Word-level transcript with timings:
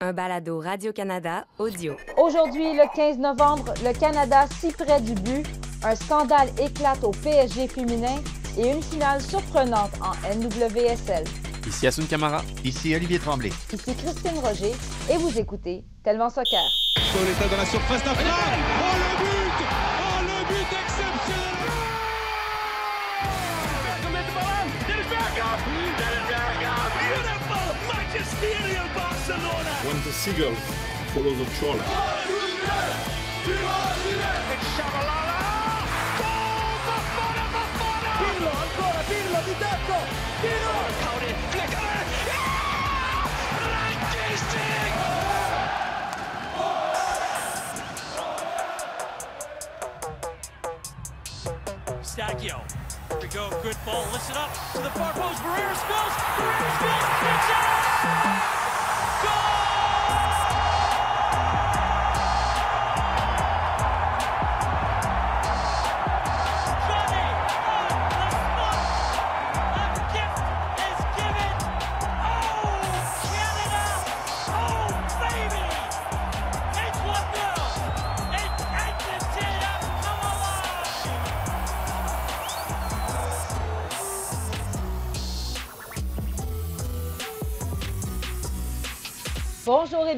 un 0.00 0.12
balado 0.12 0.60
Radio-Canada 0.60 1.44
audio. 1.58 1.96
Aujourd'hui, 2.16 2.72
le 2.72 2.84
15 2.94 3.18
novembre, 3.18 3.74
le 3.84 3.92
Canada 3.98 4.46
si 4.60 4.70
près 4.70 5.00
du 5.00 5.12
but, 5.14 5.44
un 5.82 5.96
scandale 5.96 6.48
éclate 6.60 7.02
au 7.02 7.10
PSG 7.10 7.66
féminin 7.66 8.22
et 8.56 8.70
une 8.70 8.80
finale 8.80 9.20
surprenante 9.20 9.90
en 10.00 10.12
NWSL. 10.36 11.24
Ici 11.66 11.88
Asun 11.88 12.06
Kamara. 12.06 12.42
Ici 12.62 12.94
Olivier 12.94 13.18
Tremblay. 13.18 13.50
Ici 13.72 13.92
Christine 13.96 14.38
Roger 14.40 14.72
et 15.10 15.16
vous 15.16 15.36
écoutez 15.36 15.82
Tellement 16.04 16.30
Soccer. 16.30 16.62
Dans 17.50 17.56
la 17.56 17.66
surface 17.66 18.04
d'affaire. 18.04 18.36
Oh 18.80 18.94
le 18.94 19.24
but 19.24 19.87
When 29.38 30.02
the 30.02 30.12
seagull 30.12 30.54
follows 31.14 31.38
the 31.38 31.44
trawler. 31.56 31.84
It's. 52.18 52.62
Here 53.08 53.18
we 53.20 53.28
go. 53.28 53.50
Good 53.62 53.76
ball. 53.86 54.04
Listen 54.12 54.36
up 54.36 54.52
to 54.72 54.78
the 54.78 54.90
far 54.90 55.12
post. 55.12 55.40
Barrera 55.42 55.74
spills. 55.76 56.14
Barrera 56.36 56.70
spills. 56.76 57.04
It's 57.22 57.50
out. 57.54 58.67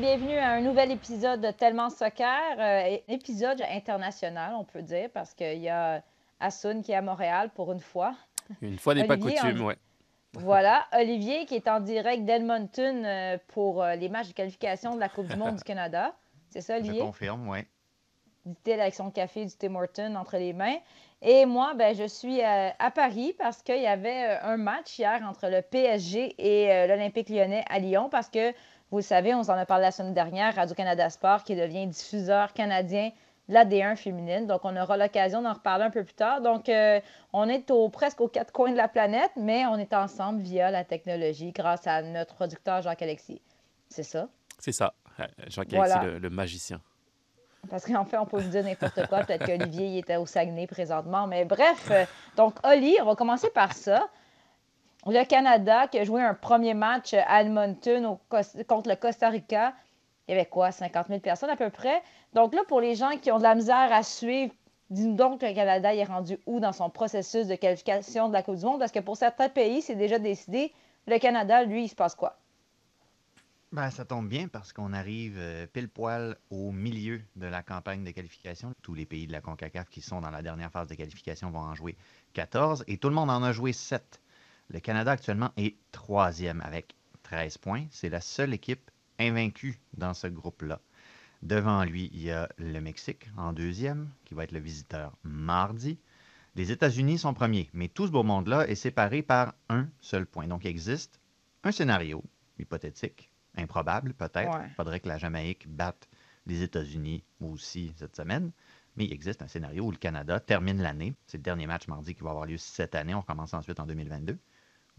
Bienvenue 0.01 0.37
à 0.39 0.51
un 0.53 0.61
nouvel 0.61 0.91
épisode 0.91 1.41
de 1.41 1.51
Tellement 1.51 1.91
Soccer, 1.91 2.27
euh, 2.59 2.97
épisode 3.09 3.63
international, 3.71 4.55
on 4.57 4.65
peut 4.65 4.83
dire, 4.83 5.09
parce 5.13 5.35
qu'il 5.35 5.59
y 5.59 5.69
a 5.69 6.03
Asun 6.41 6.83
qui 6.83 6.93
est 6.93 6.97
à 6.97 7.03
Montréal 7.03 7.51
pour 7.55 7.73
une 7.73 7.81
fois. 7.81 8.15
Une 8.63 8.79
fois 8.79 8.95
n'est 8.95 9.05
pas 9.07 9.17
coutume, 9.17 9.63
en- 9.63 9.67
ouais. 9.67 9.77
Voilà, 10.35 10.87
Olivier 10.97 11.45
qui 11.45 11.57
est 11.57 11.69
en 11.69 11.81
direct 11.81 12.25
d'Edmonton 12.25 13.05
euh, 13.05 13.37
pour 13.49 13.83
euh, 13.83 13.95
les 13.97 14.09
matchs 14.09 14.29
de 14.29 14.33
qualification 14.35 14.95
de 14.95 15.01
la 15.01 15.09
Coupe 15.09 15.27
du 15.27 15.37
Monde 15.37 15.57
du 15.57 15.65
Canada. 15.65 16.15
C'est 16.51 16.61
ça, 16.61 16.77
Je 16.79 16.85
Olivier? 16.85 17.01
confirme, 17.03 17.49
oui. 17.49 17.59
dit-il 18.47 18.81
avec 18.81 18.95
son 18.95 19.11
café 19.11 19.45
du 19.45 19.53
Tim 19.57 19.75
Horton 19.75 20.15
entre 20.15 20.37
les 20.37 20.53
mains. 20.53 20.77
Et 21.21 21.45
moi, 21.47 21.73
ben, 21.75 21.95
je 21.95 22.05
suis 22.07 22.41
euh, 22.43 22.71
à 22.79 22.91
Paris 22.93 23.35
parce 23.39 23.61
qu'il 23.63 23.83
y 23.83 23.87
avait 23.89 24.39
un 24.43 24.57
match 24.57 24.99
hier 24.99 25.21
entre 25.29 25.49
le 25.49 25.63
PSG 25.63 26.35
et 26.39 26.73
euh, 26.73 26.87
l'Olympique 26.87 27.29
lyonnais 27.29 27.65
à 27.69 27.79
Lyon 27.81 28.09
parce 28.09 28.29
que, 28.31 28.53
vous 28.91 28.99
le 28.99 29.03
savez, 29.03 29.35
on 29.35 29.43
s'en 29.43 29.55
a 29.55 29.67
parlé 29.67 29.85
la 29.85 29.93
semaine 29.93 30.15
dernière, 30.15 30.55
Radio-Canada 30.55 31.11
Sport 31.11 31.45
qui 31.45 31.55
devient 31.55 31.87
diffuseur 31.87 32.53
canadien 32.53 33.11
de 33.49 33.55
la 33.55 33.65
D1 33.65 33.97
féminine. 33.97 34.47
Donc, 34.47 34.61
on 34.65 34.77
aura 34.77 34.97
l'occasion 34.97 35.43
d'en 35.43 35.53
reparler 35.53 35.85
un 35.85 35.91
peu 35.91 36.03
plus 36.05 36.15
tard. 36.15 36.41
Donc, 36.41 36.69
euh, 36.69 37.01
on 37.33 37.49
est 37.49 37.71
au, 37.71 37.89
presque 37.89 38.21
aux 38.21 38.29
quatre 38.29 38.53
coins 38.53 38.73
de 38.73 38.77
la 38.77 38.89
planète, 38.89 39.31
mais 39.37 39.65
on 39.67 39.77
est 39.77 39.93
ensemble 39.95 40.41
via 40.41 40.71
la 40.71 40.85
technologie 40.85 41.53
grâce 41.53 41.87
à 41.87 42.03
notre 42.03 42.35
producteur 42.35 42.83
Jacques-Alexis. 42.83 43.41
C'est 43.89 44.03
ça? 44.03 44.29
C'est 44.59 44.73
ça. 44.73 44.93
Euh, 45.21 45.25
Jacques 45.49 45.73
Voilà. 45.73 45.97
Alexis, 45.99 46.13
le, 46.15 46.19
le 46.19 46.31
magicien. 46.31 46.81
Parce 47.69 47.85
qu'en 47.85 48.05
fait, 48.05 48.17
on 48.19 48.27
peut 48.27 48.41
vous 48.41 48.51
dire 48.51 48.65
n'importe 48.65 49.07
quoi. 49.07 49.23
Peut-être 49.25 49.45
qu'Olivier 49.47 49.99
était 49.99 50.17
au 50.17 50.27
Saguenay 50.27 50.67
présentement. 50.67 51.27
Mais 51.27 51.45
bref, 51.45 51.89
euh, 51.91 52.05
donc 52.37 52.55
Oli, 52.65 52.97
on 53.03 53.05
va 53.05 53.15
commencer 53.15 53.51
par 53.51 53.73
ça. 53.73 54.09
Le 55.07 55.25
Canada 55.25 55.89
qui 55.89 55.99
a 55.99 56.05
joué 56.05 56.23
un 56.23 56.35
premier 56.35 56.75
match 56.75 57.15
à 57.15 57.43
Edmonton 57.43 58.19
contre 58.67 58.89
le 58.89 58.97
Costa 58.97 59.31
Rica. 59.31 59.75
Il 60.29 60.33
y 60.33 60.35
avait 60.35 60.47
quoi, 60.47 60.73
50 60.73 61.09
000 61.09 61.21
personnes 61.21 61.51
à 61.51 61.57
peu 61.57 61.71
près? 61.71 62.03
Donc 62.35 62.55
là, 62.55 62.63
pour 62.69 62.81
les 62.81 62.95
gens 62.95 63.17
qui 63.21 63.33
ont 63.33 63.39
de 63.39 63.43
la 63.43 63.55
misère 63.55 63.93
à 63.93 64.03
suivre, 64.03 64.53
dis-nous 64.91 65.15
donc 65.15 65.43
le 65.43 65.55
Canada 65.55 65.95
est 65.95 66.05
rendu 66.05 66.39
où 66.47 66.61
dans 66.61 66.73
son 66.73 66.91
processus 66.91 67.47
de 67.47 67.55
qualification 67.57 68.29
de 68.29 68.35
la 68.35 68.43
Coupe 68.43 68.57
du 68.57 68.65
Monde? 68.65 68.79
Parce 68.79 68.93
que 68.93 69.01
pour 69.01 69.17
certains 69.17 69.49
pays, 69.49 69.81
c'est 69.81 69.97
déjà 69.97 70.19
décidé. 70.19 70.73
Le 71.07 71.19
Canada, 71.19 71.65
lui, 71.65 71.85
il 71.85 71.89
se 71.89 71.95
passe 71.95 72.15
quoi? 72.15 72.37
Ben, 73.73 73.89
ça 73.91 74.05
tombe 74.05 74.29
bien 74.29 74.49
parce 74.49 74.73
qu'on 74.73 74.93
arrive 74.93 75.37
euh, 75.39 75.67
pile 75.67 75.89
poil 75.89 76.37
au 76.51 76.73
milieu 76.73 77.23
de 77.37 77.47
la 77.47 77.63
campagne 77.63 78.05
de 78.05 78.11
qualification. 78.11 78.75
Tous 78.83 78.95
les 78.95 79.07
pays 79.07 79.29
de 79.29 79.33
la 79.33 79.41
CONCACAF 79.41 79.89
qui 79.89 80.01
sont 80.01 80.21
dans 80.21 80.31
la 80.31 80.43
dernière 80.43 80.73
phase 80.73 80.89
de 80.89 80.95
qualification 80.95 81.51
vont 81.51 81.61
en 81.61 81.75
jouer 81.75 81.97
14 82.35 82.85
et 82.89 82.99
tout 82.99 83.09
le 83.09 83.15
monde 83.15 83.31
en 83.31 83.43
a 83.43 83.53
joué 83.53 83.73
7. 83.73 84.21
Le 84.73 84.79
Canada 84.79 85.11
actuellement 85.11 85.51
est 85.57 85.77
troisième 85.91 86.61
avec 86.61 86.95
13 87.25 87.59
points. 87.59 87.87
C'est 87.91 88.09
la 88.09 88.21
seule 88.21 88.55
équipe 88.55 88.91
invaincue 89.19 89.81
dans 89.97 90.15
ce 90.15 90.29
groupe-là. 90.29 90.81
Devant 91.43 91.83
lui, 91.83 92.09
il 92.13 92.23
y 92.23 92.31
a 92.31 92.49
le 92.57 92.81
Mexique 92.81 93.29
en 93.37 93.53
deuxième, 93.53 94.11
qui 94.25 94.35
va 94.35 94.45
être 94.45 94.53
le 94.53 94.61
visiteur 94.61 95.17
mardi. 95.25 95.99
Les 96.55 96.71
États-Unis 96.71 97.19
sont 97.19 97.35
premiers, 97.35 97.69
mais 97.73 97.89
tout 97.89 98.07
ce 98.07 98.13
beau 98.13 98.23
monde-là 98.23 98.69
est 98.69 98.77
séparé 98.77 99.23
par 99.23 99.55
un 99.69 99.89
seul 100.01 100.25
point. 100.25 100.47
Donc, 100.47 100.65
il 100.65 100.69
existe 100.69 101.19
un 101.65 101.73
scénario 101.73 102.23
hypothétique, 102.59 103.33
improbable 103.57 104.15
peut-être. 104.15 104.57
Ouais. 104.57 104.67
Il 104.69 104.75
faudrait 104.75 105.01
que 105.01 105.09
la 105.09 105.19
Jamaïque 105.19 105.67
batte 105.69 106.09
les 106.47 106.63
États-Unis 106.63 107.25
aussi 107.41 107.93
cette 107.97 108.15
semaine. 108.15 108.53
Mais 108.97 109.05
il 109.05 109.13
existe 109.13 109.43
un 109.43 109.49
scénario 109.49 109.85
où 109.85 109.91
le 109.91 109.97
Canada 109.97 110.39
termine 110.39 110.81
l'année. 110.81 111.15
C'est 111.27 111.39
le 111.39 111.43
dernier 111.43 111.67
match 111.67 111.89
mardi 111.89 112.15
qui 112.15 112.23
va 112.23 112.31
avoir 112.31 112.47
lieu 112.47 112.57
cette 112.57 112.95
année. 112.95 113.15
On 113.15 113.21
recommence 113.21 113.55
ensuite 113.55 113.81
en 113.81 113.87
2022. 113.87 114.39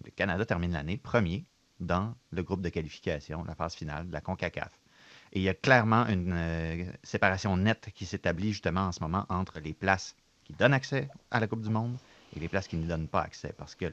Le 0.03 0.11
Canada 0.11 0.45
termine 0.45 0.73
l'année 0.73 0.97
premier 0.97 1.45
dans 1.79 2.15
le 2.31 2.43
groupe 2.43 2.61
de 2.61 2.69
qualification, 2.69 3.43
la 3.43 3.55
phase 3.55 3.75
finale 3.75 4.07
de 4.07 4.13
la 4.13 4.21
CONCACAF. 4.21 4.71
Et 5.33 5.39
il 5.39 5.43
y 5.43 5.49
a 5.49 5.53
clairement 5.53 6.05
une 6.07 6.33
euh, 6.33 6.85
séparation 7.03 7.55
nette 7.57 7.89
qui 7.93 8.05
s'établit 8.05 8.51
justement 8.51 8.81
en 8.81 8.91
ce 8.91 8.99
moment 8.99 9.25
entre 9.29 9.59
les 9.59 9.73
places 9.73 10.15
qui 10.43 10.53
donnent 10.53 10.73
accès 10.73 11.09
à 11.29 11.39
la 11.39 11.47
Coupe 11.47 11.61
du 11.61 11.69
Monde 11.69 11.97
et 12.35 12.39
les 12.39 12.49
places 12.49 12.67
qui 12.67 12.77
ne 12.77 12.87
donnent 12.87 13.07
pas 13.07 13.21
accès. 13.21 13.53
Parce 13.57 13.75
que 13.75 13.85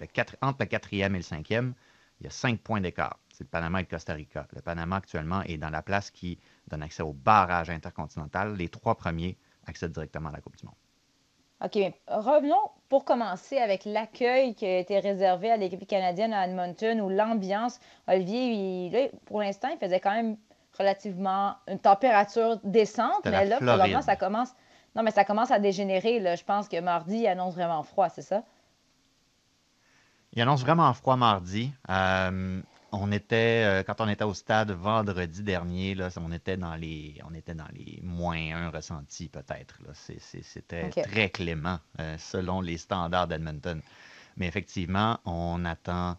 entre 0.43 0.59
le 0.61 0.67
quatrième 0.67 1.15
et 1.15 1.19
le 1.19 1.25
cinquième, 1.25 1.75
il 2.21 2.25
y 2.25 2.27
a 2.27 2.31
cinq 2.31 2.61
points 2.61 2.81
d'écart. 2.81 3.19
C'est 3.33 3.45
le 3.45 3.49
Panama 3.49 3.81
et 3.81 3.85
le 3.85 3.89
Costa 3.89 4.15
Rica. 4.15 4.49
Le 4.53 4.63
Panama 4.63 4.97
actuellement 4.97 5.43
est 5.43 5.59
dans 5.59 5.71
la 5.71 5.83
place 5.83 6.11
qui 6.11 6.39
donne 6.67 6.83
accès 6.83 7.03
au 7.03 7.13
barrage 7.13 7.71
intercontinental. 7.71 8.57
Les 8.57 8.69
trois 8.69 8.97
premiers 8.97 9.37
accèdent 9.67 9.93
directement 9.93 10.31
à 10.31 10.33
la 10.33 10.41
Coupe 10.41 10.57
du 10.57 10.67
Monde. 10.67 10.75
OK, 11.65 11.75
mais 11.75 11.95
revenons 12.07 12.71
pour 12.89 13.05
commencer 13.05 13.59
avec 13.59 13.85
l'accueil 13.85 14.55
qui 14.55 14.65
a 14.65 14.79
été 14.79 14.99
réservé 15.01 15.51
à 15.51 15.57
l'équipe 15.57 15.85
canadienne 15.87 16.33
à 16.33 16.47
Edmonton 16.47 17.01
ou 17.01 17.09
l'ambiance. 17.09 17.81
Olivier, 18.07 18.53
il- 18.53 18.93
là, 18.93 19.09
pour 19.27 19.41
l'instant, 19.41 19.69
il 19.73 19.79
faisait 19.79 19.99
quand 20.01 20.13
même 20.15 20.37
relativement 20.79 21.57
une 21.67 21.81
température 21.81 22.61
décente, 22.63 23.25
mais 23.25 23.45
là, 23.47 23.57
probablement, 23.57 24.03
ça 24.03 24.15
commence. 24.17 24.51
Non, 24.95 25.03
mais 25.03 25.11
ça 25.11 25.25
commence 25.25 25.51
à 25.51 25.59
dégénérer. 25.59 26.21
Là. 26.21 26.37
Je 26.37 26.45
pense 26.45 26.69
que 26.69 26.79
mardi, 26.81 27.19
il 27.19 27.27
annonce 27.27 27.55
vraiment 27.55 27.83
froid, 27.83 28.09
c'est 28.09 28.23
ça? 28.23 28.43
Il 30.33 30.43
annonce 30.43 30.61
vraiment 30.61 30.93
froid 30.95 31.17
mardi. 31.17 31.73
Euh, 31.91 32.61
on 32.93 33.13
était, 33.13 33.65
euh, 33.65 33.83
quand 33.83 34.01
on 34.01 34.09
était 34.09 34.25
au 34.25 34.35
stade 34.35 34.71
vendredi 34.71 35.43
dernier, 35.43 35.95
là, 35.95 36.09
on, 36.17 36.33
était 36.33 36.57
dans 36.57 36.75
les, 36.75 37.21
on 37.29 37.35
était 37.35 37.55
dans 37.55 37.69
les 37.75 38.01
moins 38.03 38.55
1 38.55 38.71
ressentis 38.71 39.29
peut-être. 39.29 39.79
C'était 39.93 40.91
très 40.91 41.31
clément 41.31 41.79
euh, 42.01 42.17
selon 42.19 42.61
les 42.61 42.79
standards 42.79 43.29
d'Edmonton. 43.29 43.81
Mais 44.37 44.47
effectivement, 44.47 45.19
on 45.25 45.65
attend 45.65 46.17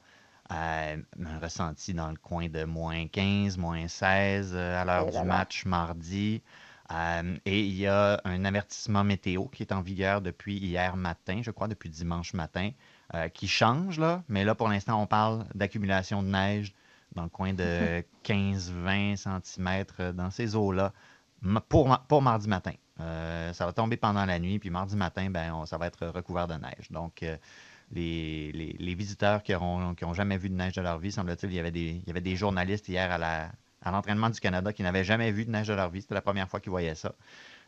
euh, 0.51 0.97
un 1.23 1.39
ressenti 1.39 1.93
dans 1.93 2.09
le 2.09 2.17
coin 2.17 2.49
de 2.49 2.63
moins 2.63 3.07
15, 3.07 3.57
moins 3.57 3.87
16 3.87 4.53
euh, 4.55 4.81
à 4.81 4.83
l'heure 4.83 5.11
du 5.11 5.21
match 5.23 5.65
mardi. 5.65 6.41
Euh, 6.91 7.37
et 7.45 7.59
il 7.61 7.75
y 7.75 7.85
a 7.87 8.19
un 8.25 8.45
avertissement 8.45 9.03
météo 9.03 9.45
qui 9.45 9.61
est 9.63 9.71
en 9.71 9.81
vigueur 9.81 10.21
depuis 10.21 10.57
hier 10.57 10.95
matin, 10.95 11.41
je 11.43 11.51
crois, 11.51 11.67
depuis 11.67 11.89
dimanche 11.89 12.33
matin, 12.33 12.71
euh, 13.13 13.29
qui 13.29 13.47
change, 13.47 13.99
là. 13.99 14.23
Mais 14.27 14.43
là, 14.43 14.55
pour 14.55 14.67
l'instant, 14.69 14.99
on 15.01 15.05
parle 15.07 15.45
d'accumulation 15.53 16.23
de 16.23 16.29
neige 16.29 16.73
dans 17.15 17.23
le 17.23 17.29
coin 17.29 17.53
de 17.53 18.03
15-20 18.23 19.15
cm 19.17 20.13
dans 20.13 20.31
ces 20.31 20.55
eaux-là 20.55 20.91
pour, 21.69 21.87
ma- 21.87 22.03
pour 22.07 22.21
mardi 22.21 22.47
matin. 22.49 22.73
Euh, 22.99 23.53
ça 23.53 23.65
va 23.65 23.71
tomber 23.73 23.95
pendant 23.97 24.25
la 24.25 24.39
nuit, 24.39 24.59
puis 24.59 24.69
mardi 24.71 24.95
matin, 24.95 25.29
ben, 25.29 25.53
on- 25.53 25.65
ça 25.65 25.77
va 25.77 25.87
être 25.87 26.07
recouvert 26.07 26.47
de 26.47 26.55
neige. 26.55 26.89
Donc, 26.91 27.23
les, 27.91 28.51
les- 28.51 28.75
les 28.79 28.95
visiteurs 28.95 29.41
qui 29.43 29.51
n'ont 29.53 29.95
qui 29.95 30.05
ont 30.05 30.13
jamais 30.13 30.37
vu 30.37 30.49
de 30.49 30.55
neige 30.55 30.73
de 30.73 30.81
leur 30.81 30.99
vie, 30.99 31.11
semble-t-il, 31.11 31.51
il 31.51 31.55
y 31.55 31.59
avait 31.59 31.71
des, 31.71 32.01
il 32.03 32.07
y 32.07 32.09
avait 32.11 32.21
des 32.21 32.35
journalistes 32.35 32.87
hier 32.89 33.11
à 33.11 33.17
la, 33.17 33.51
à 33.81 33.91
l'entraînement 33.91 34.29
du 34.29 34.39
Canada 34.39 34.73
qui 34.73 34.83
n'avaient 34.83 35.03
jamais 35.03 35.31
vu 35.31 35.45
de 35.45 35.51
neige 35.51 35.67
de 35.67 35.73
leur 35.73 35.89
vie. 35.89 36.01
C'était 36.01 36.15
la 36.15 36.21
première 36.21 36.49
fois 36.49 36.59
qu'ils 36.59 36.71
voyaient 36.71 36.95
ça. 36.95 37.13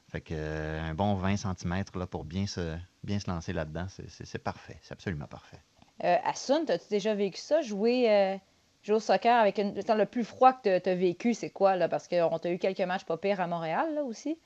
Fait 0.09 0.21
que 0.21 0.33
euh, 0.33 0.81
un 0.81 0.93
bon 0.93 1.15
20 1.15 1.37
cm 1.37 1.83
là, 1.95 2.05
pour 2.05 2.25
bien 2.25 2.45
se, 2.45 2.75
bien 3.03 3.19
se 3.19 3.29
lancer 3.29 3.53
là-dedans, 3.53 3.87
c'est- 3.89 4.37
parfait. 4.39 4.77
C'est 4.81 4.91
absolument 4.91 5.27
parfait. 5.27 5.59
Euh, 6.03 6.17
Asun, 6.25 6.65
as-tu 6.67 6.89
déjà 6.89 7.15
vécu 7.15 7.39
ça? 7.39 7.61
Jouer, 7.61 8.11
euh, 8.11 8.37
jouer 8.83 8.95
au 8.95 8.99
soccer 8.99 9.39
avec 9.39 9.57
une... 9.57 9.77
Attends, 9.77 9.95
le 9.95 10.05
plus 10.05 10.25
froid 10.25 10.53
que 10.53 10.79
tu 10.79 10.89
as 10.89 10.95
vécu, 10.95 11.33
c'est 11.33 11.51
quoi? 11.51 11.75
Là? 11.77 11.87
Parce 11.87 12.07
qu'on 12.07 12.39
t'a 12.39 12.51
eu 12.51 12.57
quelques 12.57 12.81
matchs 12.81 13.05
pas 13.05 13.17
pires 13.17 13.39
à 13.39 13.47
Montréal 13.47 13.95
là, 13.95 14.03
aussi. 14.03 14.37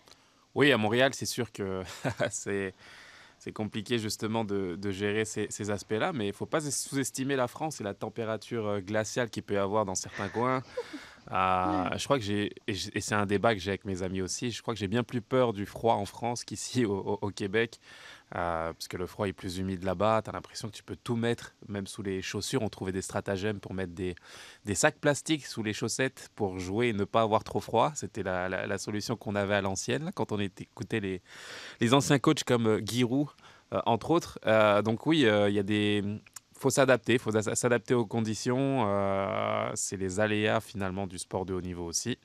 Oui, 0.54 0.72
à 0.72 0.78
Montréal, 0.78 1.14
c'est 1.14 1.26
sûr 1.26 1.52
que 1.52 1.82
c'est 2.30 2.74
c'est 3.40 3.52
compliqué 3.52 4.00
justement 4.00 4.44
de, 4.44 4.76
de 4.76 4.92
gérer 4.92 5.26
ces, 5.26 5.48
ces 5.50 5.70
aspects-là, 5.70 6.14
mais 6.14 6.26
il 6.26 6.30
ne 6.30 6.34
faut 6.34 6.46
pas 6.46 6.62
sous-estimer 6.62 7.36
la 7.36 7.48
France 7.48 7.80
et 7.82 7.84
la 7.84 7.94
température 7.94 8.66
euh, 8.66 8.80
glaciale 8.80 9.30
qu'il 9.30 9.44
peut 9.44 9.56
y 9.56 9.58
avoir 9.58 9.86
dans 9.86 9.94
certains 9.94 10.30
coins. 10.30 10.64
Euh, 11.32 11.90
je 11.98 12.04
crois 12.06 12.20
que 12.20 12.24
j'ai, 12.24 12.54
et 12.68 13.02
c'est 13.02 13.16
un 13.16 13.26
débat 13.26 13.56
que 13.56 13.60
j'ai 13.60 13.72
avec 13.72 13.86
mes 13.86 14.04
amis 14.04 14.22
aussi, 14.22 14.52
je 14.52 14.62
crois 14.62 14.76
que 14.76 14.80
j'ai 14.80 14.88
bien 14.88 15.04
plus 15.04 15.22
peur 15.22 15.54
du 15.54 15.66
froid 15.66 15.96
en 15.96 16.06
France 16.06 16.44
qu'ici 16.44 16.86
au, 16.86 16.94
au- 16.98 17.20
au 17.20 17.30
Québec, 17.32 17.80
euh, 18.36 18.74
parce 18.74 18.88
que 18.88 18.96
le 18.98 19.08
froid 19.08 19.28
est 19.28 19.34
plus 19.34 19.58
humide 19.58 19.84
là-bas, 19.84 20.22
tu 20.24 20.30
as 20.30 20.34
l'impression 20.34 20.68
que 20.70 20.76
tu 20.76 20.84
peux 20.84 20.96
tout 20.96 21.16
mettre, 21.16 21.56
même 21.68 21.88
sous 21.88 22.04
les 22.04 22.22
chaussures, 22.22 22.62
on 22.62 22.70
trouvait 22.70 22.92
des 22.92 23.02
stratagèmes 23.02 23.60
pour 23.60 23.74
mettre 23.74 23.94
des, 23.94 24.14
des 24.66 24.76
sacs 24.76 25.00
plastiques 25.00 25.48
sous 25.48 25.64
les 25.64 25.74
chaussettes 25.74 26.30
pour 26.36 26.60
jouer 26.60 26.90
et 26.90 26.94
ne 26.94 27.06
pas 27.06 27.22
avoir 27.24 27.44
trop 27.44 27.60
froid, 27.60 27.92
c'était 27.96 28.22
la, 28.24 28.48
la- 28.48 28.68
la 28.68 28.78
solution 28.78 29.16
qu'on 29.16 29.34
avait 29.36 29.56
à 29.56 29.62
l'ancienne, 29.62 30.12
quand 30.14 30.32
on 30.32 30.40
écoutait 30.40 31.00
les, 31.00 31.22
les 31.82 31.94
anciens 31.96 32.20
coachs 32.20 32.44
comme 32.44 32.68
euh, 32.68 32.80
Guy 32.80 33.04
Roux, 33.04 33.32
euh, 33.74 33.82
entre 33.88 34.12
autres. 34.12 34.38
Euh, 34.46 34.84
donc 34.84 35.08
oui, 35.08 35.26
euh, 35.26 35.50
il 35.50 35.56
y 35.56 35.60
a 35.60 35.64
des... 35.64 36.04
faut 36.66 36.72
s'adapter, 36.72 37.14
il 37.14 37.20
faut 37.20 37.32
s'adapter 37.32 37.94
aux 37.94 38.08
conditions. 38.08 38.86
euh, 38.88 39.70
c'est 39.76 39.98
les 39.98 40.20
aléas 40.20 40.62
finalement 40.62 41.06
du 41.06 41.20
sport 41.20 41.46
de 41.46 41.54
haut 41.54 41.62
niveau 41.62 41.86
aussi. 41.86 42.18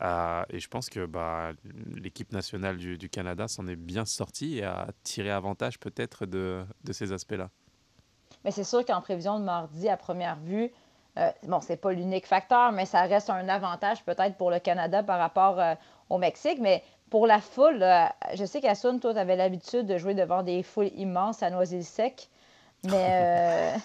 Euh, 0.00 0.44
et 0.48 0.60
je 0.60 0.68
pense 0.68 0.88
que 0.88 1.06
bah, 1.06 1.50
l'équipe 1.96 2.32
nationale 2.32 2.76
du, 2.76 3.08
Canada 3.08 3.48
s'en 3.48 3.66
est 3.66 3.74
bien 3.74 4.04
sortie 4.04 4.58
et 4.58 4.64
a 4.64 4.86
tiré 5.02 5.30
avantage 5.30 5.80
peut-être 5.80 6.24
de, 6.24 6.64
ces 6.92 7.10
aspects-là. 7.10 7.48
Mais 8.44 8.52
c'est 8.52 8.62
sûr 8.62 8.84
qu'en 8.84 9.00
prévision 9.00 9.40
de 9.40 9.44
mardi, 9.44 9.88
à 9.88 9.96
première 9.96 10.36
vue, 10.36 10.70
euh, 11.18 11.30
bon, 11.42 11.60
c'est 11.60 11.76
pas 11.76 11.90
l'unique 11.90 12.26
facteur, 12.26 12.70
mais 12.70 12.86
ça 12.86 13.02
reste 13.02 13.28
un 13.28 13.48
avantage 13.48 14.04
peut-être 14.04 14.36
pour 14.36 14.52
le 14.52 14.60
Canada 14.60 15.02
par 15.02 15.18
rapport 15.18 15.58
euh, 15.58 15.74
au 16.10 16.18
Mexique. 16.18 16.58
Mais 16.60 16.84
pour 17.10 17.26
la 17.26 17.40
foule, 17.40 17.84
je 18.34 18.44
sais 18.44 18.60
qu'Assun, 18.60 19.00
toi, 19.00 19.14
tu 19.14 19.18
avais 19.18 19.34
l'habitude 19.34 19.86
de 19.86 19.98
jouer 19.98 20.14
devant 20.14 20.44
des 20.44 20.62
foules 20.62 20.92
immenses 20.94 21.42
à 21.42 21.50
Noisy-le-Sec. 21.50 22.30
Mais 22.84 23.08
euh, 23.10 23.76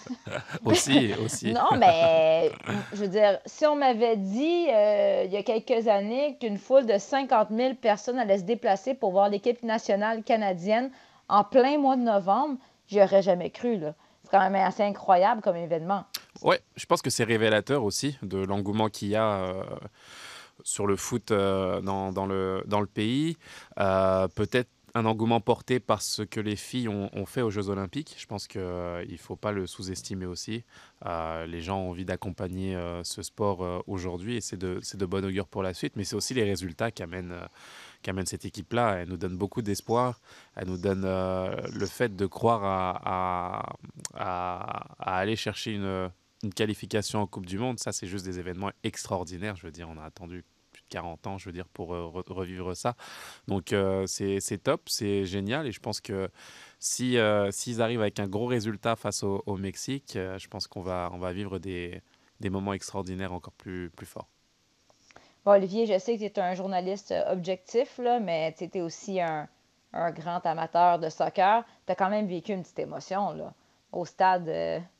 Aussi, 0.64 1.12
aussi. 1.22 1.52
non, 1.52 1.76
mais 1.78 2.50
je 2.92 2.96
veux 2.96 3.08
dire, 3.08 3.38
si 3.44 3.66
on 3.66 3.76
m'avait 3.76 4.16
dit 4.16 4.66
euh, 4.70 5.24
il 5.26 5.32
y 5.32 5.36
a 5.36 5.42
quelques 5.42 5.86
années 5.86 6.38
qu'une 6.40 6.56
foule 6.56 6.86
de 6.86 6.96
50 6.96 7.48
000 7.50 7.74
personnes 7.74 8.18
allait 8.18 8.38
se 8.38 8.44
déplacer 8.44 8.94
pour 8.94 9.10
voir 9.12 9.28
l'équipe 9.28 9.62
nationale 9.62 10.22
canadienne 10.22 10.90
en 11.28 11.44
plein 11.44 11.76
mois 11.78 11.96
de 11.96 12.02
novembre, 12.02 12.56
j'y 12.88 13.02
aurais 13.02 13.20
jamais 13.22 13.50
cru. 13.50 13.80
C'est 14.24 14.30
quand 14.30 14.40
même 14.40 14.54
assez 14.54 14.82
incroyable 14.82 15.42
comme 15.42 15.56
événement. 15.56 16.04
Ouais, 16.42 16.60
je 16.76 16.86
pense 16.86 17.02
que 17.02 17.10
c'est 17.10 17.24
révélateur 17.24 17.84
aussi 17.84 18.18
de 18.22 18.38
l'engouement 18.38 18.88
qu'il 18.88 19.08
y 19.08 19.16
a 19.16 19.24
euh, 19.26 19.62
sur 20.64 20.86
le 20.86 20.96
foot 20.96 21.30
euh, 21.30 21.80
dans, 21.80 22.12
dans 22.12 22.26
le, 22.26 22.62
dans 22.66 22.80
le 22.80 22.86
pays. 22.86 23.36
Euh, 23.78 24.26
Peut-être 24.28 24.68
un 24.96 25.04
engouement 25.04 25.42
porté 25.42 25.78
par 25.78 26.00
ce 26.00 26.22
que 26.22 26.40
les 26.40 26.56
filles 26.56 26.88
ont, 26.88 27.26
fait 27.26 27.42
aux 27.42 27.50
Jeux 27.50 27.68
Olympiques. 27.68 28.16
Je 28.18 28.24
pense 28.24 28.48
qu'il 28.48 28.62
ne 28.62 29.16
faut 29.18 29.36
pas 29.36 29.52
le 29.52 29.66
sous-estimer 29.66 30.24
aussi. 30.24 30.64
Euh, 31.04 31.44
les 31.44 31.60
gens 31.60 31.78
ont 31.80 31.90
envie 31.90 32.06
d'accompagner 32.06 32.74
euh, 32.74 33.04
ce 33.04 33.22
sport 33.22 33.62
euh, 33.62 33.80
aujourd'hui 33.86 34.36
et 34.36 34.40
c'est 34.40 34.56
de, 34.56 34.80
de 34.94 35.06
bon 35.06 35.22
augure 35.22 35.48
pour 35.48 35.62
la 35.62 35.74
suite. 35.74 35.96
Mais 35.96 36.04
c'est 36.04 36.16
aussi 36.16 36.32
les 36.32 36.44
résultats 36.44 36.90
qu'amène 36.90 37.32
euh, 37.32 38.24
cette 38.24 38.46
équipe-là. 38.46 39.00
Elle 39.00 39.10
nous 39.10 39.18
donne 39.18 39.36
beaucoup 39.36 39.60
d'espoir. 39.60 40.18
Elle 40.54 40.68
nous 40.68 40.78
donne 40.78 41.04
euh, 41.04 41.54
le 41.74 41.86
fait 41.86 42.16
de 42.16 42.24
croire 42.24 42.62
à, 42.64 43.76
aller 44.98 45.36
chercher 45.36 45.72
une, 45.72 46.10
une 46.42 46.54
qualification 46.54 47.20
en 47.20 47.26
Coupe 47.26 47.44
du 47.44 47.58
Monde. 47.58 47.78
Ça, 47.78 47.92
c'est 47.92 48.06
juste 48.06 48.24
des 48.24 48.38
événements 48.38 48.72
extraordinaires. 48.82 49.56
Je 49.56 49.66
veux 49.66 49.72
dire, 49.72 49.90
on 49.90 49.98
a 49.98 50.04
attendu 50.04 50.42
40 50.88 51.26
ans, 51.26 51.38
je 51.38 51.46
veux 51.46 51.52
dire, 51.52 51.68
pour 51.68 51.94
euh, 51.94 52.04
re- 52.12 52.32
revivre 52.32 52.74
ça. 52.76 52.94
Donc, 53.48 53.72
euh, 53.72 54.06
c'est 54.06 54.58
top, 54.62 54.88
c'est 54.88 55.24
génial. 55.24 55.66
Et 55.66 55.72
je 55.72 55.80
pense 55.80 56.00
que 56.00 56.30
si, 56.78 57.18
euh, 57.18 57.50
s'ils 57.50 57.82
arrivent 57.82 58.00
avec 58.02 58.20
un 58.20 58.28
gros 58.28 58.46
résultat 58.46 58.96
face 58.96 59.22
au, 59.22 59.56
Mexique, 59.56 60.12
je 60.14 60.48
pense 60.48 60.66
qu'on 60.66 60.82
va, 60.82 61.10
on 61.12 61.18
va 61.18 61.32
vivre 61.32 61.58
des, 61.58 62.02
des 62.40 62.50
moments 62.50 62.72
extraordinaires 62.72 63.32
encore 63.32 63.54
plus, 63.54 63.90
plus 63.90 64.06
forts. 64.06 64.28
Olivier, 65.46 65.86
je 65.86 65.98
sais 65.98 66.18
que 66.18 66.26
tu 66.26 66.40
es 66.40 66.40
un 66.40 66.54
journaliste 66.54 67.14
objectif, 67.30 67.98
là, 67.98 68.18
mais 68.20 68.52
tu 68.52 68.64
es 68.64 68.80
aussi 68.82 69.20
un, 69.20 69.48
un 69.92 70.10
grand 70.10 70.44
amateur 70.44 70.98
de 70.98 71.08
soccer. 71.08 71.64
Tu 71.86 71.92
as 71.92 71.94
quand 71.94 72.10
même 72.10 72.26
vécu 72.26 72.52
une 72.52 72.62
petite 72.62 72.80
émotion 72.80 73.32
là, 73.32 73.54
au 73.92 74.04
stade, 74.04 74.48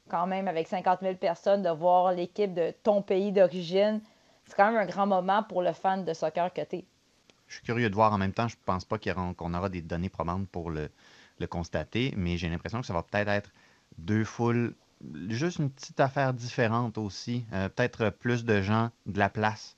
quand 0.09 0.27
même, 0.27 0.49
avec 0.49 0.69
50 0.69 1.01
000 1.03 1.17
personnes, 1.17 1.63
de 1.63 1.71
voir 1.71 2.13
l'équipe 2.13 2.55
de 2.55 2.73
ton 2.83 3.03
pays 3.03 3.33
d'origine. 3.33 4.01
C'est 4.47 4.57
quand 4.57 4.71
même 4.71 4.81
un 4.81 4.87
grand 4.87 5.07
moment 5.07 5.43
pour 5.43 5.63
le 5.63 5.73
fan 5.73 6.05
de 6.05 6.13
soccer 6.15 6.53
que 6.53 6.63
tu 6.63 6.77
es. 6.77 6.85
Je 7.49 7.55
suis 7.55 7.63
curieux 7.63 7.91
de 7.91 7.95
voir 7.95 8.13
en 8.13 8.19
même 8.19 8.33
temps. 8.33 8.49
Je 8.49 8.57
pense 8.65 8.85
pas 8.85 8.99
qu'on 8.99 9.55
aura 9.55 9.69
des 9.69 9.83
données 9.83 10.09
probantes 10.09 10.49
pour 10.49 10.71
le, 10.71 10.89
le 11.39 11.47
constater, 11.47 12.13
mais 12.17 12.37
j'ai 12.37 12.49
l'impression 12.49 12.81
que 12.81 12.87
ça 12.87 12.93
va 12.93 13.03
peut-être 13.03 13.29
être 13.29 13.51
deux 13.99 14.25
foules, 14.25 14.75
juste 15.29 15.59
une 15.59 15.71
petite 15.71 16.01
affaire 16.01 16.33
différente 16.35 16.99
aussi. 16.99 17.45
Euh, 17.53 17.69
peut-être 17.69 18.11
plus 18.11 18.45
de 18.45 18.63
gens 18.63 18.91
de 19.07 19.19
la 19.19 19.29
place 19.29 19.77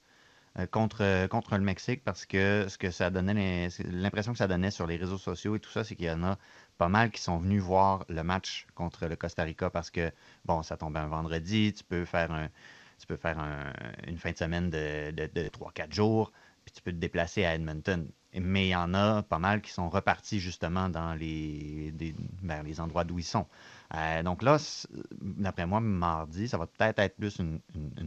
euh, 0.59 0.67
contre, 0.67 1.03
euh, 1.03 1.29
contre 1.29 1.57
le 1.57 1.63
Mexique 1.63 2.03
parce 2.05 2.27
que 2.27 2.67
ce 2.69 2.79
que 2.79 2.91
ça 2.91 3.11
donnait, 3.11 3.69
l'impression 3.85 4.33
que 4.33 4.39
ça 4.39 4.49
donnait 4.49 4.71
sur 4.71 4.87
les 4.87 4.97
réseaux 4.97 5.19
sociaux 5.19 5.57
et 5.57 5.61
tout 5.61 5.71
ça, 5.71 5.85
c'est 5.85 5.95
qu'il 5.95 6.07
y 6.07 6.11
en 6.11 6.25
a 6.25 6.39
pas 6.79 6.89
mal 6.89 7.11
qui 7.11 7.21
sont 7.21 7.39
venus 7.39 7.63
voir 7.63 8.05
le 8.09 8.23
match 8.23 8.67
contre 8.75 9.07
le 9.07 9.17
Costa 9.17 9.43
Rica 9.43 9.69
parce 9.71 9.91
que, 9.91 10.13
bon, 10.45 10.63
ça 10.63 10.77
tombait 10.77 11.01
un 11.01 11.09
vendredi, 11.09 11.73
tu 11.73 11.85
peux 11.85 12.05
faire 12.05 12.31
un, 12.31 12.49
tu 12.99 13.07
peux 13.07 13.17
faire 13.17 13.39
un- 13.39 13.73
une 14.07 14.19
fin 14.19 14.33
de 14.33 14.37
semaine 14.37 14.71
de, 14.71 15.11
de, 15.13 15.31
de 15.33 15.49
3-4 15.49 15.93
jours, 15.93 16.33
puis 16.65 16.73
tu 16.75 16.83
peux 16.83 16.93
te 16.93 16.97
déplacer 16.97 17.45
à 17.45 17.55
Edmonton. 17.55 18.09
Mais 18.35 18.67
il 18.67 18.71
y 18.71 18.77
en 18.77 18.93
a 18.93 19.23
pas 19.23 19.39
mal 19.39 19.63
qui 19.63 19.71
sont 19.71 19.89
repartis 19.89 20.39
justement 20.39 20.89
dans 20.91 21.15
les, 21.15 21.95
vers 22.43 22.63
les 22.63 22.81
endroits 22.81 23.05
d'où 23.05 23.19
ils 23.19 23.25
sont. 23.25 23.47
Euh, 23.95 24.23
donc 24.23 24.43
là, 24.43 24.59
d'après 25.21 25.67
moi, 25.67 25.81
mardi, 25.81 26.47
ça 26.47 26.59
va 26.59 26.67
peut-être 26.67 26.99
être 26.99 27.17
plus 27.17 27.39
une, 27.39 27.61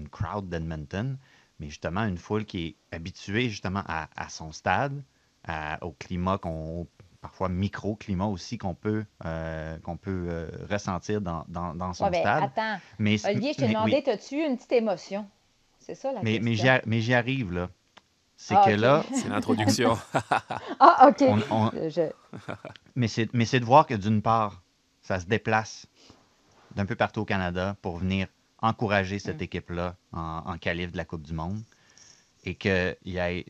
crowd 0.10 0.48
d'Edmonton, 0.48 1.18
mais 1.60 1.70
justement 1.70 2.04
une 2.04 2.18
foule 2.18 2.46
qui 2.46 2.68
est 2.68 2.96
habituée 2.96 3.50
justement 3.50 3.84
à, 3.88 4.30
son 4.30 4.52
stade, 4.52 5.04
au 5.82 5.92
climat 5.94 6.38
qu'on 6.38 6.88
parfois 7.22 7.50
microclimat 7.50 8.26
aussi 8.26 8.58
qu'on 8.58 8.74
peut, 8.74 9.06
euh, 9.26 9.78
qu'on 9.80 9.96
peut 9.96 10.26
euh, 10.30 10.50
ressentir 10.70 11.22
dans, 11.22 11.46
dans, 11.48 11.76
dans 11.76 11.94
son 11.94 12.06
Ouais, 12.06 12.12
ben, 12.12 12.20
stade. 12.22 12.44
attends, 12.44 12.82
Mais, 12.98 13.24
Olivier, 13.28 13.54
je 13.54 13.58
t'ai 13.60 13.68
mais- 13.68 13.74
demandé, 13.74 14.04
oui. 14.06 14.12
as-tu 14.12 14.36
eu 14.38 14.46
une 14.46 14.58
petite 14.58 14.72
émotion? 14.72 15.28
C'est 15.80 15.96
ça 15.96 16.12
la 16.12 16.22
Mais, 16.24 16.40
mais 16.42 16.56
j'y 16.56 16.64
question. 16.64 16.82
mais 16.90 17.02
j'y 17.02 17.14
arrive, 17.14 17.54
là. 17.54 17.70
C'est 18.38 18.56
Ah, 18.56 18.64
que 18.66 18.72
là, 18.72 19.04
C'est 19.14 19.30
l'introduction. 19.30 19.98
Ah, 20.80 21.08
OK. 21.10 21.22
on- 21.22 21.56
on- 21.56 21.72
je- 21.90 22.12
mais 22.96 23.08
c'est 23.08 23.32
mais 23.34 23.46
c'est 23.46 23.60
de 23.60 23.66
voir 23.66 23.86
que 23.86 23.94
d'une 23.94 24.24
part, 24.24 24.64
ça 25.04 25.20
se 25.20 25.26
déplace 25.26 25.86
d'un 26.76 26.86
peu 26.88 26.96
partout 26.96 27.22
au 27.22 27.26
Canada 27.26 27.76
pour 27.84 27.98
venir 27.98 28.28
encourager 28.64 29.20
cette 29.20 29.40
Mm. 29.42 29.44
équipe-là 29.44 29.96
en, 30.12 30.42
en 30.46 30.58
qualif 30.58 30.92
de 30.92 30.98
la 30.98 31.06
Coupe 31.06 31.22
du 31.24 31.34
Monde 31.34 31.62
et 32.44 32.56
qu'il 32.56 32.96
y 33.06 33.18
ait 33.18 33.46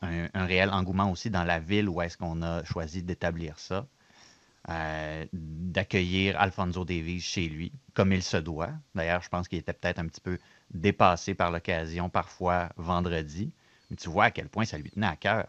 un 0.00 0.46
réel 0.46 0.70
engouement 0.70 1.10
aussi 1.10 1.30
dans 1.30 1.44
la 1.44 1.58
ville 1.60 1.88
où 1.88 2.00
est-ce 2.00 2.16
qu'on 2.16 2.42
a 2.42 2.64
choisi 2.64 3.02
d'établir 3.02 3.58
ça, 3.58 3.86
euh, 4.68 5.26
d'accueillir 5.32 6.38
Alfonso 6.38 6.84
Davies 6.84 7.20
chez 7.20 7.48
lui, 7.48 7.72
comme 7.94 8.12
il 8.12 8.22
se 8.22 8.36
doit. 8.36 8.70
D'ailleurs, 8.94 9.22
je 9.22 9.28
pense 9.28 9.48
qu'il 9.48 9.58
était 9.58 9.72
peut-être 9.72 9.98
un 9.98 10.06
petit 10.06 10.20
peu 10.20 10.38
dépassé 10.70 11.34
par 11.34 11.50
l'occasion 11.50 12.10
parfois 12.10 12.70
vendredi, 12.76 13.52
mais 13.90 13.96
tu 13.96 14.10
vois 14.10 14.24
à 14.24 14.30
quel 14.30 14.48
point 14.48 14.64
ça 14.64 14.78
lui 14.78 14.90
tenait 14.90 15.06
à 15.06 15.16
cœur. 15.16 15.46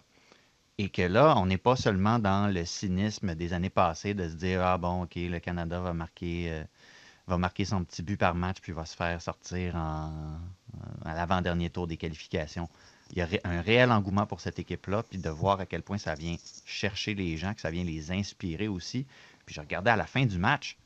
Et 0.78 0.90
que 0.90 1.02
là, 1.02 1.36
on 1.38 1.46
n'est 1.46 1.58
pas 1.58 1.76
seulement 1.76 2.20
dans 2.20 2.52
le 2.52 2.66
cynisme 2.66 3.36
des 3.36 3.54
années 3.54 3.70
passées 3.70 4.14
de 4.14 4.28
se 4.30 4.36
dire 4.36 4.64
Ah 4.64 4.78
bon, 4.78 5.04
OK, 5.04 5.16
le 5.16 5.40
Canada 5.40 5.80
va 5.80 5.94
marquer, 5.94 6.52
euh, 6.52 6.64
va 7.28 7.38
marquer 7.38 7.66
son 7.66 7.84
petit 7.84 8.04
but 8.04 8.18
par 8.18 8.34
match 8.36 8.62
puis 8.62 8.72
va 8.72 8.86
se 8.86 8.96
faire 8.96 9.22
sortir 9.22 9.76
en, 9.76 10.40
à 11.06 11.14
l'avant-dernier 11.14 11.70
tour 11.70 11.88
des 11.88 11.98
qualifications. 11.98 12.70
Il 13.12 13.18
y 13.18 13.22
a 13.22 13.28
un 13.44 13.62
réel 13.62 13.92
engouement 13.92 14.26
pour 14.26 14.40
cette 14.40 14.60
équipe-là, 14.60 15.04
puis 15.04 15.18
de 15.20 15.30
voir 15.30 15.60
à 15.60 15.66
quel 15.66 15.82
point 15.82 15.98
ça 15.98 16.16
vient 16.16 16.36
chercher 16.66 17.14
les 17.14 17.36
gens, 17.38 17.54
que 17.54 17.62
ça 17.62 17.70
vient 17.72 17.84
les 17.84 18.12
inspirer 18.12 18.68
aussi. 18.68 19.06
Puis 19.46 19.56
je 19.56 19.62
regardais 19.62 19.92
à 19.92 19.98
la 19.98 20.06
fin 20.06 20.26
du 20.26 20.38
match, 20.38 20.78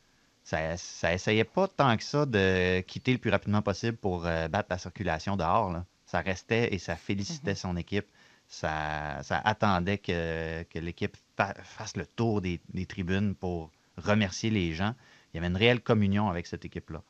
ça, 0.44 0.78
ça 0.78 1.14
essayait 1.14 1.44
pas 1.44 1.68
tant 1.68 1.96
que 1.98 2.04
ça 2.04 2.26
de 2.26 2.82
quitter 2.82 3.12
le 3.14 3.18
plus 3.20 3.32
rapidement 3.32 3.62
possible 3.62 3.98
pour 3.98 4.26
euh, 4.26 4.48
battre 4.48 4.68
la 4.72 4.78
circulation 4.78 5.36
dehors. 5.38 5.72
là. 5.72 5.86
Ça 6.06 6.22
restait 6.22 6.74
et 6.74 6.78
ça 6.80 6.96
félicitait 6.96 7.56
son 7.56 7.78
équipe. 7.78 8.08
Ça, 8.48 9.22
ça 9.24 9.40
attendait 9.44 9.98
que, 9.98 10.64
que 10.64 10.78
l'équipe 10.78 11.18
fa- 11.36 11.56
fasse 11.64 11.98
le 11.98 12.06
tour 12.06 12.42
des, 12.42 12.60
des 12.74 12.86
tribunes 12.86 13.34
pour 13.34 13.72
remercier 13.98 14.52
les 14.52 14.74
gens. 14.74 14.94
Il 15.34 15.38
y 15.38 15.40
avait 15.40 15.48
une 15.48 15.58
réelle 15.58 15.82
communion 15.82 16.30
avec 16.30 16.46
cette 16.46 16.64
équipe-là. 16.64 17.02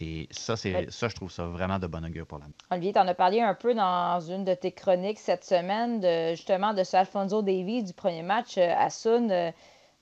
Et 0.00 0.28
ça, 0.30 0.56
c'est 0.56 0.90
ça, 0.90 1.08
je 1.08 1.14
trouve 1.14 1.30
ça 1.30 1.46
vraiment 1.46 1.78
de 1.78 1.86
bon 1.86 2.04
augure 2.04 2.26
pour 2.26 2.38
la 2.38 2.44
Olivier, 2.70 2.92
tu 2.92 2.98
en 2.98 3.08
as 3.08 3.14
parlé 3.14 3.40
un 3.40 3.54
peu 3.54 3.74
dans 3.74 4.20
une 4.20 4.44
de 4.44 4.54
tes 4.54 4.72
chroniques 4.72 5.18
cette 5.18 5.44
semaine, 5.44 6.00
de, 6.00 6.34
justement, 6.34 6.74
de 6.74 6.84
ce 6.84 6.96
Alfonso 6.96 7.40
Davies 7.42 7.82
du 7.82 7.94
premier 7.94 8.22
match 8.22 8.58
euh, 8.58 8.74
à 8.76 8.90
Sun. 8.90 9.30
Euh, 9.30 9.50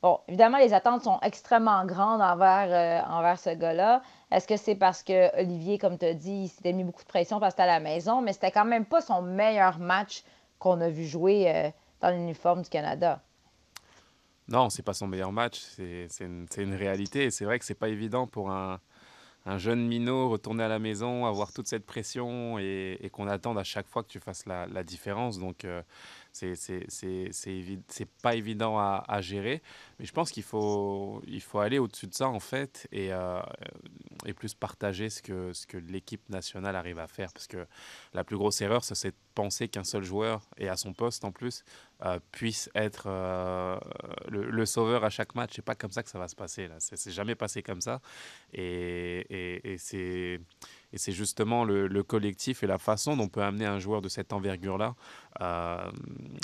Bon, 0.05 0.21
évidemment, 0.29 0.59
les 0.59 0.75
attentes 0.75 1.03
sont 1.03 1.19
extrêmement 1.23 1.87
grandes 1.87 2.21
envers, 2.21 2.69
euh, 2.69 3.11
envers 3.11 3.39
ce 3.39 3.49
gars-là. 3.49 4.03
Est-ce 4.31 4.47
que 4.47 4.59
c'est 4.59 4.75
parce 4.75 5.03
que 5.03 5.35
Olivier, 5.41 5.79
comme 5.79 5.97
tu 5.97 6.05
as 6.05 6.13
dit, 6.13 6.43
il 6.43 6.49
s'était 6.49 6.75
mis 6.75 6.85
beaucoup 6.85 7.01
de 7.01 7.09
pression 7.09 7.41
parce 7.41 7.55
que 7.55 7.63
c'était 7.63 7.71
à 7.71 7.79
la 7.79 7.81
maison, 7.81 8.21
mais 8.21 8.35
c'était 8.35 8.51
quand 8.51 8.67
même 8.67 8.85
pas 8.85 9.01
son 9.01 9.23
meilleur 9.23 9.79
match 9.79 10.23
qu'on 10.59 10.79
a 10.83 10.91
vu 10.91 11.07
jouer 11.07 11.51
euh, 11.51 11.71
dans 12.03 12.11
l'uniforme 12.11 12.61
du 12.61 12.69
Canada? 12.69 13.23
Non, 14.47 14.69
c'est 14.69 14.83
pas 14.83 14.93
son 14.93 15.07
meilleur 15.07 15.33
match, 15.33 15.59
c'est 15.59 16.07
une, 16.21 16.45
c'est 16.51 16.65
une 16.65 16.75
réalité. 16.75 17.25
Et 17.25 17.31
c'est 17.31 17.47
vrai 17.47 17.59
que 17.59 17.65
c'est 17.65 17.73
pas 17.73 17.89
évident 17.89 18.27
pour 18.27 18.51
un, 18.51 18.81
un 19.47 19.59
jeune 19.59 19.87
minot 19.87 20.29
retourner 20.29 20.65
à 20.65 20.69
la 20.69 20.79
maison, 20.79 21.27
avoir 21.27 21.53
toute 21.53 21.67
cette 21.67 21.85
pression 21.85 22.59
et, 22.59 23.11
qu'on 23.13 23.29
attende 23.29 23.59
à 23.59 23.65
chaque 23.65 23.89
fois 23.89 24.03
que 24.03 24.09
tu 24.09 24.21
fasses 24.21 24.47
la, 24.47 24.67
la 24.67 24.83
différence. 24.83 25.39
Donc, 25.39 25.65
euh, 25.65 25.83
c'est 26.35 28.09
pas 28.23 28.35
évident 28.35 28.79
à, 28.79 29.05
à 29.07 29.21
gérer. 29.21 29.63
Mais 29.99 30.05
je 30.05 30.13
pense 30.13 30.31
qu'il 30.31 30.43
faut, 30.43 31.23
il 31.27 31.41
faut 31.41 31.61
aller 31.61 31.79
au-dessus 31.79 32.07
de 32.09 32.15
ça, 32.15 32.29
en 32.29 32.41
fait, 32.41 32.89
et, 32.91 33.13
euh, 33.13 33.41
et 34.27 34.33
plus 34.33 34.55
partager 34.55 35.11
ce 35.11 35.23
que, 35.23 35.53
ce 35.53 35.67
que 35.67 35.77
l'équipe 35.77 36.29
nationale 36.29 36.75
arrive 36.77 36.99
à 36.99 37.07
faire. 37.07 37.33
Parce 37.33 37.47
que 37.47 37.67
la 38.13 38.25
plus 38.25 38.37
grosse 38.37 38.61
erreur, 38.61 38.83
c'est 38.85 39.11
de 39.11 39.15
penser 39.35 39.69
qu'un 39.69 39.85
seul 39.85 40.03
joueur, 40.03 40.43
et 40.59 40.69
à 40.69 40.77
son 40.77 40.93
poste 40.93 41.25
en 41.25 41.31
plus, 41.33 41.65
euh, 42.05 42.19
puisse 42.33 42.69
être 42.75 43.05
euh, 43.07 43.79
le, 44.29 44.67
sauveur 44.67 45.05
à 45.05 45.11
chaque 45.11 45.35
match. 45.35 45.53
C'est 45.55 45.63
pas 45.65 45.77
comme 45.77 45.93
ça 45.93 46.03
que 46.03 46.11
ça 46.11 46.19
va 46.19 46.27
se 46.27 46.37
passer. 46.37 46.67
Là. 46.67 46.77
C'est, 46.79 47.13
jamais 47.13 47.37
passé 47.37 47.63
comme 47.63 47.81
ça. 47.81 48.01
Et- 48.53 49.63
et 49.75 49.79
c'est, 49.79 50.41
et 50.95 50.99
c'est 50.99 51.13
justement 51.13 51.65
le, 51.65 51.89
le 51.89 52.03
collectif 52.05 52.63
et 52.63 52.69
la 52.69 52.79
façon 52.79 53.17
dont 53.17 53.25
on 53.25 53.29
peut 53.29 53.43
amener 53.43 53.67
un 53.67 53.81
joueur 53.81 54.01
de 54.01 54.09
cette 54.09 54.33
envergure-là, 54.33 54.95
euh, 55.41 55.91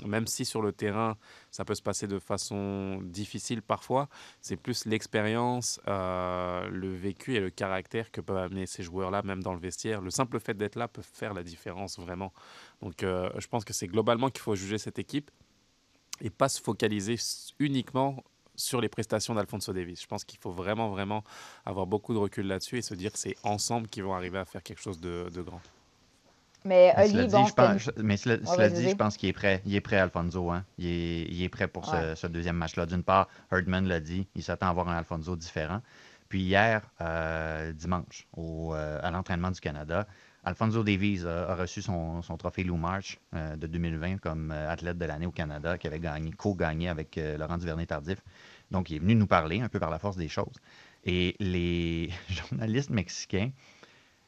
même 0.05 0.27
si 0.27 0.45
sur 0.45 0.61
le 0.61 0.73
terrain, 0.73 1.17
ça 1.53 1.65
peut 1.65 1.77
se 1.77 1.83
passer 1.83 2.09
de 2.09 2.19
façon 2.19 3.01
difficile 3.05 3.63
parfois, 3.63 4.09
c'est 4.41 4.57
plus 4.57 4.87
l'expérience, 4.87 5.81
euh, 5.87 6.69
le 6.69 6.93
vécu 6.93 7.37
et 7.37 7.41
le 7.41 7.51
caractère 7.51 8.11
que 8.11 8.21
peuvent 8.21 8.39
amener 8.39 8.67
ces 8.67 8.83
joueurs-là, 8.83 9.23
même 9.23 9.41
dans 9.41 9.55
le 9.55 9.61
vestiaire. 9.61 10.01
Le 10.01 10.11
simple 10.11 10.41
fait 10.41 10.55
d'être 10.55 10.75
là 10.75 10.89
peut 10.89 11.03
faire 11.03 11.33
la 11.33 11.45
différence 11.45 12.01
vraiment. 12.01 12.33
Donc 12.83 13.05
euh, 13.05 13.31
je 13.39 13.47
pense 13.47 13.65
que 13.65 13.73
c'est 13.73 13.87
globalement 13.87 14.31
qu'il 14.31 14.43
faut 14.43 14.57
juger 14.57 14.79
cette 14.79 14.99
équipe 14.99 15.31
et 16.21 16.31
pas 16.31 16.49
se 16.49 16.61
focaliser 16.61 17.15
uniquement 17.61 18.25
sur 18.61 18.81
les 18.81 18.89
prestations 18.89 19.35
d'Alfonso 19.35 19.73
Davis. 19.73 20.03
Je 20.03 20.07
pense 20.07 20.25
qu'il 20.25 20.39
faut 20.39 20.53
vraiment, 20.53 20.89
vraiment 20.91 21.25
avoir 21.65 21.87
beaucoup 21.87 22.13
de 22.15 22.19
recul 22.19 22.47
là-dessus 22.47 22.79
et 22.79 22.83
se 22.83 22.95
dire 22.95 23.13
que 23.13 23.19
c'est 23.19 23.37
ensemble 23.43 23.89
qu'ils 23.89 24.05
vont 24.05 24.15
arriver 24.15 24.39
à 24.39 24.45
faire 24.45 24.63
quelque 24.63 24.81
chose 24.83 25.01
de, 25.01 25.29
de 25.35 25.43
grand. 25.43 25.61
Mais 26.65 26.93
Mais 26.97 27.09
cela 27.09 27.23
Olivier, 27.23 27.27
dit, 27.27 27.33
bon, 27.35 27.47
je 27.47 27.55
pense, 27.55 27.83
je- 27.83 28.03
mais 28.03 28.17
cela, 28.19 28.69
dit, 28.69 28.91
je 28.91 28.95
pense 28.95 29.17
qu'il 29.17 29.31
est 29.31 29.33
prêt. 29.33 29.63
Il 29.65 29.75
est 29.75 29.81
prêt, 29.81 29.97
Alfonso. 29.97 30.51
Hein? 30.51 30.65
Il, 30.77 30.87
est, 30.87 31.23
il 31.23 31.43
est 31.43 31.49
prêt 31.49 31.69
pour 31.69 31.87
ce, 31.87 31.93
Ouais. 31.93 32.17
ce 32.17 32.27
deuxième 32.27 32.57
match-là. 32.57 32.85
D'une 32.85 33.03
part, 33.03 33.29
Herdman 33.51 33.87
l'a 33.89 34.01
dit, 34.01 34.27
il 34.35 34.43
s'attend 34.43 34.67
à 34.67 34.71
avoir 34.71 34.89
un 34.89 34.97
Alfonso 34.99 35.37
différent. 35.37 35.81
Puis 36.29 36.43
hier, 36.43 36.83
euh, 37.01 37.73
dimanche, 37.73 38.27
au, 38.37 38.75
euh, 38.75 39.01
à 39.03 39.11
l'entraînement 39.11 39.51
du 39.51 39.59
Canada, 39.61 40.07
Alfonso 40.43 40.83
Davies 40.83 41.27
a, 41.27 41.55
reçu 41.55 41.83
son, 41.83 42.23
trophée 42.39 42.65
Lou 42.65 42.77
March 42.77 43.19
euh, 43.35 43.57
de 43.57 43.67
2020 43.67 44.19
comme 44.19 44.51
euh, 44.51 44.71
athlète 44.71 44.97
de 44.97 45.05
l'année 45.05 45.27
au 45.27 45.31
Canada, 45.31 45.77
qui 45.77 45.87
avait 45.87 46.01
gagné, 46.01 46.33
co-gagné 46.33 46.89
avec 46.89 47.19
euh, 47.19 47.37
Laurent 47.37 47.59
Duvernay-Tardif. 47.59 48.19
Donc, 48.71 48.91
il 48.91 48.97
est 48.97 48.99
venu 49.01 49.15
nous 49.15 49.27
parler 49.27 49.61
un 49.61 49.69
peu 49.69 49.79
par 49.79 49.91
la 49.91 49.99
force 49.99 50.17
des 50.17 50.29
choses. 50.29 50.55
Et 51.05 51.37
les 51.41 52.11
journalistes 52.29 52.91
mexicains 52.91 53.51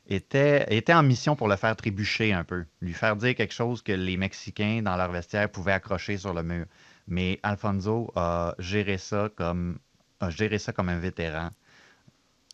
était, 0.06 0.66
était 0.76 0.92
en 0.92 1.02
mission 1.02 1.34
pour 1.34 1.48
le 1.48 1.56
faire 1.56 1.74
trébucher 1.76 2.32
un 2.34 2.44
peu, 2.44 2.66
lui 2.82 2.92
faire 2.92 3.16
dire 3.16 3.34
quelque 3.34 3.54
chose 3.54 3.80
que 3.80 3.92
les 3.92 4.16
Mexicains, 4.18 4.82
dans 4.82 4.96
leur 4.96 5.10
vestiaire, 5.10 5.50
pouvaient 5.50 5.72
accrocher 5.72 6.18
sur 6.18 6.34
le 6.34 6.42
mur. 6.42 6.66
Mais 7.08 7.40
Alfonso 7.42 8.12
a 8.16 8.54
géré 8.58 8.98
ça 8.98 9.30
comme, 9.34 9.78
a 10.20 10.28
géré 10.28 10.58
ça 10.58 10.72
comme 10.72 10.90
un 10.90 10.98
vétéran. 10.98 11.50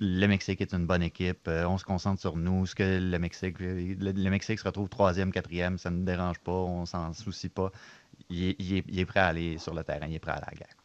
Le 0.00 0.26
Mexique 0.26 0.61
est 0.61 0.73
une 0.73 0.87
bonne 0.87 1.02
équipe. 1.02 1.49
euh, 1.49 1.64
on 1.67 1.76
se 1.76 1.85
concentre 1.85 2.21
sur 2.21 2.37
nous. 2.37 2.67
Ce 2.67 2.75
que 2.75 2.99
le 3.00 3.19
Mexique, 3.19 3.59
le, 3.59 3.95
le 3.95 4.31
Mexique 4.31 4.59
se 4.59 4.64
retrouve 4.64 4.88
troisième, 4.88 5.33
quatrième, 5.33 5.76
ça 5.78 5.90
ne 5.90 6.05
dérange 6.05 6.38
pas. 6.38 6.52
On 6.52 6.87
s'en 6.87 7.12
soucie 7.12 7.49
pas. 7.49 7.71
Il 8.31 8.99
est 8.99 9.05
prêt 9.07 9.21
à 9.21 9.26
aller 9.26 9.59
sur 9.59 9.75
le 9.75 9.83
terrain. 9.83 10.07
Il 10.07 10.14
est 10.14 10.21
prêt 10.21 10.33
à 10.33 10.40
la 10.40 10.57
guerre. 10.57 10.76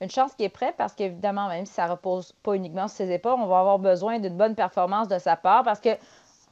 Une 0.00 0.10
chance 0.10 0.34
qu'il 0.34 0.46
est 0.46 0.50
prêt 0.50 0.74
parce 0.76 0.94
qu'évidemment, 0.94 1.48
même 1.48 1.66
si 1.66 1.74
ça 1.74 1.86
repose 1.86 2.32
pas 2.42 2.54
uniquement 2.54 2.88
sur 2.88 2.98
ses 2.98 3.12
épaules, 3.12 3.34
on 3.38 3.46
va 3.46 3.60
avoir 3.60 3.78
besoin 3.78 4.18
d'une 4.18 4.36
bonne 4.36 4.54
performance 4.54 5.08
de 5.08 5.18
sa 5.18 5.36
part 5.36 5.62
parce 5.62 5.80
que 5.80 5.90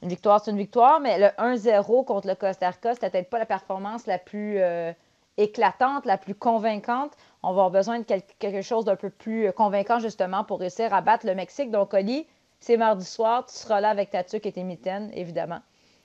une 0.01 0.09
victoire, 0.09 0.41
c'est 0.43 0.51
une 0.51 0.57
victoire, 0.57 0.99
mais 0.99 1.17
le 1.17 1.27
1-0 1.37 2.05
contre 2.05 2.27
le 2.27 2.35
Costa 2.35 2.69
Rica, 2.69 2.93
c'était 2.93 3.09
peut-être 3.09 3.29
pas 3.29 3.39
la 3.39 3.45
performance 3.45 4.05
la 4.05 4.17
plus 4.17 4.59
euh, 4.59 4.91
éclatante, 5.37 6.05
la 6.05 6.17
plus 6.17 6.35
convaincante. 6.35 7.13
On 7.43 7.47
va 7.49 7.51
avoir 7.63 7.71
besoin 7.71 7.99
de 7.99 8.03
quel- 8.03 8.23
quelque 8.39 8.61
chose 8.61 8.85
d'un 8.85 8.95
peu 8.95 9.09
plus 9.09 9.47
euh, 9.47 9.51
convaincant 9.51 9.99
justement 9.99 10.43
pour 10.43 10.59
réussir 10.59 10.93
à 10.93 11.01
battre 11.01 11.25
le 11.27 11.35
Mexique. 11.35 11.69
Donc, 11.71 11.93
Oli, 11.93 12.25
c'est 12.59 12.77
mardi 12.77 13.05
soir, 13.05 13.45
tu 13.45 13.53
seras 13.53 13.81
là 13.81 13.89
avec 13.89 14.09
ta 14.11 14.23
tuque 14.23 14.45
et 14.45 14.51
tes 14.51 14.63
mitaines, 14.63 15.11
évidemment. 15.13 15.59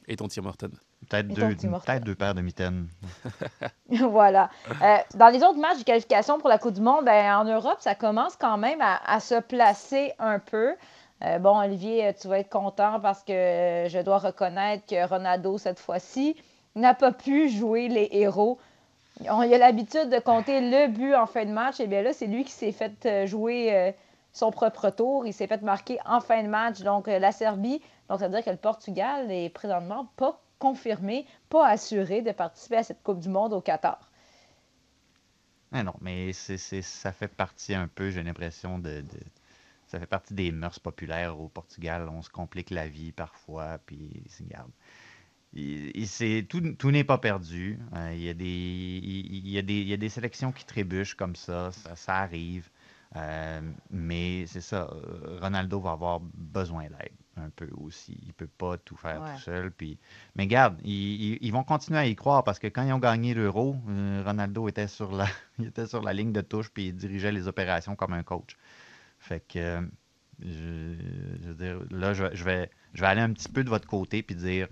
Et 0.09 0.17
ton 0.17 0.27
Tim 0.29 0.47
Horton. 0.47 0.71
Peut-être 1.09 1.29
deux, 1.29 1.55
peut-être 1.87 2.05
deux 2.05 2.15
paires 2.17 2.35
de 2.35 2.41
mitaines. 2.41 2.89
voilà. 3.89 4.51
Euh, 4.83 4.97
dans 5.15 5.29
les 5.29 5.43
autres 5.43 5.59
matchs 5.59 5.79
de 5.79 5.85
qualification 5.85 6.39
pour 6.39 6.49
la 6.49 6.59
Coupe 6.59 6.75
du 6.75 6.81
Monde, 6.81 7.05
ben, 7.05 7.37
en 7.37 7.45
Europe, 7.45 7.77
ça 7.81 7.95
commence 7.95 8.37
quand 8.37 8.59
même 8.59 8.81
à, 8.81 9.01
à 9.07 9.21
se 9.21 9.41
placer 9.41 10.13
un 10.19 10.39
peu. 10.39 10.75
Euh, 11.25 11.39
bon, 11.39 11.59
Olivier, 11.59 12.13
tu 12.21 12.29
vas 12.29 12.39
être 12.41 12.51
content 12.51 13.01
parce 13.01 13.23
que 13.23 13.87
je 13.89 14.03
dois 14.03 14.19
reconnaître 14.19 14.87
que 14.87 15.07
Ronaldo, 15.09 15.59
cette 15.59 15.79
fois-ci, 15.79 16.37
n'a 16.75 16.95
pas 16.95 17.13
pu 17.13 17.49
jouer 17.49 17.89
les 17.89 18.09
héros. 18.13 18.59
On 19.27 19.41
a 19.41 19.59
l'habitude 19.59 20.11
de 20.11 20.19
compter 20.19 20.61
le 20.61 20.89
but 20.89 21.15
en 21.15 21.27
fin 21.27 21.45
de 21.45 21.51
match. 21.51 21.81
Et 21.81 21.87
bien 21.87 22.03
là, 22.03 22.13
c'est 22.13 22.27
lui 22.27 22.45
qui 22.45 22.53
s'est 22.53 22.73
fait 22.73 23.07
euh, 23.07 23.27
jouer 23.27 23.75
euh, 23.75 23.93
son 24.33 24.51
propre 24.51 24.91
tour. 24.91 25.27
Il 25.27 25.33
s'est 25.33 25.47
fait 25.47 25.63
marquer 25.63 25.99
en 26.05 26.21
fin 26.21 26.43
de 26.43 26.49
match, 26.49 26.81
donc 26.81 27.09
euh, 27.09 27.19
la 27.19 27.33
Serbie. 27.33 27.81
Donc, 28.09 28.21
ça 28.21 28.29
veut 28.29 28.35
dire 28.35 28.45
que 28.45 28.51
le 28.51 28.57
Portugal 28.57 29.31
est 29.31 29.51
présentement 29.51 30.09
pas 30.17 30.41
confirmé, 30.59 31.27
pas 31.49 31.69
assuré 31.69 32.23
de 32.23 32.33
participer 32.33 32.77
à 32.77 32.83
cette 32.83 33.03
Coupe 33.03 33.21
du 33.21 33.29
Monde 33.29 33.53
au 33.53 33.61
Qatar. 33.61 34.11
Ah 35.73 35.83
non, 35.83 35.95
mais 36.01 36.33
c'est, 36.33 36.57
ça 36.57 37.13
fait 37.13 37.29
partie 37.29 37.75
un 37.75 37.89
peu, 37.89 38.11
j'ai 38.11 38.23
l'impression, 38.23 38.79
de, 38.79 39.05
Ça 39.87 40.01
fait 40.01 40.07
partie 40.07 40.33
des 40.33 40.51
mœurs 40.51 40.81
populaires 40.81 41.39
au 41.39 41.49
Portugal. 41.49 42.09
On 42.09 42.23
se 42.23 42.31
complique 42.31 42.71
la 42.71 42.89
vie 42.89 43.13
parfois, 43.13 43.79
puis. 43.85 44.23
Il- 45.55 45.91
il- 45.97 46.07
c'est- 46.09 46.47
tout 46.49 46.61
tout 46.79 46.91
n'est 46.91 47.05
pas 47.05 47.19
perdu. 47.19 47.79
Euh, 47.95 48.13
il, 48.15 48.23
y 48.23 48.29
a 48.29 48.35
des, 48.35 48.45
il, 48.47 49.47
il 49.47 49.49
y 49.51 49.59
a 49.59 49.63
des, 49.63 49.75
il 49.81 49.89
y 49.89 49.93
a 49.95 49.97
des 49.97 50.09
sélections 50.11 50.53
qui 50.53 50.65
trébuchent 50.67 51.15
comme 51.15 51.37
ça, 51.37 51.73
ça, 51.73 51.97
ça 51.97 52.17
arrive. 52.17 52.71
Euh, 53.17 53.63
mais 53.91 54.45
c'est 54.47 54.61
ça, 54.61 54.91
euh, 54.93 55.39
Ronaldo 55.41 55.81
va 55.81 55.93
avoir 55.93 56.21
besoin 56.21 56.85
d'aide 56.85 57.13
un 57.37 57.49
peu 57.51 57.69
aussi. 57.79 58.19
Il 58.27 58.35
peut 58.35 58.47
pas 58.49 58.77
tout 58.79 58.97
faire 58.97 59.23
Ouais. 59.23 59.35
tout 59.35 59.41
seul. 59.41 59.71
Puis... 59.73 59.99
Mais 60.37 60.47
garde, 60.47 60.79
ils, 60.85 61.51
vont 61.53 61.65
continuer 61.65 61.99
à 61.99 62.07
y 62.07 62.15
croire 62.17 62.45
parce 62.45 62.59
que 62.59 62.67
quand 62.67 62.83
ils 62.87 62.93
ont 62.93 62.99
gagné 62.99 63.33
l'Euro, 63.33 63.77
euh, 63.89 64.23
Ronaldo 64.27 64.69
était 64.69 64.89
sur 64.89 65.13
la, 65.13 65.27
il 65.59 65.67
était 65.69 65.87
sur 65.87 66.03
la 66.03 66.13
ligne 66.13 66.33
de 66.33 66.43
touche 66.43 66.69
puis 66.71 66.89
il 66.89 66.95
dirigeait 66.97 67.33
les 67.33 67.49
opérations 67.49 67.97
comme 67.97 68.13
un 68.13 68.23
coach. 68.23 68.57
Fait 69.19 69.41
que, 69.47 69.89
je, 70.41 70.95
je 71.43 71.49
veux 71.49 71.55
dire, 71.55 71.81
là, 71.91 72.15
je, 72.15 72.25
vais- 72.25 72.37
je 72.37 72.45
vais, 72.45 72.71
je 72.95 73.01
vais 73.01 73.07
aller 73.07 73.21
un 73.21 73.33
petit 73.33 73.49
peu 73.49 73.65
de 73.65 73.69
votre 73.71 73.87
côté 73.89 74.23
puis 74.23 74.37
dire, 74.37 74.69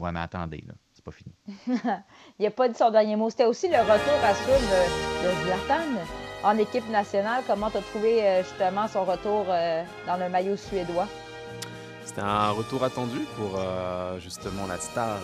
ouais, 0.00 0.12
mais 0.12 0.20
attendez, 0.20 0.62
là, 0.66 0.74
c'est 0.92 1.04
pas 1.04 1.10
fini. 1.12 1.34
Il 2.38 2.44
n'a 2.44 2.50
pas 2.50 2.68
dit 2.68 2.76
son 2.76 2.90
dernier 2.90 3.16
mot. 3.16 3.30
C'était 3.30 3.44
aussi 3.44 3.68
le 3.68 3.78
retour 3.78 4.18
à 4.24 4.34
Sud 4.34 4.46
de, 4.68 5.26
de 5.28 5.44
Zlatan 5.46 6.00
en 6.42 6.58
équipe 6.58 6.88
nationale. 6.90 7.42
Comment 7.46 7.70
tu 7.70 7.78
as 7.78 7.82
trouvé 7.82 8.22
euh, 8.26 8.42
justement 8.42 8.88
son 8.88 9.04
retour 9.04 9.46
euh, 9.48 9.82
dans 10.06 10.16
le 10.16 10.28
maillot 10.28 10.56
suédois? 10.56 11.08
C'était 12.04 12.20
un 12.20 12.50
retour 12.50 12.84
attendu 12.84 13.18
pour 13.36 13.58
euh, 13.58 14.18
justement 14.20 14.66
la 14.66 14.78
star, 14.78 15.18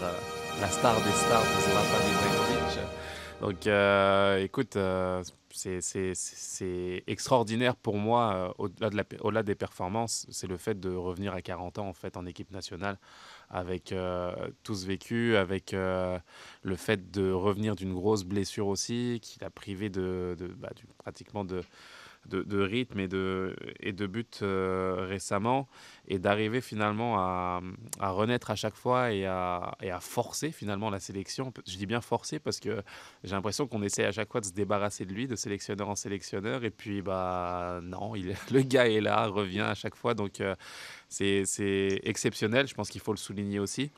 la 0.60 0.68
star 0.68 0.96
des 0.96 1.10
stars, 1.12 1.42
Zlatan 1.44 2.08
Ibrahimovic. 2.10 2.78
Donc, 3.40 3.66
euh, 3.66 4.38
écoute, 4.38 4.76
euh, 4.76 5.22
c'est- 5.50 7.02
extraordinaire 7.06 7.74
pour 7.76 7.96
moi, 7.96 8.54
euh, 8.60 8.68
de 8.68 9.04
au-delà 9.20 9.42
des 9.42 9.54
performances, 9.56 10.26
c'est 10.30 10.46
le 10.46 10.56
fait 10.56 10.78
de 10.78 10.94
revenir 10.94 11.34
à 11.34 11.42
40 11.42 11.78
ans 11.78 11.88
en 11.88 11.92
fait 11.92 12.16
en 12.16 12.24
équipe 12.26 12.50
nationale, 12.52 12.98
avec 13.52 13.92
euh, 13.92 14.32
tout 14.62 14.74
ce 14.74 14.86
vécu, 14.86 15.36
avec 15.36 15.74
euh, 15.74 16.18
le 16.62 16.74
fait 16.76 17.10
de 17.10 17.30
revenir 17.30 17.76
d'une 17.76 17.92
grosse 17.92 18.24
blessure 18.24 18.66
aussi, 18.66 19.20
qui 19.22 19.38
l'a 19.40 19.50
privé 19.50 19.90
de, 19.90 20.36
bah, 20.58 20.70
pratiquement 20.98 21.44
de 21.44 21.62
rythme 22.60 23.00
et 23.00 23.08
de, 23.08 23.54
et 23.80 23.92
de 23.92 24.06
buts 24.06 24.24
euh, 24.42 25.06
récemment 25.08 25.68
et 26.08 26.18
d'arriver 26.18 26.60
finalement 26.60 27.18
à, 27.18 27.60
renaître 28.00 28.50
à 28.50 28.56
chaque 28.56 28.74
fois 28.74 29.12
et 29.12 29.26
à, 29.26 29.74
forcer 30.00 30.50
finalement 30.50 30.90
la 30.90 31.00
sélection. 31.00 31.52
Je 31.66 31.76
dis 31.76 31.86
bien 31.86 32.00
forcer 32.00 32.38
parce 32.38 32.60
que 32.60 32.82
j'ai 33.24 33.34
l'impression 33.34 33.66
qu'on 33.66 33.82
essaie 33.82 34.04
à 34.04 34.12
chaque 34.12 34.30
fois 34.30 34.40
de 34.40 34.46
se 34.46 34.52
débarrasser 34.52 35.04
de 35.04 35.12
lui, 35.12 35.26
de 35.26 35.36
sélectionneur 35.36 35.88
en 35.88 35.94
sélectionneur, 35.94 36.64
et 36.64 36.70
puis 36.70 37.02
bah 37.02 37.80
non, 37.82 38.14
le 38.50 38.62
gars 38.62 38.88
est 38.88 39.00
là, 39.00 39.26
revient 39.26 39.60
à 39.60 39.74
chaque 39.74 39.94
fois, 39.94 40.14
donc 40.14 40.40
euh, 40.40 40.54
c'est 41.12 42.00
exceptionnel, 42.04 42.66
je 42.66 42.74
pense 42.74 42.88
qu'il 42.88 43.00
faut 43.00 43.12
le 43.12 43.18
souligner 43.18 43.58
aussi. 43.58 43.90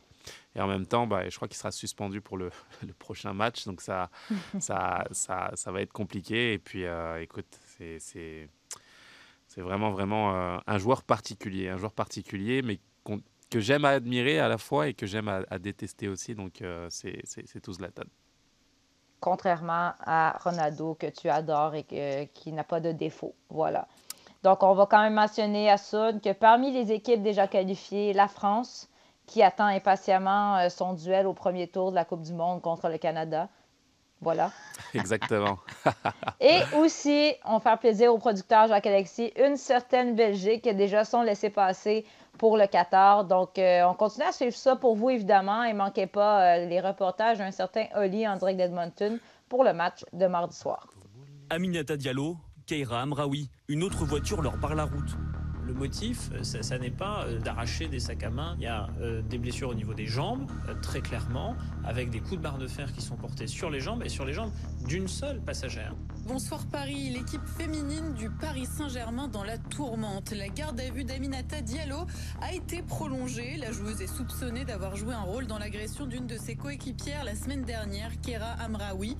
Et 0.57 0.61
en 0.61 0.67
même 0.67 0.87
temps, 0.87 1.07
bah, 1.07 1.29
je 1.29 1.37
crois 1.37 1.49
qu'il 1.49 1.57
sera 1.57 1.71
suspendu 1.71 2.21
pour 2.21 2.37
le, 2.37 2.51
le, 2.87 2.93
prochain 2.95 3.33
match. 3.33 3.67
Donc 3.67 3.81
ça, 3.81 4.11
ça, 4.59 5.05
ça, 5.11 5.51
ça, 5.55 5.73
va 5.73 5.81
être 5.83 5.93
compliqué. 5.93 6.55
Et 6.55 6.59
puis, 6.59 6.85
euh, 6.85 7.21
écoute, 7.23 7.59
c'est 7.77 8.49
vraiment, 9.57 9.91
vraiment 9.91 10.35
euh, 10.35 10.59
un 10.67 10.79
joueur 10.79 11.03
particulier. 11.03 11.69
Un 11.69 11.77
joueur 11.77 11.93
particulier, 11.93 12.63
mais 12.63 12.79
que 13.51 13.61
j'aime 13.61 13.85
admirer 13.85 14.41
à 14.41 14.49
la 14.49 14.59
fois 14.59 14.89
et 14.89 14.95
que 14.95 15.07
j'aime 15.07 15.29
à, 15.29 15.59
détester 15.59 16.09
aussi. 16.09 16.35
Donc 16.35 16.61
euh, 16.61 16.89
c'est 16.91 17.61
tout 17.63 17.73
Zlatan. 17.73 18.03
Contrairement 19.21 19.93
à 20.01 20.37
Ronaldo, 20.43 20.95
que 20.95 21.07
tu 21.07 21.29
adores 21.29 21.77
et 21.77 21.85
que, 21.85 22.25
qui 22.25 22.53
n'a 22.53 22.65
pas 22.65 22.81
de 22.81 22.91
défaut. 22.91 23.35
Voilà. 23.49 23.87
Donc, 24.45 24.63
on 24.63 24.75
va 24.75 24.85
quand 24.85 25.01
même 25.01 25.15
mentionner 25.15 25.71
à 25.71 25.79
Soud 25.79 26.21
que 26.21 26.35
parmi 26.35 26.71
les 26.71 26.93
équipes 26.93 27.23
déjà 27.23 27.49
qualifiées, 27.49 28.13
la 28.13 28.29
France, 28.29 28.91
qui 29.25 29.43
attend 29.43 29.65
impatiemment 29.65 30.59
euh, 30.59 30.69
son 30.69 30.93
duel 30.93 31.27
au 31.27 31.33
premier 31.33 31.67
tour 31.67 31.91
de 31.91 31.95
la 31.95 32.05
Coupe 32.05 32.21
du 32.21 32.35
Monde 32.35 32.61
contre 32.61 32.91
le 32.91 32.99
Canada. 32.99 33.49
Voilà. 34.21 34.53
Exactement. 34.95 35.57
Et 36.43 36.61
aussi, 36.77 37.33
on 37.47 37.59
fait 37.59 37.77
plaisir 37.79 38.13
au 38.13 38.19
producteur 38.19 38.69
Jacques-Alexis, 38.69 39.33
une 39.43 39.57
certaine 39.57 40.15
Belgique 40.15 40.65
qui 40.65 40.69
a 40.69 40.75
déjà 40.75 41.07
son 41.07 41.23
laissé-passer 41.23 42.05
pour 42.37 42.59
le 42.59 42.67
Qatar. 42.67 43.25
Donc, 43.25 43.59
euh, 43.59 43.83
on 43.89 43.95
continue 43.95 44.27
à 44.27 44.33
suivre 44.33 44.55
ça 44.55 44.77
pour 44.77 44.95
vous, 44.95 45.09
évidemment. 45.09 45.65
Et 45.65 45.73
ne 45.73 45.79
manquez 45.79 46.07
pas 46.07 46.59
euh, 46.59 46.67
les 46.67 46.83
reportages 46.83 47.39
d'un 47.39 47.51
certain 47.51 47.87
Oli 47.97 48.29
en 48.29 48.37
direct 48.37 48.59
d'Edmonton 48.59 49.19
pour 49.49 49.65
le 49.65 49.73
match 49.73 50.05
de 50.13 50.27
mardi 50.27 50.55
soir. 50.55 50.87
Aminata 51.49 51.97
Diallo, 51.97 52.37
Keira 52.67 53.03
Amraoui, 53.03 53.51
une 53.69 53.83
autre 53.83 54.05
voiture 54.05 54.41
leur 54.41 54.57
barre 54.57 54.75
la 54.75 54.85
route. 54.85 55.17
Le 55.67 55.73
motif, 55.73 56.31
euh, 56.33 56.43
ça, 56.43 56.79
n'est 56.79 56.91
pas 56.91 57.25
euh, 57.25 57.39
d'arracher 57.39 57.89
des 57.89 57.99
sacs 57.99 58.23
à 58.23 58.31
main. 58.31 58.55
Il 58.59 58.65
y 58.65 58.67
a 58.67 58.89
euh, 59.01 59.23
des 59.23 59.39
blessures 59.39 59.71
au 59.71 59.75
niveau 59.75 59.95
des 59.95 60.07
jambes, 60.07 60.51
très 60.83 61.01
clairement, 61.01 61.57
avec 61.85 62.11
des 62.11 62.21
coups 62.21 62.37
de 62.37 62.43
barre 62.43 62.59
de 62.59 62.67
fer 62.67 62.93
qui 62.93 63.01
sont 63.01 63.17
portés 63.17 63.47
sur 63.47 63.71
les 63.71 63.81
jambes 63.81 64.03
et 64.03 64.11
sur 64.11 64.27
les 64.27 64.35
jambes 64.35 64.53
d'une 64.87 65.09
seule 65.09 65.41
passagère. 65.41 65.95
Bonsoir 66.27 66.67
Paris, 66.67 67.11
l'équipe 67.11 67.47
féminine 67.47 68.15
du 68.15 68.31
Paris 68.31 68.67
Saint-Germain 68.67 69.29
dans 69.29 69.45
la 69.45 69.59
tourmente. 69.59 70.33
La 70.33 70.49
garde 70.49 70.81
à 70.81 70.91
vue 70.91 71.05
d'Aminata 71.05 71.61
Diallo 71.61 72.07
a 72.41 72.53
été 72.53 72.83
prolongée. 72.83 73.57
La 73.57 73.73
joueuse 73.73 74.01
est 74.01 74.07
soupçonnée 74.07 74.65
d'avoir 74.65 74.97
joué 74.97 75.15
un 75.15 75.23
rôle 75.23 75.47
dans 75.47 75.59
l'agression 75.59 76.07
d'une 76.07 76.27
de 76.27 76.37
ses 76.37 76.57
coéquipières 76.57 77.25
la 77.25 77.35
semaine 77.35 77.63
dernière, 77.63 78.11
Kera 78.23 78.53
Amraoui. 78.53 79.17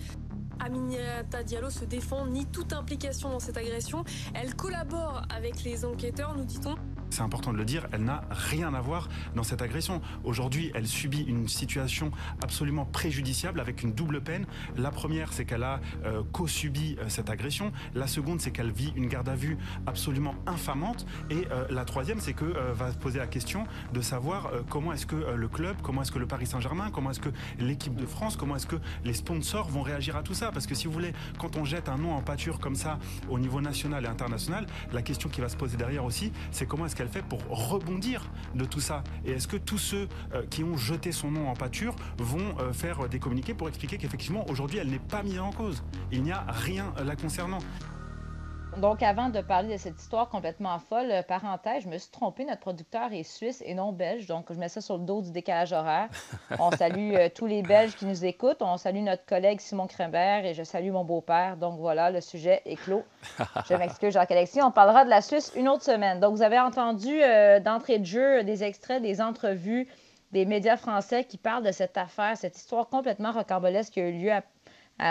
Aminata 0.61 1.43
Diallo 1.43 1.71
se 1.71 1.85
défend, 1.85 2.27
ni 2.27 2.47
toute 2.47 2.73
implication 2.73 3.31
dans 3.31 3.41
cette 3.41 3.57
agression. 3.57 4.05
Elle 4.35 4.55
collabore 4.55 5.23
avec 5.35 5.63
les 5.65 5.85
enquêteurs, 5.85 6.37
nous 6.37 6.45
dit-on 6.45 6.75
c'est 7.15 7.23
important 7.23 7.53
de 7.53 7.59
le 7.59 7.65
dire, 7.65 7.87
elle 7.93 8.05
n'a 8.05 8.25
rien 8.31 8.75
à 8.75 8.81
voir 8.81 9.09
dans 9.35 9.45
cette 9.45 9.63
agression. 9.63 10.03
Aujourd'hui, 10.25 10.73
elle 10.75 10.87
subit 10.87 11.23
une 11.23 11.49
situation 11.49 12.11
absolument 12.43 12.85
préjudiciable 12.85 13.61
avec 13.61 13.83
une 13.83 13.93
double 13.93 14.21
peine. 14.21 14.47
La 14.77 14.91
première, 14.91 15.33
c'est 15.33 15.45
qu'elle 15.45 15.63
a 15.63 15.81
euh, 16.05 16.23
co-subi 16.33 16.97
euh, 16.99 17.05
cette 17.09 17.31
agression. 17.31 17.73
La 17.95 18.09
seconde, 18.09 18.41
c'est 18.41 18.51
qu'elle 18.51 18.73
vit 18.73 18.93
une 18.97 19.07
garde 19.07 19.29
à 19.29 19.37
vue 19.37 19.57
absolument 19.87 20.35
infamante. 20.47 21.07
Et 21.31 21.47
euh, 21.53 21.67
la 21.71 21.85
troisième, 21.85 22.21
c'est 22.21 22.33
que 22.33 22.45
va 22.75 22.93
se 22.93 22.99
poser 22.99 23.19
la 23.19 23.27
question 23.27 23.65
de 23.93 24.01
savoir 24.01 24.51
comment 24.69 24.93
est-ce 24.93 25.07
que 25.07 25.17
le 25.17 25.49
club, 25.49 25.77
comment 25.83 26.03
est-ce 26.03 26.13
que 26.13 26.19
le 26.19 26.27
Paris 26.27 26.47
Saint-Germain, 26.47 26.91
comment 26.93 27.11
est-ce 27.11 27.21
que 27.21 27.29
l'équipe 27.59 27.95
de 27.95 28.07
France, 28.07 28.37
comment 28.37 28.57
est-ce 28.57 28.67
que 28.67 28.77
les 29.05 29.15
sponsors 29.15 29.69
vont 29.69 29.83
réagir 29.83 30.17
à 30.17 30.23
tout 30.23 30.35
ça. 30.35 30.51
Parce 30.51 30.67
que 30.67 30.75
si 30.75 30.87
vous 30.87 30.93
voulez, 30.93 31.13
quand 31.39 31.57
on 31.57 31.65
jette 31.65 31.89
un 31.89 31.97
nom 31.97 32.13
en 32.15 32.23
pâture 32.23 32.59
comme 32.59 32.75
ça 32.75 32.99
au 33.29 33.39
niveau 33.39 33.61
national 33.61 34.05
et 34.05 34.09
international, 34.09 34.67
la 34.93 35.03
question 35.03 35.29
qui 35.29 35.41
va 35.41 35.49
se 35.49 35.57
poser 35.57 35.77
derrière 35.77 36.05
aussi, 36.05 36.33
c'est 36.51 36.67
comment 36.67 36.87
est-ce 36.87 36.97
qu'elle 36.97 37.04
fait 37.09 37.23
pour 37.23 37.41
rebondir 37.49 38.31
de 38.55 38.65
tout 38.65 38.81
ça 38.81 39.03
Et 39.25 39.33
est-ce 39.33 39.49
que 39.49 39.57
tous 39.57 39.79
ceux 39.79 40.09
euh, 40.33 40.43
qui 40.49 40.65
ont 40.65 40.77
jeté 40.77 41.13
son 41.13 41.31
nom 41.31 41.49
en 41.49 41.55
pâture 41.55 41.95
vont 42.19 42.59
euh, 42.59 42.73
faire 42.73 43.09
des 43.09 43.19
communiqués 43.19 43.55
pour 43.55 43.69
expliquer 43.69 43.99
qu'effectivement 43.99 44.49
aujourd'hui 44.49 44.79
elle 44.79 44.89
n'est 44.89 44.99
pas 44.99 45.23
mise 45.23 45.41
en 45.41 45.53
cause? 45.53 45.83
Il 46.13 46.23
n'y 46.23 46.33
a 46.33 46.45
rien 46.49 46.93
la 47.05 47.17
concernant. 47.17 47.59
Donc, 48.79 49.05
avant 49.05 49.29
de 49.29 49.41
parler 49.41 49.75
de 49.75 49.77
cette 49.79 50.01
histoire 50.01 50.29
complètement 50.29 50.79
folle, 50.81 51.11
euh, 51.11 51.23
parenthèse, 51.23 51.85
je 51.85 51.89
me 51.89 51.97
suis 51.97 52.11
trompée. 52.11 52.45
Notre 52.45 52.61
producteur 52.61 53.13
est 53.13 53.23
suisse 53.23 53.63
et 53.65 53.75
non 53.75 53.93
belge. 53.93 54.27
Donc, 54.27 54.53
je 54.53 54.59
mets 54.59 54.69
ça 54.69 54.81
sur 54.81 54.99
le 54.99 55.05
dos 55.05 55.23
du 55.23 55.31
décalage 55.31 55.73
horaire. 55.73 56.09
On 56.59 56.73
salue 56.73 57.15
euh, 57.15 57.29
tous 57.33 57.47
les 57.47 57.63
Belges 57.63 57.95
qui 57.95 58.05
nous 58.05 58.25
écoutent. 58.25 58.63
On 58.63 58.77
salue 58.77 58.99
notre 58.99 59.25
collègue 59.27 59.61
Simon 59.61 59.87
Krembert 59.87 60.45
et 60.45 60.55
je 60.55 60.65
salue 60.65 60.91
mon 60.91 61.05
beau-père. 61.05 61.57
Donc, 61.57 61.79
voilà, 61.79 62.11
le 62.11 62.21
sujet 62.21 62.63
est 62.65 62.75
clos. 62.75 63.05
Je 63.69 63.75
m'excuse, 63.75 64.13
Jacques-Alexis. 64.13 64.61
On 64.61 64.73
parlera 64.73 65.05
de 65.05 65.11
la 65.11 65.21
Suisse 65.21 65.53
une 65.55 65.69
autre 65.69 65.85
semaine. 65.85 66.19
Donc, 66.19 66.35
vous 66.35 66.43
avez 66.43 66.59
entendu 66.59 67.23
euh, 67.23 67.61
d'entrée 67.61 68.01
de 68.01 68.05
jeu 68.05 68.43
des 68.43 68.65
extraits 68.65 69.01
des 69.01 69.21
entrevues 69.21 69.89
des 70.33 70.45
médias 70.47 70.77
français 70.77 71.25
qui 71.25 71.39
parlent 71.39 71.65
de 71.65 71.71
cette 71.71 71.97
affaire, 71.97 72.37
cette 72.37 72.57
histoire 72.57 72.89
complètement 72.89 73.31
rocambolesque 73.31 73.93
qui 73.93 74.01
a 74.01 74.09
eu 74.09 74.13
lieu 74.13 74.33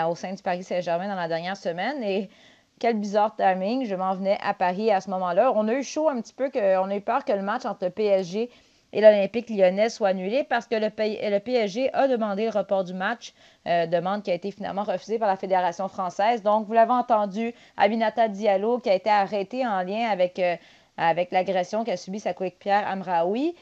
au 0.06 0.14
sein 0.14 0.34
du 0.34 0.42
Paris 0.42 0.62
Saint-Germain 0.62 1.08
dans 1.08 1.14
la 1.14 1.28
dernière 1.28 1.56
semaine. 1.56 2.02
Et 2.02 2.28
quel 2.78 2.98
bizarre 2.98 3.34
timing. 3.36 3.84
Je 3.84 3.94
m'en 3.94 4.14
venais 4.14 4.38
à 4.42 4.54
Paris 4.54 4.90
à 4.90 5.00
ce 5.00 5.10
moment-là. 5.10 5.52
On 5.54 5.68
a 5.68 5.74
eu 5.74 5.82
chaud 5.82 6.08
un 6.08 6.20
petit 6.20 6.34
peu, 6.34 6.50
que, 6.50 6.78
on 6.78 6.90
a 6.90 6.96
eu 6.96 7.00
peur 7.00 7.24
que 7.24 7.32
le 7.32 7.42
match 7.42 7.64
entre 7.64 7.84
le 7.84 7.90
PSG 7.90 8.50
et 8.94 9.00
l'Olympique 9.00 9.50
lyonnais 9.50 9.88
soit 9.88 10.08
annulé 10.08 10.44
parce 10.44 10.66
que 10.66 10.76
le, 10.76 10.88
PSG 10.88 11.92
a 11.92 12.06
demandé 12.06 12.44
le 12.44 12.50
report 12.50 12.84
du 12.84 12.94
match, 12.94 13.34
euh, 13.66 13.86
demande 13.86 14.22
qui 14.22 14.30
a 14.30 14.34
été 14.34 14.52
finalement 14.52 14.84
refusée 14.84 15.18
par 15.18 15.28
la 15.28 15.36
Fédération 15.36 15.88
française. 15.88 16.42
Donc, 16.42 16.66
vous 16.66 16.72
l'avez 16.72 16.92
entendu, 16.92 17.52
Abinata 17.76 18.28
Diallo 18.28 18.78
qui 18.78 18.90
a 18.90 18.94
été 18.94 19.10
arrêté 19.10 19.66
en 19.66 19.82
lien 19.82 20.08
avec, 20.08 20.38
euh, 20.38 20.56
avec 20.96 21.32
l'agression 21.32 21.82
qu'a 21.82 21.96
subi 21.96 22.20
sa 22.20 22.34
coéquipière 22.34 22.86
Amraoui. 22.86 23.56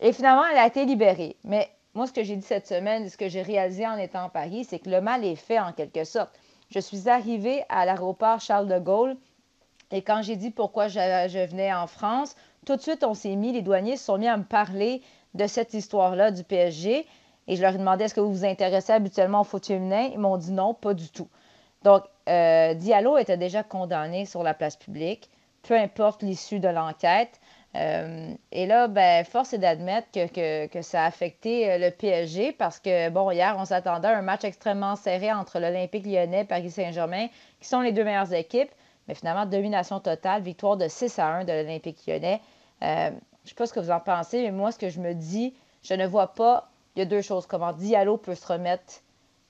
Et 0.00 0.12
finalement, 0.12 0.44
elle 0.50 0.58
a 0.58 0.66
été 0.66 0.84
libérée. 0.84 1.36
Mais 1.44 1.68
moi, 1.94 2.08
ce 2.08 2.12
que 2.12 2.24
j'ai 2.24 2.34
dit 2.34 2.46
cette 2.46 2.66
semaine, 2.66 3.08
ce 3.08 3.16
que 3.16 3.28
j'ai 3.28 3.42
réalisé 3.42 3.86
en 3.86 3.96
étant 3.96 4.24
à 4.24 4.28
Paris, 4.30 4.64
c'est 4.68 4.80
que 4.80 4.90
le 4.90 5.00
mal 5.00 5.24
est 5.24 5.36
fait 5.36 5.60
en 5.60 5.72
quelque 5.72 6.02
sorte. 6.02 6.32
Je 6.72 6.80
suis 6.80 7.10
arrivée 7.10 7.64
à 7.68 7.84
l'aéroport 7.84 8.40
Charles 8.40 8.66
de 8.66 8.78
Gaulle 8.78 9.16
et 9.90 10.00
quand 10.00 10.22
j'ai 10.22 10.36
dit 10.36 10.50
pourquoi 10.50 10.88
je, 10.88 11.46
venais 11.46 11.72
en 11.72 11.86
France, 11.86 12.34
tout 12.64 12.76
de 12.76 12.80
suite, 12.80 13.04
on 13.04 13.12
s'est 13.12 13.36
mis, 13.36 13.52
les 13.52 13.60
douaniers 13.60 13.98
se 13.98 14.06
sont 14.06 14.16
mis 14.16 14.26
à 14.26 14.38
me 14.38 14.44
parler 14.44 15.02
de 15.34 15.46
cette 15.46 15.74
histoire-là 15.74 16.30
du 16.30 16.44
PSG. 16.44 17.06
Et 17.46 17.56
je 17.56 17.60
leur 17.60 17.74
ai 17.74 17.78
demandé 17.78 18.04
est-ce 18.04 18.14
que 18.14 18.20
vous 18.20 18.32
vous 18.32 18.44
intéressez 18.46 18.92
habituellement 18.92 19.42
au 19.42 19.44
foot 19.44 19.66
féminin? 19.66 20.08
Ils 20.14 20.18
m'ont 20.18 20.38
dit 20.38 20.52
non, 20.52 20.72
pas 20.72 20.94
du 20.94 21.10
tout. 21.10 21.28
Donc, 21.82 22.04
euh, 22.30 22.72
Diallo 22.72 23.18
était 23.18 23.36
déjà 23.36 23.62
condamné 23.62 24.24
sur 24.24 24.42
la 24.42 24.54
place 24.54 24.76
publique, 24.76 25.28
peu 25.62 25.76
importe 25.76 26.22
l'issue 26.22 26.58
de 26.58 26.68
l'enquête. 26.68 27.38
Euh, 27.74 28.34
et 28.50 28.66
là, 28.66 28.86
ben, 28.86 29.24
force 29.24 29.54
est 29.54 29.58
d'admettre 29.58 30.08
que, 30.12 30.82
ça 30.82 31.04
a 31.04 31.06
affecté 31.06 31.70
euh, 31.70 31.78
le 31.78 31.90
PSG 31.90 32.52
parce 32.52 32.78
que, 32.78 33.08
bon, 33.08 33.30
hier, 33.30 33.56
on 33.58 33.64
s'attendait 33.64 34.08
à 34.08 34.18
un 34.18 34.22
match 34.22 34.44
extrêmement 34.44 34.94
serré 34.94 35.32
entre 35.32 35.58
l'Olympique 35.58 36.04
lyonnais 36.04 36.42
et 36.42 36.44
Paris 36.44 36.70
Saint-Germain, 36.70 37.28
qui 37.60 37.68
sont 37.68 37.80
les 37.80 37.92
deux 37.92 38.04
meilleures 38.04 38.32
équipes. 38.34 38.70
Mais 39.08 39.14
finalement, 39.14 39.46
domination 39.46 40.00
totale, 40.00 40.42
victoire 40.42 40.76
de 40.76 40.86
6 40.86 41.18
à 41.18 41.26
1 41.26 41.44
de 41.44 41.52
l'Olympique 41.52 41.98
lyonnais. 42.06 42.40
Euh, 42.82 43.08
je 43.08 43.46
ne 43.46 43.48
sais 43.48 43.54
pas 43.54 43.66
ce 43.66 43.72
que 43.72 43.80
vous 43.80 43.90
en 43.90 44.00
pensez, 44.00 44.42
mais 44.42 44.52
moi, 44.52 44.70
ce 44.70 44.78
que 44.78 44.90
je 44.90 45.00
me 45.00 45.14
dis, 45.14 45.54
je 45.82 45.94
ne 45.94 46.06
vois 46.06 46.34
pas, 46.34 46.68
il 46.94 47.00
y 47.00 47.02
a 47.02 47.06
deux 47.06 47.22
choses, 47.22 47.46
comment 47.46 47.72
Diallo 47.72 48.18
peut 48.18 48.34
se 48.34 48.46
remettre 48.46 49.00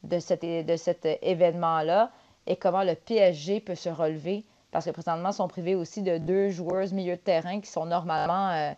de 0.04 0.62
de 0.62 0.76
cet 0.76 1.06
événement-là 1.22 2.10
et 2.46 2.56
comment 2.56 2.82
le 2.82 2.94
PSG 2.94 3.60
peut 3.60 3.74
se 3.74 3.88
relever 3.88 4.44
parce 4.72 4.86
que 4.86 4.90
présentement, 4.90 5.30
ils 5.30 5.34
sont 5.34 5.48
privés 5.48 5.74
aussi 5.76 6.02
de 6.02 6.18
deux 6.18 6.48
joueuses 6.48 6.92
milieu 6.92 7.14
de 7.14 7.20
terrain 7.20 7.60
qui 7.60 7.70
sont 7.70 7.84
normalement 7.84 8.50
euh, 8.50 8.72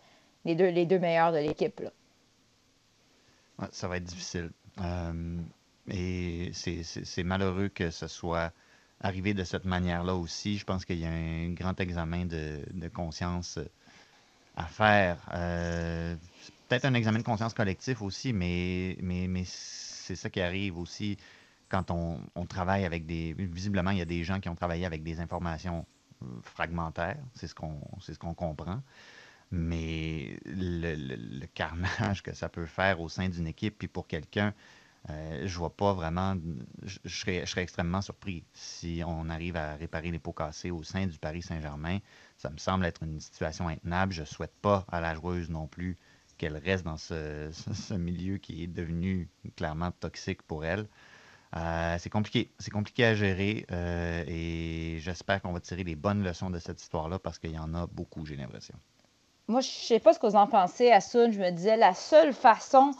les, 0.44 0.56
deux, 0.56 0.68
les 0.68 0.84
deux 0.86 0.98
meilleurs 0.98 1.32
de 1.32 1.38
l'équipe. 1.38 1.80
ça 3.70 3.88
va 3.88 3.96
être 3.96 4.04
difficile. 4.04 4.50
Euh, 4.80 5.38
et 5.88 6.50
c'est 6.52 7.22
malheureux 7.22 7.68
que 7.68 7.90
ce 7.90 8.08
soit 8.08 8.52
arrivé 9.00 9.34
de 9.34 9.44
cette 9.44 9.64
manière-là 9.64 10.16
aussi. 10.16 10.58
Je 10.58 10.64
pense 10.64 10.84
qu'il 10.84 10.98
y 10.98 11.06
a 11.06 11.10
un 11.10 11.52
grand 11.52 11.78
examen 11.78 12.26
de, 12.26 12.88
conscience 12.92 13.60
à 14.56 14.64
faire. 14.64 15.18
Euh, 15.32 16.16
peut-être 16.68 16.86
un 16.86 16.94
examen 16.94 17.18
de 17.18 17.24
conscience 17.24 17.54
collectif 17.54 18.02
aussi, 18.02 18.32
mais, 18.32 18.96
mais, 19.00 19.28
mais 19.28 19.44
c'est 19.46 20.16
ça 20.16 20.28
qui 20.28 20.40
arrive 20.40 20.76
aussi 20.76 21.18
quand 21.74 21.90
on, 21.90 22.46
travaille 22.46 22.84
avec 22.84 23.04
des. 23.06 23.34
Visiblement, 23.34 23.90
il 23.90 23.98
y 23.98 24.02
a 24.02 24.06
des 24.06 24.22
gens 24.22 24.38
qui 24.38 24.48
ont 24.48 24.54
travaillé 24.54 24.86
avec 24.86 25.02
des 25.02 25.18
informations 25.18 25.84
euh, 26.22 26.26
fragmentaires, 26.42 27.18
c'est 27.34 27.48
ce 27.48 27.54
qu'on 27.54 27.80
ce 28.00 28.12
comprend. 28.12 28.80
Mais 29.50 30.38
le, 30.44 31.46
carnage 31.46 32.22
que 32.22 32.32
ça 32.32 32.48
peut 32.48 32.66
faire 32.66 33.00
au 33.00 33.08
sein 33.08 33.28
d'une 33.28 33.46
équipe, 33.46 33.78
puis 33.78 33.88
pour 33.88 34.06
quelqu'un 34.06 34.54
Euh, 35.10 35.46
je 35.46 35.58
vois 35.58 35.76
pas 35.76 35.92
vraiment. 35.92 36.34
Je, 36.82 36.98
serais, 37.04 37.62
extrêmement 37.62 38.00
surpris 38.00 38.42
si 38.54 39.02
on 39.06 39.28
arrive 39.28 39.56
à 39.56 39.76
réparer 39.76 40.10
les 40.10 40.18
pots 40.18 40.32
cassés 40.32 40.70
au 40.70 40.82
sein 40.82 41.06
du 41.06 41.18
Paris 41.18 41.42
Saint-Germain. 41.42 41.98
Ça 42.38 42.48
me 42.48 42.56
semble 42.56 42.86
être 42.86 43.02
une 43.02 43.20
situation 43.20 43.68
intenable. 43.68 44.14
Je 44.14 44.24
souhaite 44.24 44.56
pas 44.62 44.86
à 44.90 45.02
la 45.02 45.14
joueuse 45.14 45.50
non 45.50 45.66
plus 45.66 45.98
qu'elle 46.38 46.56
reste 46.56 46.84
dans 46.84 46.96
ce, 46.96 47.94
milieu 47.94 48.38
qui 48.38 48.62
est 48.64 48.66
devenu 48.66 49.28
clairement 49.56 49.90
toxique 49.92 50.42
pour 50.42 50.64
elle. 50.64 50.88
Euh, 51.56 51.96
c'est 51.98 52.10
compliqué. 52.10 52.50
C'est 52.58 52.70
compliqué 52.70 53.04
à 53.04 53.14
gérer 53.14 53.64
euh, 53.70 54.24
et 54.26 54.98
j'espère 54.98 55.40
qu'on 55.40 55.52
va 55.52 55.60
tirer 55.60 55.84
les 55.84 55.94
bonnes 55.94 56.24
leçons 56.24 56.50
de 56.50 56.58
cette 56.58 56.80
histoire-là 56.80 57.18
parce 57.18 57.38
qu'il 57.38 57.52
y 57.52 57.58
en 57.58 57.74
a 57.74 57.86
beaucoup, 57.86 58.26
j'ai 58.26 58.36
l'impression. 58.36 58.74
Moi, 59.46 59.60
je 59.60 59.68
sais 59.68 60.00
pas 60.00 60.14
ce 60.14 60.18
que 60.18 60.26
vous 60.26 60.36
en 60.36 60.46
pensez, 60.46 60.90
Assoun. 60.90 61.30
Je 61.30 61.38
me 61.38 61.50
disais, 61.50 61.76
la 61.76 61.94
seule 61.94 62.32
façon 62.32 62.92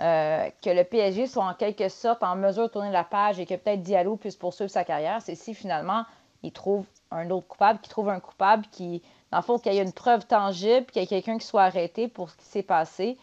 euh, 0.00 0.48
que 0.62 0.70
le 0.70 0.84
PSG 0.84 1.26
soit 1.26 1.44
en 1.44 1.54
quelque 1.54 1.88
sorte 1.88 2.22
en 2.22 2.34
mesure 2.34 2.64
de 2.64 2.72
tourner 2.72 2.90
la 2.90 3.04
page 3.04 3.38
et 3.38 3.46
que 3.46 3.54
peut-être 3.54 3.82
Diallo 3.82 4.16
puisse 4.16 4.36
poursuivre 4.36 4.70
sa 4.70 4.84
carrière, 4.84 5.20
c'est 5.22 5.34
si 5.34 5.54
finalement 5.54 6.04
il 6.42 6.50
trouve 6.50 6.86
un 7.10 7.30
autre 7.30 7.46
coupable, 7.46 7.78
qu'il 7.80 7.90
trouve 7.90 8.08
un 8.08 8.18
coupable 8.18 8.64
qui, 8.72 9.02
dans 9.30 9.38
le 9.38 9.42
fond, 9.44 9.58
qu'il 9.58 9.72
y 9.74 9.78
ait 9.78 9.82
une 9.82 9.92
preuve 9.92 10.26
tangible, 10.26 10.86
qu'il 10.86 11.02
y 11.02 11.04
ait 11.04 11.08
quelqu'un 11.08 11.38
qui 11.38 11.46
soit 11.46 11.62
arrêté 11.62 12.08
pour 12.08 12.30
ce 12.30 12.36
qui 12.36 12.46
s'est 12.46 12.62
passé, 12.62 13.16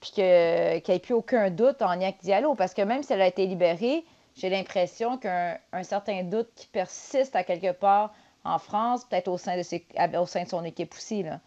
puis 0.00 0.12
qu'il 0.12 0.24
n'y 0.24 0.94
ait 0.94 1.00
plus 1.02 1.14
aucun 1.14 1.50
doute 1.50 1.82
en 1.82 1.90
avec 1.90 2.18
Diallo. 2.22 2.54
Parce 2.54 2.72
que 2.72 2.82
même 2.82 3.02
si 3.02 3.12
elle 3.12 3.20
a 3.20 3.26
été 3.26 3.44
libérée, 3.46 4.04
j'ai 4.36 4.50
l'impression 4.50 5.18
qu'un 5.18 5.58
certain 5.82 6.22
doute 6.24 6.48
qui 6.54 6.66
persiste 6.66 7.36
à 7.36 7.44
quelque 7.44 7.72
part 7.72 8.12
en 8.44 8.58
France, 8.58 9.04
peut-être 9.04 9.28
au, 9.28 9.38
sein 9.38 9.56
de 9.56 10.18
au 10.18 10.26
sein 10.26 10.44
de 10.44 10.48
son 10.48 10.64
équipe 10.64 10.94
aussi. 10.94 11.22
Là. 11.22 11.40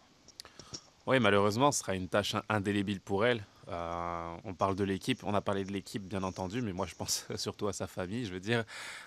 Oui, 1.06 1.20
malheureusement, 1.20 1.72
ce 1.72 1.80
sera 1.80 1.94
une 1.94 2.08
tâche 2.08 2.34
indélébile 2.48 3.00
pour 3.00 3.24
elle. 3.24 3.44
Euh, 3.70 4.34
on 4.44 4.54
parle 4.54 4.76
de 4.76 4.84
l'équipe, 4.84 5.22
on 5.24 5.34
a 5.34 5.42
parlé 5.42 5.64
de 5.64 5.72
l'équipe 5.72 6.02
bien 6.02 6.22
entendu, 6.22 6.62
mais 6.62 6.72
moi 6.72 6.86
je 6.86 6.94
pense 6.94 7.26
surtout 7.36 7.68
à 7.68 7.72
sa 7.72 7.86
famille. 7.86 8.24
Je 8.24 8.32
veux 8.32 8.40
dire, 8.40 8.64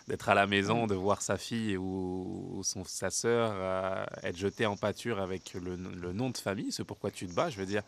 d'être 0.08 0.30
à 0.30 0.36
la 0.36 0.46
maison, 0.46 0.86
de 0.86 0.94
voir 0.94 1.22
sa 1.22 1.38
fille 1.38 1.78
ou, 1.78 2.62
son, 2.64 2.84
sa 2.84 3.10
sœur 3.10 3.52
euh, 3.54 4.06
être 4.24 4.38
jetée 4.38 4.68
en 4.68 4.78
pâture 4.78 5.20
avec 5.20 5.56
le, 5.56 5.76
nom 5.76 6.30
de 6.30 6.38
famille, 6.38 6.72
c'est 6.72 6.84
pourquoi 6.84 7.10
tu 7.10 7.28
te 7.28 7.34
bats. 7.34 7.50
Je 7.50 7.58
veux 7.58 7.66
dire, 7.66 7.82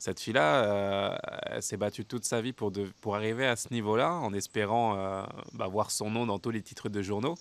cette 0.00 0.18
fille-là, 0.18 0.64
euh, 0.64 1.16
elle 1.46 1.62
s'est 1.62 1.76
battue 1.76 2.04
toute 2.04 2.24
sa 2.24 2.40
vie 2.40 2.52
pour, 2.52 2.72
pour 3.00 3.14
arriver 3.14 3.46
à 3.46 3.54
ce 3.54 3.72
niveau-là, 3.72 4.14
en 4.14 4.32
espérant 4.32 5.24
bah, 5.52 5.68
voir 5.68 5.92
son 5.92 6.10
nom 6.10 6.26
dans 6.26 6.40
tous 6.40 6.50
les 6.50 6.62
titres 6.62 6.88
de 6.88 7.00
journaux. 7.00 7.36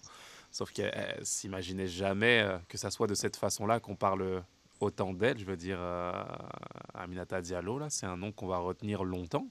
Sauf 0.52 0.72
qu'elle 0.72 1.20
s'imaginait 1.24 1.88
jamais 1.88 2.48
que 2.68 2.78
ça 2.78 2.92
soit 2.92 3.08
de 3.08 3.16
cette 3.16 3.36
façon-là 3.36 3.80
qu'on 3.80 3.96
parle 3.96 4.44
autant 4.80 5.14
d'elle, 5.14 5.38
je 5.38 5.46
veux 5.46 5.58
dire, 5.58 5.78
euh, 5.80 6.12
Aminata 6.94 7.42
Diallo, 7.42 7.80
là, 7.80 7.90
c'est 7.90 8.06
un 8.06 8.18
nom 8.18 8.32
qu'on 8.32 8.48
va 8.48 8.58
retenir 8.58 9.04
longtemps, 9.04 9.48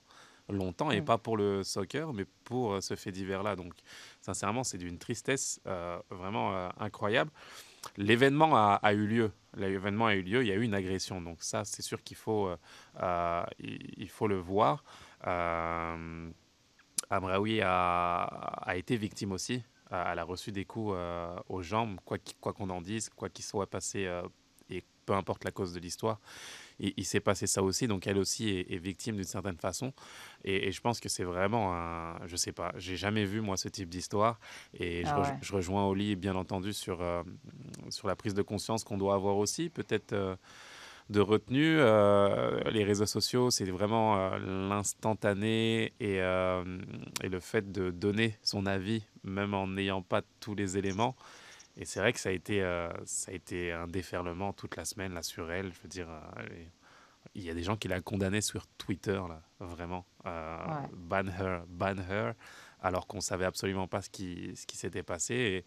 longtemps, 0.49 0.91
et 0.91 1.03
pas 1.03 1.19
pour 1.19 1.37
le 1.37 1.63
soccer, 1.63 2.13
mais 2.13 2.25
pour 2.45 2.75
euh, 2.75 2.81
ce 2.81 2.97
fait 2.97 3.13
divers-là. 3.13 3.57
Donc, 3.57 3.75
sincèrement, 4.21 4.65
c'est 4.65 4.79
d'une 4.79 4.99
tristesse 4.99 5.61
euh, 5.67 5.99
vraiment 6.11 6.71
incroyable. 6.79 7.31
L'événement 7.97 8.57
a, 8.57 8.93
eu 8.93 9.07
lieu. 9.07 9.33
L'événement 9.57 10.07
a 10.07 10.15
eu 10.15 10.23
lieu. 10.23 10.43
Il 10.43 10.49
y 10.49 10.53
a 10.53 10.55
eu 10.55 10.63
une 10.63 10.75
agression. 10.75 11.21
Donc 11.21 11.43
ça, 11.43 11.65
c'est 11.65 11.83
sûr 11.83 12.03
qu'il 12.03 12.17
faut, 12.17 12.51
il, 13.59 14.09
faut 14.09 14.29
le 14.29 14.39
voir. 14.39 14.85
Amraoui 17.11 17.61
a, 17.63 18.75
été 18.75 18.97
victime 18.97 19.33
aussi. 19.33 19.63
Elle 19.91 20.19
a 20.19 20.25
reçu 20.25 20.53
des 20.53 20.65
coups 20.65 20.97
aux 21.49 21.63
jambes, 21.63 21.99
quoi 22.05 22.19
qu'on 22.53 22.71
en 22.71 22.81
dise, 22.81 23.09
quoi 23.11 23.29
qu'il 23.29 23.45
soit 23.45 23.69
passé 23.69 24.09
peu 25.09 25.15
importe 25.15 25.45
la 25.45 25.51
cause 25.51 25.73
de 25.73 25.81
l'histoire. 25.81 26.21
Il, 26.81 27.05
s'est 27.05 27.21
passé 27.21 27.47
ça 27.47 27.63
aussi, 27.63 27.89
donc 27.89 28.07
elle 28.07 28.19
aussi 28.19 28.51
est, 28.69 28.79
victime 28.79 29.17
d'une 29.17 29.25
certaine 29.25 29.57
façon. 29.57 29.93
Et, 30.45 30.71
je 30.71 30.81
pense 30.81 31.01
que 31.01 31.09
c'est 31.09 31.25
vraiment 31.25 31.75
un. 31.75 32.25
Je 32.27 32.37
sais 32.37 32.53
pas, 32.53 32.73
j'ai 32.77 32.97
jamais 32.97 33.25
vu 33.25 33.41
moi 33.41 33.57
ce 33.57 33.69
type 33.69 33.89
d'histoire. 33.89 34.39
Et 34.75 35.03
je, 35.05 35.11
ah 35.11 35.37
rejoins 35.51 35.87
Oli, 35.87 36.15
bien 36.15 36.37
entendu, 36.37 36.73
sur, 36.73 37.03
euh, 37.03 37.23
sur 37.91 38.07
la 38.07 38.15
prise 38.15 38.35
de 38.35 38.43
conscience 38.43 38.85
qu'on 38.85 38.99
doit 38.99 39.15
avoir 39.15 39.37
aussi. 39.37 39.69
Peut-être. 39.71 40.13
Euh, 40.13 40.37
de 41.11 41.21
retenue. 41.21 41.79
Euh, 41.79 42.61
les 42.71 42.85
réseaux 42.85 43.07
sociaux, 43.07 43.51
c'est 43.51 43.65
vraiment 43.65 44.37
l'instantané 44.37 45.95
et, 46.01 46.17
et, 46.17 47.29
le 47.31 47.41
fait 47.41 47.73
de 47.73 47.91
donner 47.91 48.37
son 48.43 48.67
avis, 48.67 49.03
même 49.25 49.55
en 49.55 49.69
n'ayant 49.69 50.03
pas 50.03 50.21
tous 50.39 50.55
les 50.55 50.77
éléments. 50.77 51.17
Et 51.79 51.85
c'est 51.85 52.01
vrai 52.01 52.13
que 52.13 52.19
ça 52.19 52.31
a, 52.31 52.33
été, 52.33 52.61
euh, 52.63 52.89
ça 53.05 53.31
a 53.31 53.35
été 53.35 53.73
un 53.73 53.87
déferlement 53.87 54.53
toute 54.53 54.77
la 54.77 54.85
semaine 54.85 55.15
là, 55.15 55.23
sur 55.23 55.51
elle. 55.53 55.73
Je 55.73 55.81
veux 55.81 55.89
dire, 55.89 56.09
euh, 56.11 56.45
il 57.37 57.43
y 57.45 57.51
a 57.51 57.55
des 57.55 57.63
gens 57.63 57.77
qui 57.77 57.87
l'ont 57.87 58.03
condamnée 58.03 58.41
sur 58.41 58.67
Twitter, 58.79 59.21
là, 59.29 59.41
vraiment. 59.61 60.05
Euh, 60.27 60.59
ban 60.93 61.27
her, 61.29 61.63
ban 61.69 61.97
her, 61.99 62.35
alors 62.81 63.07
qu'on 63.07 63.21
savait 63.21 63.45
absolument 63.45 63.87
pas 63.87 64.03
ce 64.03 64.11
qui, 64.11 64.57
ce 64.57 64.67
qui 64.67 64.77
s'était 64.77 65.05
passé. 65.05 65.65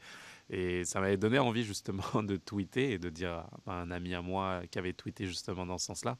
Et, 0.49 0.79
et 0.81 0.83
ça 0.83 0.99
m'avait 0.99 1.15
donné 1.15 1.39
envie 1.39 1.63
justement 1.63 2.03
de 2.23 2.35
tweeter 2.35 2.91
et 2.91 2.99
de 2.99 3.09
dire 3.09 3.45
à 3.65 3.71
un 3.71 3.89
ami 3.89 4.13
à 4.13 4.21
moi 4.21 4.63
qui 4.69 4.79
avait 4.79 4.93
tweeté 4.93 5.25
justement 5.27 5.65
dans 5.65 5.77
ce 5.77 5.85
sens-là. 5.85 6.17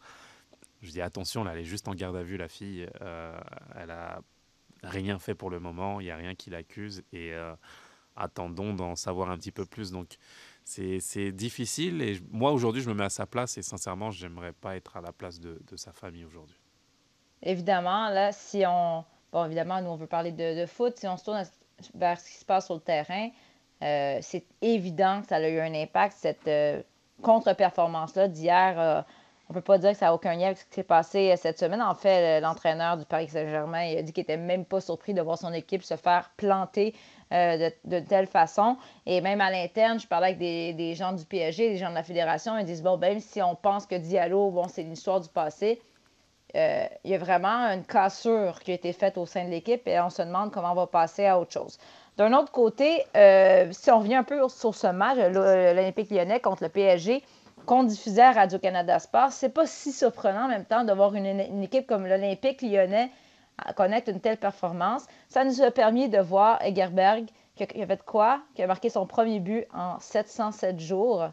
Je 0.82 0.90
dis 0.92 1.02
attention, 1.02 1.44
là, 1.44 1.52
elle 1.52 1.60
est 1.60 1.66
juste 1.66 1.90
en 1.90 1.96
garde 1.96 2.16
à 2.16 2.24
vue, 2.24 2.38
la 2.38 2.48
fille. 2.48 2.88
elle 3.76 3.92
a 3.92 4.22
rien 4.84 5.20
fait 5.20 5.36
pour 5.36 5.50
le 5.50 5.60
moment, 5.60 6.00
il 6.00 6.06
n'y 6.06 6.12
a 6.12 6.16
rien 6.16 6.34
qui 6.34 6.50
l'accuse. 6.50 7.04
Et 7.14 7.34
attendons 8.16 8.74
d'en 8.74 8.96
savoir 8.96 9.30
un 9.30 9.38
petit 9.38 9.52
peu 9.52 9.66
plus. 9.66 9.92
Donc, 9.92 10.18
c'est 10.64 11.32
difficile. 11.32 12.02
Et 12.02 12.20
moi, 12.32 12.52
aujourd'hui, 12.52 12.82
je 12.82 12.90
me 12.90 12.94
mets 12.94 13.06
à 13.06 13.10
sa 13.10 13.26
place 13.26 13.58
et 13.58 13.62
sincèrement, 13.62 14.12
j'aimerais 14.12 14.54
pas 14.54 14.76
être 14.76 14.98
à 14.98 15.02
la 15.02 15.12
place 15.12 15.40
de, 15.40 15.62
de 15.70 15.76
sa 15.76 15.92
famille 15.92 16.26
aujourd'hui. 16.26 16.62
Évidemment, 17.44 18.10
là, 18.10 18.32
si 18.32 18.64
on. 18.68 19.04
Bon, 19.32 19.46
évidemment, 19.46 19.82
nous, 19.82 19.90
on 19.90 19.96
veut 19.96 20.08
parler 20.08 20.32
de, 20.32 20.66
foot. 20.66 20.98
Si 20.98 21.08
on 21.08 21.18
se 21.18 21.24
tourne 21.24 21.44
vers 21.96 22.20
ce 22.20 22.28
qui 22.28 22.36
se 22.36 22.46
passe 22.46 22.66
sur 22.66 22.76
le 22.76 22.82
terrain, 22.82 23.30
euh, 23.82 24.20
c'est 24.22 24.46
évident 24.62 25.22
que 25.22 25.28
ça 25.28 25.38
a 25.38 25.48
eu 25.48 25.60
un 25.60 25.74
impact, 25.74 26.16
cette 26.20 26.48
euh, 26.48 26.82
contre-performance-là 27.22 28.28
d'hier. 28.28 28.80
Euh, 28.80 29.02
on 29.50 29.54
peut 29.54 29.62
pas 29.62 29.78
dire 29.78 29.92
que 29.92 29.98
ça 29.98 30.08
n'a 30.08 30.14
aucun 30.14 30.36
lien 30.36 30.48
avec 30.48 30.60
ce 30.60 30.66
qui 30.66 30.76
s'est 30.76 30.84
passé 30.84 31.34
cette 31.36 31.60
semaine. 31.60 31.82
En 31.82 31.96
fait, 31.96 32.40
l'entraîneur 32.40 32.98
du 32.98 33.06
Paris 33.06 33.28
Saint-Germain 33.28 33.98
a 33.98 34.02
dit 34.02 34.14
qu'il 34.14 34.22
n'était 34.22 34.38
même 34.38 34.64
pas 34.64 34.80
surpris 34.80 35.14
de 35.14 35.22
voir 35.22 35.38
son 35.38 35.52
équipe 35.52 35.84
se 35.84 35.98
faire 35.98 36.32
planter 36.38 36.96
euh, 37.32 37.70
de, 37.86 38.00
telle 38.00 38.28
façon. 38.28 38.76
Et 39.06 39.22
même 39.22 39.40
à 39.40 39.50
l'interne, 39.50 40.00
je 40.00 40.08
parlais 40.08 40.28
avec 40.28 40.38
des, 40.38 40.96
gens 40.96 41.14
du 41.14 41.24
PSG, 41.24 41.70
des 41.70 41.78
gens 41.78 41.90
de 41.90 41.96
la 41.96 42.04
fédération, 42.04 42.58
ils 42.58 42.66
disent, 42.66 42.84
bon, 42.84 42.98
ben, 42.98 43.20
si 43.22 43.42
on 43.42 43.56
pense 43.56 43.86
que 43.86 43.96
Diallo, 43.96 44.52
bon, 44.52 44.68
c'est 44.68 44.82
une 44.82 44.92
histoire 44.92 45.22
du 45.22 45.30
passé, 45.30 45.82
euh, 46.56 46.86
il 47.06 47.12
y 47.12 47.16
a 47.16 47.18
vraiment 47.18 47.70
une 47.72 47.86
cassure 47.86 48.60
qui 48.60 48.72
a 48.72 48.74
été 48.74 48.92
faite 48.92 49.18
au 49.18 49.26
sein 49.26 49.46
de 49.46 49.50
l'équipe 49.50 49.88
et 49.88 49.98
on 50.02 50.10
se 50.10 50.22
demande 50.22 50.52
comment 50.52 50.74
on 50.74 50.76
va 50.76 50.88
passer 50.88 51.26
à 51.26 51.40
autre 51.40 51.54
chose. 51.54 51.78
D'un 52.18 52.34
autre 52.34 52.52
côté, 52.52 53.06
euh, 53.16 53.70
si 53.72 53.90
on 53.90 54.00
revient 54.00 54.16
un 54.16 54.24
peu 54.24 54.50
sur 54.50 54.76
ce 54.76 54.88
match, 54.88 55.18
l'Olympique 55.18 56.12
lyonnais 56.12 56.42
contre 56.42 56.64
le 56.64 56.70
PSG, 56.70 57.24
qu'on 57.66 57.84
diffusait 57.84 58.24
à 58.24 58.32
Radio-Canada 58.34 59.00
Sport, 59.00 59.32
c'est 59.32 59.54
pas 59.54 59.66
si 59.66 59.94
surprenant 59.94 60.46
en 60.46 60.50
même 60.50 60.66
temps 60.66 60.84
de 60.84 60.92
voir 60.92 61.16
une, 61.16 61.26
une 61.26 61.64
équipe 61.64 61.88
comme 61.88 62.06
l'Olympique 62.06 62.62
lyonnais 62.62 63.10
connaître 63.76 64.10
une 64.10 64.20
telle 64.20 64.38
performance. 64.38 65.06
Ça 65.30 65.44
nous 65.44 65.62
a 65.62 65.72
permis 65.72 66.10
de 66.10 66.20
voir 66.20 66.62
Egerberg 66.64 67.28
qui 67.56 67.82
a 67.82 67.88
fait 67.88 68.04
quoi? 68.04 68.42
Qui 68.56 68.64
a 68.64 68.68
marqué 68.68 68.90
son 68.90 69.06
premier 69.06 69.40
but 69.40 69.66
en 69.74 70.00
707 70.00 70.80
jours. 70.80 71.30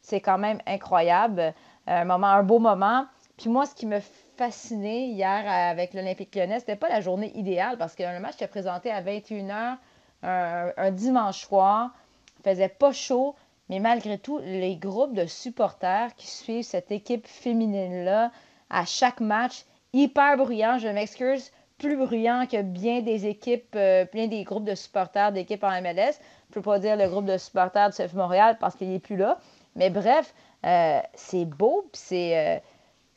C'est 0.00 0.20
quand 0.20 0.38
même 0.38 0.60
incroyable. 0.66 1.54
Un 1.86 2.04
moment, 2.04 2.28
un 2.28 2.42
beau 2.42 2.58
moment. 2.58 3.06
Puis 3.36 3.50
moi, 3.50 3.66
ce 3.66 3.74
qui 3.74 3.86
me 3.86 4.00
fascinait 4.36 5.08
hier 5.08 5.44
avec 5.46 5.94
l'Olympique 5.94 6.34
lyonnais, 6.34 6.60
c'était 6.60 6.76
pas 6.76 6.88
la 6.88 7.00
journée 7.00 7.32
idéale 7.36 7.76
parce 7.78 7.94
que 7.94 8.02
le 8.02 8.20
match 8.20 8.34
était 8.34 8.46
présenté 8.46 8.90
à 8.90 9.02
21h 9.02 9.76
un, 10.22 10.90
dimanche 10.90 11.40
soir. 11.46 11.90
Il 12.38 12.50
faisait 12.50 12.68
pas 12.68 12.92
chaud, 12.92 13.34
mais 13.68 13.78
malgré 13.78 14.18
tout, 14.18 14.38
les 14.38 14.76
groupes 14.76 15.14
de 15.14 15.26
supporters 15.26 16.14
qui 16.16 16.28
suivent 16.28 16.64
cette 16.64 16.90
équipe 16.92 17.26
féminine-là 17.26 18.30
à 18.70 18.84
chaque 18.84 19.20
match, 19.20 19.64
hyper 19.92 20.36
bruyant, 20.36 20.78
je 20.78 20.88
m'excuse, 20.88 21.50
plus 21.78 21.96
bruyant 21.96 22.46
que 22.46 22.62
bien 22.62 23.02
des 23.02 23.26
équipes, 23.26 23.74
euh, 23.76 24.06
bien 24.12 24.28
des 24.28 24.44
groupes 24.44 24.64
de 24.64 24.74
supporters 24.74 25.32
d'équipes 25.32 25.64
en 25.64 25.80
MLS. 25.80 26.14
Je 26.14 26.50
ne 26.50 26.54
peux 26.54 26.62
pas 26.62 26.78
dire 26.78 26.96
le 26.96 27.08
groupe 27.08 27.26
de 27.26 27.36
supporters 27.36 27.90
du 27.90 27.96
CF 27.96 28.14
Montréal 28.14 28.56
parce 28.58 28.76
qu'il 28.76 28.90
n'est 28.90 28.98
plus 28.98 29.16
là. 29.16 29.38
Mais 29.74 29.90
bref, 29.90 30.34
euh, 30.64 31.00
c'est 31.14 31.44
beau, 31.44 31.88
c'est, 31.92 32.60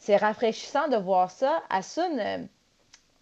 euh, 0.09 0.17
rafraîchissant 0.17 0.89
de 0.89 0.97
voir 0.97 1.31
ça. 1.31 1.61
Asun, 1.69 2.47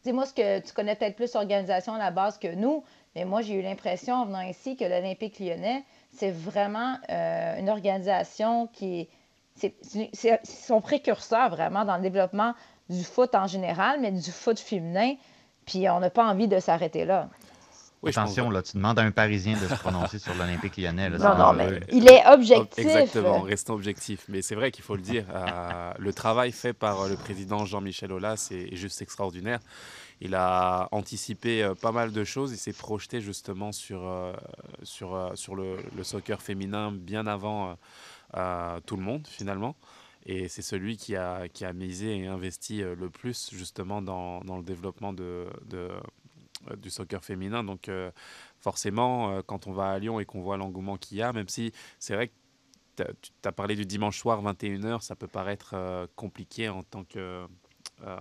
dis-moi 0.03 0.25
ce 0.25 0.33
que 0.33 0.59
tu 0.59 0.73
connais 0.73 0.95
peut-être 0.95 1.15
plus 1.15 1.33
l'organisation 1.33 1.93
à 1.93 1.99
la 1.99 2.11
base 2.11 2.39
que 2.39 2.53
nous, 2.55 2.83
mais 3.15 3.25
moi 3.25 3.41
j'ai 3.41 3.55
eu 3.55 3.61
l'impression 3.61 4.15
en 4.15 4.25
venant 4.25 4.41
ici 4.41 4.75
que 4.75 4.85
l'Olympique 4.85 5.39
lyonnais, 5.39 5.83
c'est 6.13 6.31
vraiment 6.31 6.97
une 7.09 7.69
organisation 7.69 8.67
qui 8.67 9.07
c'est, 9.55 9.75
c'est 10.13 10.39
son 10.45 10.81
précurseur 10.81 11.49
vraiment 11.49 11.83
dans 11.83 11.97
le 11.97 12.03
développement 12.03 12.53
du 12.89 13.03
foot 13.03 13.35
en 13.35 13.47
général, 13.47 13.99
mais 14.01 14.11
du 14.11 14.31
foot 14.31 14.59
féminin. 14.59 15.15
Puis 15.65 15.89
on 15.89 15.99
n'a 15.99 16.09
pas 16.09 16.25
envie 16.25 16.47
de 16.47 16.59
s'arrêter 16.59 17.05
là. 17.05 17.29
Oui, 18.03 18.11
Attention, 18.11 18.51
là, 18.51 18.61
tu 18.61 18.77
demandes 18.77 18.99
à 18.99 19.01
un 19.01 19.09
Parisien 19.11 19.53
de 19.59 19.67
se 19.67 19.73
prononcer 19.73 20.19
sur 20.25 20.33
l'Olympique 20.35 20.77
lyonnais. 20.77 21.09
là, 21.09 21.17
Non, 21.17 21.35
non, 21.35 21.53
mais 21.53 21.79
il 21.91 22.07
est 22.07 22.25
objectif. 22.27 22.77
Exactement, 22.85 23.41
restons 23.41 23.73
objectifs. 23.73 24.23
Mais 24.29 24.43
c'est 24.43 24.53
vrai 24.53 24.69
qu'il 24.71 24.83
faut 24.83 24.95
le 24.95 25.01
dire, 25.01 25.25
euh, 25.33 25.91
le 25.97 26.13
travail 26.13 26.51
fait 26.51 26.73
par 26.73 27.01
euh, 27.01 27.09
le 27.09 27.15
président 27.17 27.65
Jean-Michel 27.65 28.11
Aulas 28.11 28.49
est, 28.51 28.71
est 28.71 28.75
juste 28.75 29.01
extraordinaire. 29.01 29.59
Il 30.21 30.35
a 30.35 30.87
anticipé 30.91 31.63
euh, 31.63 31.73
pas 31.73 31.91
mal 31.91 32.11
de 32.11 32.23
choses, 32.23 32.51
il 32.51 32.57
s'est 32.57 32.71
projeté 32.73 33.19
justement 33.19 33.71
sur, 33.71 34.07
euh, 34.07 34.31
sur, 34.83 35.15
euh, 35.15 35.31
sur 35.33 35.55
le, 35.55 35.77
le 35.95 36.03
soccer 36.03 36.41
féminin 36.41 36.91
bien 36.91 37.25
avant 37.25 37.71
euh, 37.71 37.73
euh, 38.35 38.79
tout 38.85 38.95
le 38.95 39.03
monde 39.03 39.27
finalement. 39.27 39.75
Et 40.29 40.49
c'est 40.49 40.61
celui 40.61 40.97
qui 40.97 41.15
a, 41.15 41.47
qui 41.47 41.63
a 41.63 41.71
misé 41.71 42.17
et 42.17 42.27
investi 42.27 42.83
euh, 42.83 42.95
le 42.95 43.09
plus 43.09 43.49
justement 43.53 44.01
dans, 44.01 44.41
dans 44.41 44.57
le 44.57 44.63
développement 44.63 45.13
de, 45.13 45.47
de, 45.65 45.89
euh, 46.69 46.75
du 46.75 46.89
soccer 46.89 47.23
féminin. 47.23 47.63
Donc 47.63 47.87
euh, 47.87 48.11
forcément, 48.59 49.41
quand 49.43 49.67
on 49.67 49.71
va 49.71 49.91
à 49.91 49.99
Lyon 49.99 50.19
et 50.19 50.25
qu'on 50.25 50.41
voit 50.41 50.57
l'engouement 50.57 50.97
qu'il 50.97 51.17
y 51.17 51.21
a, 51.21 51.31
même 51.31 51.47
si 51.47 51.71
c'est 51.97 52.13
vrai 52.13 52.27
que 52.27 52.33
tu 52.97 53.03
as 53.45 53.51
parlé 53.53 53.75
du 53.77 53.85
dimanche 53.85 54.19
soir 54.19 54.43
21h, 54.43 54.99
ça 55.01 55.15
peut 55.15 55.27
paraître 55.27 56.09
compliqué 56.15 56.67
en 56.67 56.83
tant 56.83 57.05
que... 57.05 57.47
euh, 58.05 58.17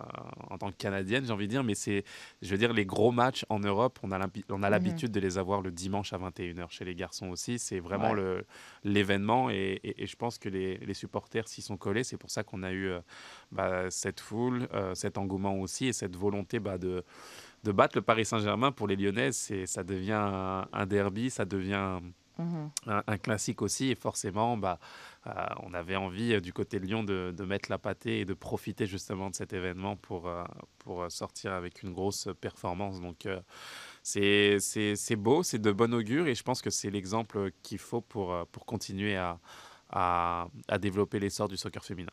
en 0.51 0.59
tant 0.59 0.71
que 0.71 0.77
canadienne, 0.77 1.25
j'ai 1.25 1.33
envie 1.33 1.47
de 1.47 1.51
dire, 1.51 1.65
mais 1.65 1.75
c'est, 1.75 2.05
je 2.43 2.51
veux 2.51 2.59
dire, 2.59 2.73
les 2.73 2.87
gros 2.87 3.13
matchs 3.13 3.45
en 3.49 3.59
Europe, 3.59 3.99
on 4.03 4.11
a 4.13 4.19
Mhm. 4.19 4.71
l'habitude 4.71 5.11
de 5.13 5.21
les 5.21 5.39
avoir 5.39 5.61
le 5.63 5.71
dimanche 5.71 6.13
à 6.13 6.19
21h 6.19 6.71
chez 6.71 6.85
les 6.85 6.95
garçons 6.95 7.29
aussi. 7.29 7.59
C'est 7.59 7.81
vraiment 7.81 8.11
Ouais. 8.11 8.17
le, 8.17 8.47
l'événement 8.85 9.51
et, 9.51 9.81
et- 9.83 10.03
et 10.03 10.07
je 10.07 10.17
pense 10.17 10.39
que 10.39 10.49
les, 10.49 10.79
les 10.79 10.95
supporters 10.95 11.47
s'y 11.49 11.63
sont 11.63 11.77
collés. 11.77 12.05
C'est 12.05 12.17
pour 12.17 12.31
ça 12.31 12.43
qu'on 12.43 12.63
a 12.63 12.73
eu 12.73 12.87
euh, 12.89 13.01
bah, 13.53 13.91
cette 13.91 14.21
foule, 14.21 14.69
euh, 14.73 14.95
cet 14.95 15.19
engouement 15.19 15.59
aussi 15.61 15.87
et 15.89 15.93
cette 15.93 16.17
volonté 16.17 16.59
bah, 16.61 16.79
de, 16.79 17.05
de 17.65 17.73
battre 17.73 17.97
le 17.97 18.03
Paris 18.03 18.25
Saint-Germain 18.25 18.73
pour 18.73 18.87
les 18.89 18.97
Lyonnaises. 18.97 19.37
C'est, 19.37 19.67
ça 19.67 19.83
devient 19.83 20.13
un, 20.13 20.67
un 20.73 20.87
derby, 20.87 21.31
ça 21.31 21.45
devient 21.45 22.01
Mhm. 22.39 22.71
un, 22.87 23.03
un 23.07 23.17
classique 23.17 23.63
aussi. 23.63 23.91
Et 23.91 23.95
forcément, 23.95 24.59
bah, 24.59 24.79
on 25.63 25.75
avait 25.75 25.97
envie 25.97 26.35
euh, 26.35 26.41
du 26.41 26.53
côté 26.53 26.79
de 26.79 26.87
Lyon 26.87 27.05
de, 27.05 27.35
de 27.37 27.45
mettre 27.45 27.71
la 27.71 27.79
pâtée 27.79 28.21
et 28.21 28.25
de 28.25 28.35
profiter 28.35 28.87
justement 28.87 29.31
de 29.31 29.35
cet 29.35 29.53
événement 29.53 29.97
pour, 29.97 30.29
euh, 30.29 30.45
pour 30.79 31.03
euh, 31.03 31.09
sortir 31.09 31.53
avec 31.53 31.83
une 31.83 31.93
grosse 31.93 32.29
performance. 32.41 33.01
Donc, 33.01 33.27
euh, 33.27 33.41
c'est 34.03 35.17
beau, 35.17 35.43
c'est 35.43 35.59
de 35.59 35.73
bon 35.73 35.93
augure 35.95 36.27
et 36.29 36.35
je 36.35 36.43
pense 36.43 36.63
que 36.63 36.71
c'est 36.71 36.91
l'exemple 36.91 37.51
qu'il 37.63 37.79
faut 37.79 38.01
pour, 38.01 38.33
euh, 38.33 38.45
pour 38.53 38.67
continuer 38.67 39.17
à, 39.17 39.39
à, 39.91 40.49
à 40.69 40.79
développer 40.79 41.19
l'essor 41.19 41.49
du 41.49 41.57
soccer 41.57 41.85
féminin. 41.85 42.13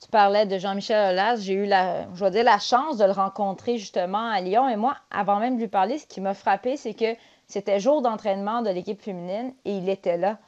Tu 0.00 0.08
parlais 0.08 0.46
de 0.46 0.58
Jean-Michel 0.58 1.12
Aulas. 1.12 1.36
J'ai 1.36 1.54
eu 1.54 1.64
la, 1.64 2.12
je 2.14 2.24
vais 2.24 2.30
dire, 2.32 2.42
la 2.42 2.58
chance 2.58 2.98
de 2.98 3.04
le 3.04 3.12
rencontrer 3.12 3.78
justement 3.78 4.30
à 4.30 4.40
Lyon. 4.40 4.68
Et 4.68 4.76
moi, 4.76 4.96
avant 5.12 5.38
même 5.38 5.54
de 5.54 5.60
lui 5.60 5.68
parler, 5.68 5.98
ce 5.98 6.08
qui 6.08 6.20
m'a 6.20 6.34
frappé, 6.34 6.76
c'est 6.76 6.94
que 6.94 7.14
c'était 7.46 7.78
jour 7.78 8.02
d'entraînement 8.02 8.62
de 8.62 8.70
l'équipe 8.70 9.00
féminine 9.00 9.54
et 9.64 9.76
il 9.76 9.88
était 9.88 10.16
là. 10.16 10.38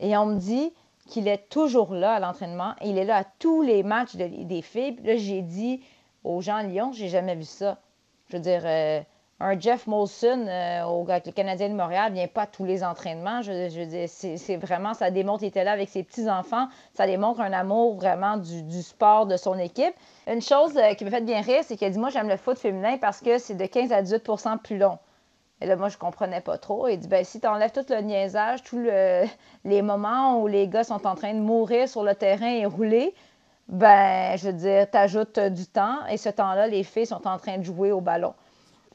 Et 0.00 0.16
on 0.16 0.26
me 0.26 0.40
dit 0.40 0.72
qu'il 1.08 1.28
est 1.28 1.48
toujours 1.48 1.94
là 1.94 2.14
à 2.14 2.20
l'entraînement 2.20 2.74
il 2.82 2.98
est 2.98 3.04
là 3.04 3.18
à 3.18 3.24
tous 3.24 3.62
les 3.62 3.82
matchs 3.82 4.16
de- 4.16 4.44
des 4.44 4.62
filles. 4.62 4.96
Là, 5.04 5.16
j'ai 5.16 5.42
dit 5.42 5.82
aux 6.24 6.40
gens 6.40 6.56
à 6.56 6.62
Lyon, 6.62 6.92
j'ai 6.92 7.08
jamais 7.08 7.34
vu 7.34 7.44
ça. 7.44 7.78
Je 8.28 8.36
veux 8.36 8.42
dire, 8.42 8.62
euh, 8.64 9.00
un 9.40 9.58
Jeff 9.58 9.86
Molson 9.86 10.46
euh, 10.48 10.84
au, 10.84 11.08
avec 11.10 11.26
le 11.26 11.32
Canadien 11.32 11.68
de 11.68 11.74
Montréal 11.74 12.12
vient 12.12 12.28
pas 12.28 12.42
à 12.42 12.46
tous 12.46 12.64
les 12.64 12.82
entraînements. 12.84 13.42
Je, 13.42 13.52
veux 13.52 13.86
dire, 13.86 14.08
c'est 14.08 14.56
vraiment, 14.56 14.94
ça 14.94 15.10
démontre 15.10 15.40
qu'il 15.40 15.48
était 15.48 15.64
là 15.64 15.72
avec 15.72 15.88
ses 15.88 16.02
petits-enfants. 16.02 16.68
Ça 16.94 17.06
démontre 17.06 17.40
un 17.40 17.52
amour 17.52 17.96
vraiment 17.96 18.36
du, 18.38 18.82
sport 18.82 19.26
de 19.26 19.36
son 19.36 19.58
équipe. 19.58 19.94
Une 20.26 20.40
chose 20.40 20.76
euh, 20.76 20.94
qui 20.94 21.04
me 21.04 21.10
fait 21.10 21.20
bien 21.20 21.42
rire, 21.42 21.62
c'est 21.62 21.76
qu'il 21.76 21.86
a 21.86 21.90
dit 21.90 21.98
Moi, 21.98 22.10
j'aime 22.10 22.28
le 22.28 22.36
foot 22.36 22.58
féminin 22.58 22.96
parce 22.98 23.20
que 23.20 23.38
c'est 23.38 23.54
de 23.54 23.66
15 23.66 23.92
à 23.92 24.02
18% 24.02 24.58
plus 24.58 24.78
long. 24.78 24.98
Et 25.60 25.66
là, 25.66 25.76
moi, 25.76 25.88
je 25.88 25.96
comprenais 25.98 26.40
pas 26.40 26.58
trop. 26.58 26.88
Il 26.88 26.98
dit 26.98 27.08
ben, 27.08 27.24
si 27.24 27.40
tu 27.40 27.46
enlèves 27.46 27.72
tout 27.72 27.84
le 27.88 28.00
niaisage, 28.00 28.62
tous 28.62 28.78
le- 28.78 29.24
les 29.64 29.82
moments 29.82 30.40
où 30.42 30.46
les 30.46 30.68
gars 30.68 30.84
sont 30.84 31.06
en 31.06 31.14
train 31.14 31.34
de 31.34 31.40
mourir 31.40 31.88
sur 31.88 32.02
le 32.04 32.14
terrain 32.14 32.50
et 32.50 32.66
rouler, 32.66 33.14
ben, 33.68 34.36
je 34.36 34.48
veux 34.48 34.52
dire, 34.52 34.90
tu 34.90 34.98
ajoutes 34.98 35.38
du 35.40 35.66
temps 35.66 36.04
et 36.10 36.16
ce 36.18 36.28
temps-là, 36.28 36.66
les 36.68 36.84
filles 36.84 37.06
sont 37.06 37.26
en 37.26 37.38
train 37.38 37.58
de 37.58 37.62
jouer 37.64 37.92
au 37.92 38.00
ballon. 38.00 38.34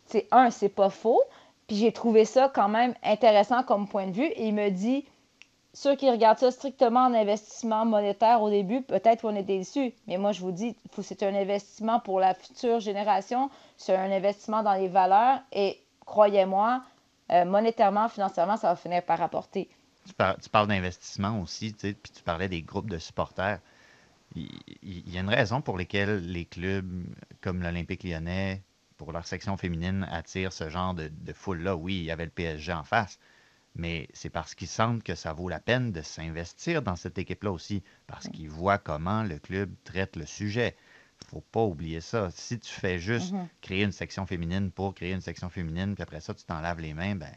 C'est 0.06 0.28
un, 0.32 0.50
c'est 0.52 0.70
pas 0.70 0.90
faux. 0.90 1.22
Puis 1.68 1.78
j'ai 1.78 1.92
trouvé 1.92 2.26
ça 2.26 2.52
quand 2.54 2.70
même 2.70 2.94
intéressant 3.04 3.64
comme 3.64 3.88
point 3.88 4.08
de 4.08 4.12
vue. 4.14 4.26
Et 4.26 4.48
il 4.48 4.54
me 4.56 4.70
dit 4.70 5.06
ceux 5.74 5.96
qui 5.96 6.10
regardent 6.10 6.40
ça 6.40 6.52
strictement 6.52 7.02
en 7.06 7.14
investissement 7.14 7.86
monétaire 7.86 8.42
au 8.42 8.50
début, 8.50 8.82
peut-être 8.82 9.22
qu'on 9.22 9.36
est 9.36 9.44
déçus. 9.44 9.94
Mais 10.08 10.18
moi, 10.18 10.32
je 10.32 10.42
vous 10.42 10.52
dis, 10.52 10.76
c'est 11.02 11.24
un 11.24 11.36
investissement 11.36 12.00
pour 12.00 12.20
la 12.20 12.34
future 12.34 12.80
génération. 12.80 13.50
C'est 13.78 13.96
un 13.96 14.12
investissement 14.12 14.64
dans 14.64 14.74
les 14.74 14.88
valeurs. 14.88 15.40
Et 15.54 15.80
croyez-moi, 16.10 16.84
euh, 17.32 17.46
monétairement, 17.46 18.10
financièrement, 18.10 18.58
ça 18.58 18.70
va 18.70 18.76
finir 18.76 19.04
par 19.06 19.20
rapporter. 19.20 19.70
Tu, 20.06 20.14
par- 20.14 20.38
tu 20.40 20.50
parles 20.50 20.68
d'investissement 20.68 21.40
aussi, 21.42 21.74
tu 21.74 21.80
sais, 21.80 21.94
puis 21.94 22.12
tu 22.12 22.24
parlais 22.24 22.50
des 22.50 22.62
groupes 22.64 22.90
de 22.90 22.98
supporters. 22.98 23.60
Il 24.36 25.10
y 25.10 25.18
a 25.18 25.22
une 25.22 25.30
raison 25.30 25.62
pour 25.62 25.78
laquelle 25.78 26.26
les 26.32 26.46
clubs 26.46 27.06
comme 27.42 27.62
l'Olympique 27.64 28.04
lyonnais, 28.04 28.64
pour 28.98 29.12
leur 29.12 29.26
section 29.28 29.58
féminine, 29.58 30.08
attirent 30.12 30.54
ce 30.54 30.70
genre 30.70 30.94
de, 30.94 31.10
de 31.10 31.34
foule-là. 31.34 31.76
Oui, 31.76 31.98
il 31.98 32.04
y 32.06 32.12
avait 32.12 32.26
le 32.26 32.32
PSG 32.32 32.74
en 32.74 32.84
face, 32.84 33.20
mais 33.76 34.10
c'est 34.14 34.30
parce 34.32 34.56
qu'ils 34.56 34.68
sentent 34.70 35.04
que 35.04 35.16
ça 35.16 35.34
vaut 35.34 35.50
la 35.50 35.60
peine 35.62 35.92
de 35.92 36.02
s'investir 36.02 36.82
dans 36.84 36.96
cette 36.98 37.18
équipe-là 37.20 37.52
aussi, 37.52 37.84
parce 38.08 38.30
qu'ils 38.30 38.50
voient 38.50 38.80
comment 38.80 39.24
le 39.24 39.40
club 39.40 39.74
traite 39.86 40.16
le 40.18 40.26
sujet. 40.26 40.76
Faut 41.28 41.42
pas 41.42 41.64
oublier 41.64 42.02
ça. 42.02 42.30
Si 42.32 42.60
tu 42.60 42.72
fais 42.72 43.00
juste 43.00 43.34
Mhm. 43.34 43.48
créer 43.62 43.84
une 43.84 43.92
section 43.92 44.26
féminine 44.26 44.72
pour 44.72 44.94
créer 44.96 45.14
une 45.14 45.22
section 45.22 45.50
féminine, 45.50 45.96
puis 45.96 46.04
après 46.04 46.22
ça, 46.22 46.34
tu 46.34 46.44
t'en 46.46 46.62
laves 46.62 46.80
les 46.80 46.94
mains, 46.94 47.16
ben, 47.16 47.32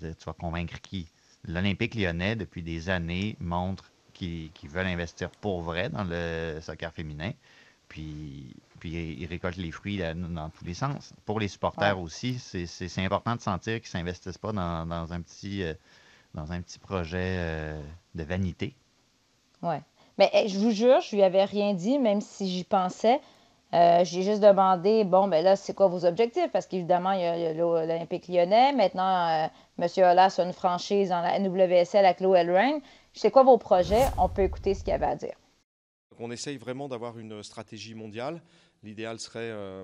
tu 0.00 0.24
vas 0.26 0.32
convaincre 0.32 0.80
qui? 0.80 1.08
L'Olympique 1.46 1.94
lyonnais, 1.94 2.36
depuis 2.36 2.62
des 2.62 2.88
années, 2.88 3.36
montre 3.40 3.90
qu'ils 4.12 4.52
veulent 4.70 4.86
investir 4.86 5.30
pour 5.30 5.62
vrai 5.62 5.90
dans 5.90 6.04
le 6.04 6.58
soccer 6.62 6.92
féminin. 6.92 7.32
Puis, 7.88 8.56
puis 8.80 8.90
ils 8.92 9.26
récoltent 9.26 9.56
les 9.56 9.70
fruits 9.70 9.98
là, 9.98 10.14
dans 10.14 10.50
tous 10.50 10.64
les 10.64 10.74
sens. 10.74 11.12
Pour 11.24 11.38
les 11.40 11.48
supporters 11.48 11.98
Ouais. 11.98 12.02
aussi, 12.02 12.38
c'est 12.38 13.04
important 13.04 13.36
de 13.36 13.40
sentir 13.40 13.74
qu'ils 13.80 13.88
ne 13.88 14.00
s'investissent 14.04 14.38
pas 14.38 14.52
dans, 14.52 14.86
dans 14.86 15.12
un 15.12 15.20
petit, 15.20 15.62
euh, 15.62 15.74
dans 16.34 16.52
un 16.52 16.62
petit 16.62 16.78
projet 16.78 17.36
euh, 17.38 17.82
de 18.14 18.24
vanité. 18.24 18.76
Ouais. 19.62 19.82
Mais 20.18 20.30
eh, 20.32 20.48
je 20.48 20.58
vous 20.58 20.70
jure, 20.70 21.00
je 21.00 21.16
lui 21.16 21.22
avais 21.22 21.44
rien 21.44 21.74
dit, 21.74 21.98
même 21.98 22.20
si 22.20 22.48
j'y 22.48 22.64
pensais. 22.64 23.20
Euh, 23.72 24.04
j'ai 24.04 24.22
juste 24.22 24.40
demandé, 24.40 25.02
bon, 25.02 25.26
ben 25.26 25.42
là, 25.42 25.56
c'est 25.56 25.74
quoi 25.74 25.88
vos 25.88 26.04
objectifs? 26.04 26.50
Parce 26.52 26.66
qu'évidemment, 26.66 27.10
il 27.10 27.22
y 27.22 27.24
a, 27.24 27.52
l'Olympique 27.52 28.28
lyonnais. 28.28 28.72
Maintenant, 28.72 29.28
euh, 29.28 29.46
M. 29.78 29.88
Hollas 29.96 30.36
a 30.38 30.44
une 30.44 30.52
franchise 30.52 31.08
dans 31.08 31.20
la 31.20 31.38
NWSL 31.40 32.04
avec 32.04 32.20
l'OL 32.20 32.50
Reign. 32.50 32.80
C'est 33.12 33.32
quoi 33.32 33.42
vos 33.42 33.58
projets? 33.58 34.04
On 34.16 34.28
peut 34.28 34.42
écouter 34.42 34.74
ce 34.74 34.80
qu'il 34.80 34.90
y 34.90 34.94
avait 34.94 35.06
à 35.06 35.16
dire. 35.16 35.34
On 36.20 36.30
essaye 36.30 36.56
vraiment 36.56 36.88
d'avoir 36.88 37.18
une 37.18 37.42
stratégie 37.42 37.94
mondiale. 37.94 38.40
L'idéal 38.84 39.18
serait 39.18 39.50
euh, 39.50 39.82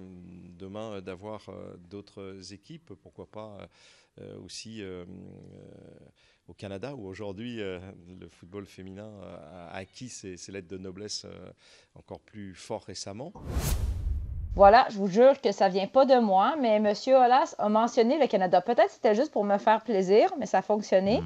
demain 0.57 0.93
euh, 0.93 1.01
d'avoir 1.01 1.51
d'autres 1.91 2.53
équipes, 2.53 2.93
pourquoi 3.03 3.27
pas 3.27 3.57
aussi 4.45 4.83
euh, 4.83 5.05
euh, 5.05 5.07
au 6.49 6.53
Canada, 6.55 6.95
où 6.97 7.07
aujourd'hui 7.07 7.61
euh, 7.63 7.79
le 8.19 8.29
football 8.29 8.67
féminin 8.67 9.09
euh, 9.23 9.69
a 9.71 9.77
acquis 9.77 10.09
ses, 10.09 10.37
ses 10.37 10.53
lettres 10.53 10.69
de 10.69 10.79
noblesse 10.79 11.25
euh, 11.25 11.51
encore 11.95 12.21
plus 12.21 12.55
fort 12.55 12.83
récemment. 12.83 13.33
Voilà, 14.57 14.87
je 14.91 14.97
vous 14.99 15.07
jure 15.07 15.41
que 15.41 15.53
ça 15.53 15.69
vient 15.69 15.87
pas 15.87 16.05
de 16.07 16.19
moi, 16.19 16.57
mais 16.61 16.77
M. 16.77 16.87
Hollas 17.07 17.55
a 17.59 17.69
mentionné 17.69 18.19
le 18.19 18.27
Canada. 18.27 18.61
Peut-être 18.61 18.87
que 18.89 18.93
c'était 18.93 19.15
juste 19.15 19.31
pour 19.33 19.45
me 19.45 19.59
faire 19.59 19.83
plaisir, 19.83 20.29
mais 20.39 20.47
ça 20.47 20.59
a 20.59 20.63
fonctionné. 20.63 21.21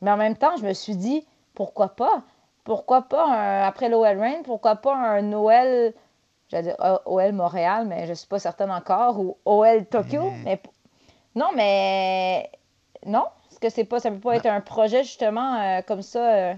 Mais 0.00 0.10
en 0.10 0.16
même 0.16 0.36
temps, 0.36 0.56
je 0.56 0.66
me 0.66 0.72
suis 0.72 0.96
dit, 0.96 1.24
pourquoi 1.54 1.88
pas? 1.90 2.22
Pourquoi 2.64 3.02
pas, 3.02 3.26
un- 3.26 3.62
après 3.66 3.88
l'OL 3.88 4.18
Reign, 4.18 4.42
pourquoi 4.44 4.76
pas 4.76 4.94
un 4.94 5.32
OL, 5.32 5.94
j'allais 6.48 6.62
dire 6.64 6.76
euh, 6.80 6.98
OL 7.06 7.32
Montréal, 7.32 7.86
mais 7.86 8.04
je 8.04 8.10
ne 8.10 8.14
suis 8.14 8.26
pas 8.28 8.38
certaine 8.40 8.70
encore, 8.70 9.20
ou 9.20 9.36
OL 9.44 9.86
Tokyo? 9.86 10.22
Mais, 10.44 10.56
p- 10.58 10.68
non, 11.38 11.50
mais 11.56 12.50
non, 13.06 13.24
parce 13.44 13.58
que 13.60 13.70
c'est 13.70 13.84
pas, 13.84 14.00
ça 14.00 14.10
peut 14.10 14.20
pas 14.20 14.36
être 14.36 14.46
un 14.46 14.60
projet 14.60 15.02
justement 15.04 15.54
euh, 15.60 15.82
comme 15.82 16.02
ça 16.02 16.34
euh, 16.52 16.54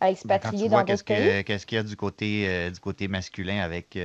à 0.00 0.08
Ben, 0.24 0.38
expatrier 0.38 0.68
dans 0.68 0.84
d'autres 0.84 0.84
qu'est-ce 0.84 1.04
pays. 1.04 1.36
que- 1.38 1.42
qu'est-ce 1.42 1.66
qu'il 1.66 1.76
y 1.76 1.78
a 1.78 1.82
du 1.82 1.96
côté, 1.96 2.48
euh, 2.48 2.70
du 2.70 2.80
côté 2.80 3.08
masculin 3.08 3.60
avec, 3.60 3.96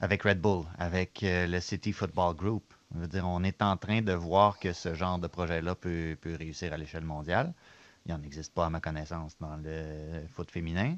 avec 0.00 0.22
Red 0.22 0.40
Bull, 0.40 0.64
avec 0.78 1.20
le 1.22 1.60
City 1.60 1.92
Football 1.92 2.34
Group. 2.36 2.64
Je 2.94 3.00
veux 3.00 3.08
dire, 3.08 3.26
on 3.28 3.42
est 3.44 3.62
en 3.62 3.76
train 3.76 4.00
de 4.02 4.12
voir 4.12 4.58
que 4.58 4.72
ce 4.72 4.94
genre 4.94 5.18
de 5.18 5.26
projet-là 5.28 5.74
peut, 5.74 6.16
peut 6.20 6.34
réussir 6.36 6.72
à 6.72 6.76
l'échelle 6.78 7.04
mondiale. 7.04 7.52
Il 8.06 8.12
n'en 8.14 8.22
existe 8.22 8.54
pas, 8.54 8.66
à 8.66 8.70
ma 8.70 8.80
connaissance, 8.80 9.36
dans 9.40 9.56
le 9.56 10.26
foot 10.34 10.50
féminin. 10.50 10.96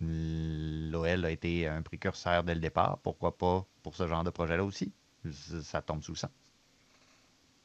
L'OL 0.00 1.24
a 1.24 1.30
été 1.30 1.66
un 1.68 1.82
précurseur 1.82 2.44
dès 2.44 2.54
le 2.54 2.60
départ. 2.60 2.98
Pourquoi 3.02 3.36
pas 3.38 3.66
pour 3.82 3.94
ce 3.96 4.08
genre 4.08 4.24
de 4.24 4.30
projet-là 4.30 4.64
aussi? 4.64 4.92
Ça, 5.62 5.82
tombe 5.82 6.02
sous 6.02 6.12
le 6.12 6.18
sens. 6.18 6.30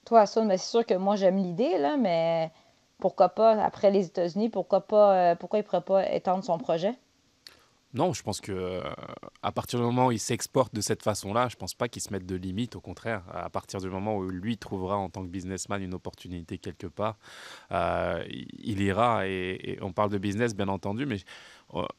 Toi, 0.07 0.21
Assoun, 0.21 0.47
mais 0.47 0.57
c'est 0.57 0.69
sûr 0.69 0.85
que 0.85 0.93
moi, 0.93 1.17
j'aime 1.17 1.35
l'idée, 1.35 1.77
là, 1.77 1.97
mais 1.97 2.49
pourquoi 2.97 3.27
pas, 3.27 3.61
après 3.61 3.91
les 3.91 4.05
États-Unis, 4.05 4.47
pourquoi 4.47 4.87
pas, 4.87 5.31
euh, 5.31 5.35
pourquoi 5.35 5.59
il 5.59 5.63
ne 5.63 5.67
pourrait 5.67 5.81
pas 5.81 6.09
étendre 6.09 6.45
son 6.45 6.57
projet? 6.57 6.93
Non, 7.93 8.13
je 8.13 8.23
pense 8.23 8.39
que 8.39 8.53
euh, 8.53 8.81
à 9.41 9.51
partir 9.51 9.79
du 9.79 9.85
moment 9.85 10.07
où 10.07 10.11
il 10.13 10.19
s'exporte 10.19 10.73
de 10.73 10.79
cette 10.79 11.03
façon-là, 11.03 11.49
je 11.49 11.57
pense 11.57 11.73
pas 11.73 11.89
qu'il 11.89 12.01
se 12.01 12.13
mette 12.13 12.25
de 12.25 12.35
limite. 12.35 12.77
Au 12.77 12.79
contraire, 12.79 13.23
à 13.33 13.49
partir 13.49 13.81
du 13.81 13.89
moment 13.89 14.15
où 14.15 14.29
lui 14.29 14.57
trouvera 14.57 14.95
en 14.95 15.09
tant 15.09 15.23
que 15.23 15.29
businessman 15.29 15.81
une 15.81 15.93
opportunité 15.93 16.57
quelque 16.57 16.87
part, 16.87 17.17
euh, 17.73 18.23
il 18.29 18.81
ira. 18.81 19.27
Et, 19.27 19.77
on 19.81 19.91
parle 19.91 20.11
de 20.11 20.17
business, 20.17 20.55
bien 20.55 20.69
entendu, 20.69 21.05
mais 21.05 21.17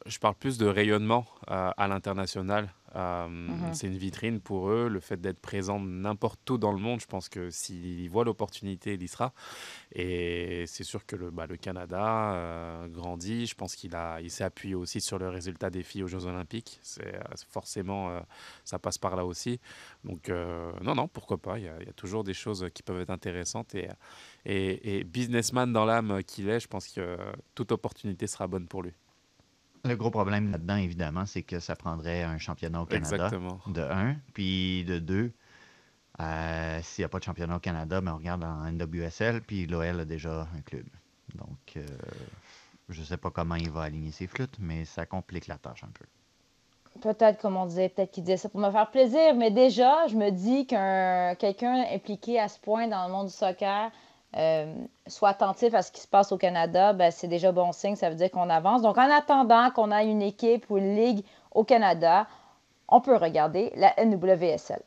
je 0.06 0.18
parle 0.18 0.34
plus 0.34 0.58
de 0.58 0.66
rayonnement 0.66 1.26
à 1.46 1.88
l'international. 1.88 2.70
Mhm. 2.94 3.72
C'est 3.72 3.86
une 3.86 3.96
vitrine 3.96 4.40
pour 4.40 4.70
eux. 4.70 4.88
Le 4.88 5.00
fait 5.00 5.20
d'être 5.20 5.40
présent 5.40 5.78
n'importe 5.78 6.48
où 6.50 6.58
dans 6.58 6.72
le 6.72 6.78
monde, 6.78 7.00
je 7.00 7.06
pense 7.06 7.28
que 7.28 7.50
s'il 7.50 8.08
voit 8.10 8.24
l'opportunité, 8.24 8.94
il 8.94 9.02
y 9.02 9.08
sera. 9.08 9.32
Et 9.92 10.64
c'est 10.66 10.84
sûr 10.84 11.04
que 11.06 11.16
le, 11.16 11.30
bah, 11.30 11.46
le 11.46 11.56
Canada 11.56 12.32
euh, 12.34 12.88
grandit. 12.88 13.46
Je 13.46 13.54
pense 13.54 13.76
qu'il 13.76 13.94
a, 13.94 14.20
il 14.20 14.30
s'est 14.30 14.44
appuyé 14.44 14.74
aussi 14.74 15.00
sur 15.00 15.18
le 15.18 15.28
résultat 15.28 15.70
des 15.70 15.82
filles 15.82 16.04
aux 16.04 16.08
Jeux 16.08 16.26
Olympiques. 16.26 16.78
C'est 16.82 17.14
euh, 17.14 17.20
forcément, 17.50 18.10
euh, 18.10 18.20
ça 18.64 18.78
passe 18.78 18.98
par 18.98 19.16
là 19.16 19.24
aussi. 19.24 19.60
Donc 20.04 20.28
non, 20.28 20.94
non, 20.94 21.08
pourquoi 21.08 21.38
pas. 21.38 21.58
Il 21.58 21.64
y, 21.64 21.68
a, 21.68 21.92
toujours 21.96 22.24
des 22.24 22.34
choses 22.34 22.68
qui 22.72 22.82
peuvent 22.82 23.00
être 23.00 23.10
intéressantes 23.10 23.74
et, 23.74 23.88
et, 24.44 24.98
et 24.98 25.04
businessman 25.04 25.72
dans 25.72 25.84
l'âme 25.84 26.22
qu'il 26.24 26.48
est, 26.48 26.60
je 26.60 26.68
pense 26.68 26.88
que 26.88 27.18
toute 27.54 27.72
opportunité 27.72 28.26
sera 28.26 28.46
bonne 28.46 28.66
pour 28.66 28.82
lui. 28.82 28.92
Le 29.84 29.94
gros 29.96 30.10
problème 30.10 30.50
là-dedans, 30.50 30.76
évidemment, 30.76 31.26
c'est 31.26 31.42
que 31.42 31.60
ça 31.60 31.76
prendrait 31.76 32.22
un 32.22 32.38
championnat 32.38 32.82
au 32.82 32.86
Canada. 32.86 33.30
De 33.66 33.80
un. 33.82 34.16
Puis 34.34 34.84
de 34.84 34.98
deux, 34.98 35.32
euh, 36.20 36.80
s'il 36.82 37.02
n'y 37.02 37.06
a 37.06 37.08
pas 37.08 37.18
de 37.18 37.24
championnat 37.24 37.56
au 37.56 37.60
Canada, 37.60 38.00
ben 38.00 38.12
on 38.12 38.16
regarde 38.16 38.44
en 38.44 38.70
NWSL, 38.70 39.42
puis 39.42 39.66
l'OL 39.66 40.00
a 40.00 40.04
déjà 40.04 40.48
un 40.56 40.60
club. 40.62 40.86
Donc, 41.34 41.76
euh, 41.76 41.86
je 42.88 43.00
ne 43.00 43.04
sais 43.04 43.16
pas 43.16 43.30
comment 43.30 43.54
il 43.54 43.70
va 43.70 43.82
aligner 43.82 44.10
ses 44.10 44.26
flûtes, 44.26 44.56
mais 44.58 44.84
ça 44.84 45.06
complique 45.06 45.46
la 45.46 45.58
tâche 45.58 45.84
un 45.84 45.90
peu. 45.92 46.04
Peut-être, 47.00 47.40
comme 47.40 47.56
on 47.56 47.66
disait, 47.66 47.88
peut-être 47.88 48.10
qu'il 48.10 48.24
disait 48.24 48.38
ça 48.38 48.48
pour 48.48 48.60
me 48.60 48.70
faire 48.72 48.90
plaisir, 48.90 49.36
mais 49.36 49.52
déjà, 49.52 50.08
je 50.08 50.16
me 50.16 50.30
dis 50.30 50.66
qu'un 50.66 51.36
quelqu'un 51.36 51.84
impliqué 51.92 52.40
à 52.40 52.48
ce 52.48 52.58
point 52.58 52.88
dans 52.88 53.06
le 53.06 53.12
monde 53.12 53.28
du 53.28 53.32
soccer, 53.32 53.92
euh, 54.36 54.72
soit 55.06 55.30
attentif 55.30 55.74
à 55.74 55.82
ce 55.82 55.90
qui 55.90 56.00
se 56.00 56.06
passe 56.06 56.32
au 56.32 56.36
Canada, 56.36 56.92
ben, 56.92 57.10
c'est 57.10 57.28
déjà 57.28 57.50
bon 57.50 57.72
signe, 57.72 57.96
ça 57.96 58.10
veut 58.10 58.16
dire 58.16 58.30
qu'on 58.30 58.50
avance. 58.50 58.82
Donc, 58.82 58.98
en 58.98 59.10
attendant 59.10 59.70
qu'on 59.70 59.90
ait 59.90 60.06
une 60.06 60.22
équipe 60.22 60.66
ou 60.68 60.78
une 60.78 60.96
ligue 60.96 61.24
au 61.54 61.64
Canada, 61.64 62.26
on 62.88 63.00
peut 63.00 63.16
regarder 63.16 63.72
la 63.76 63.94
NWSL. 64.02 64.82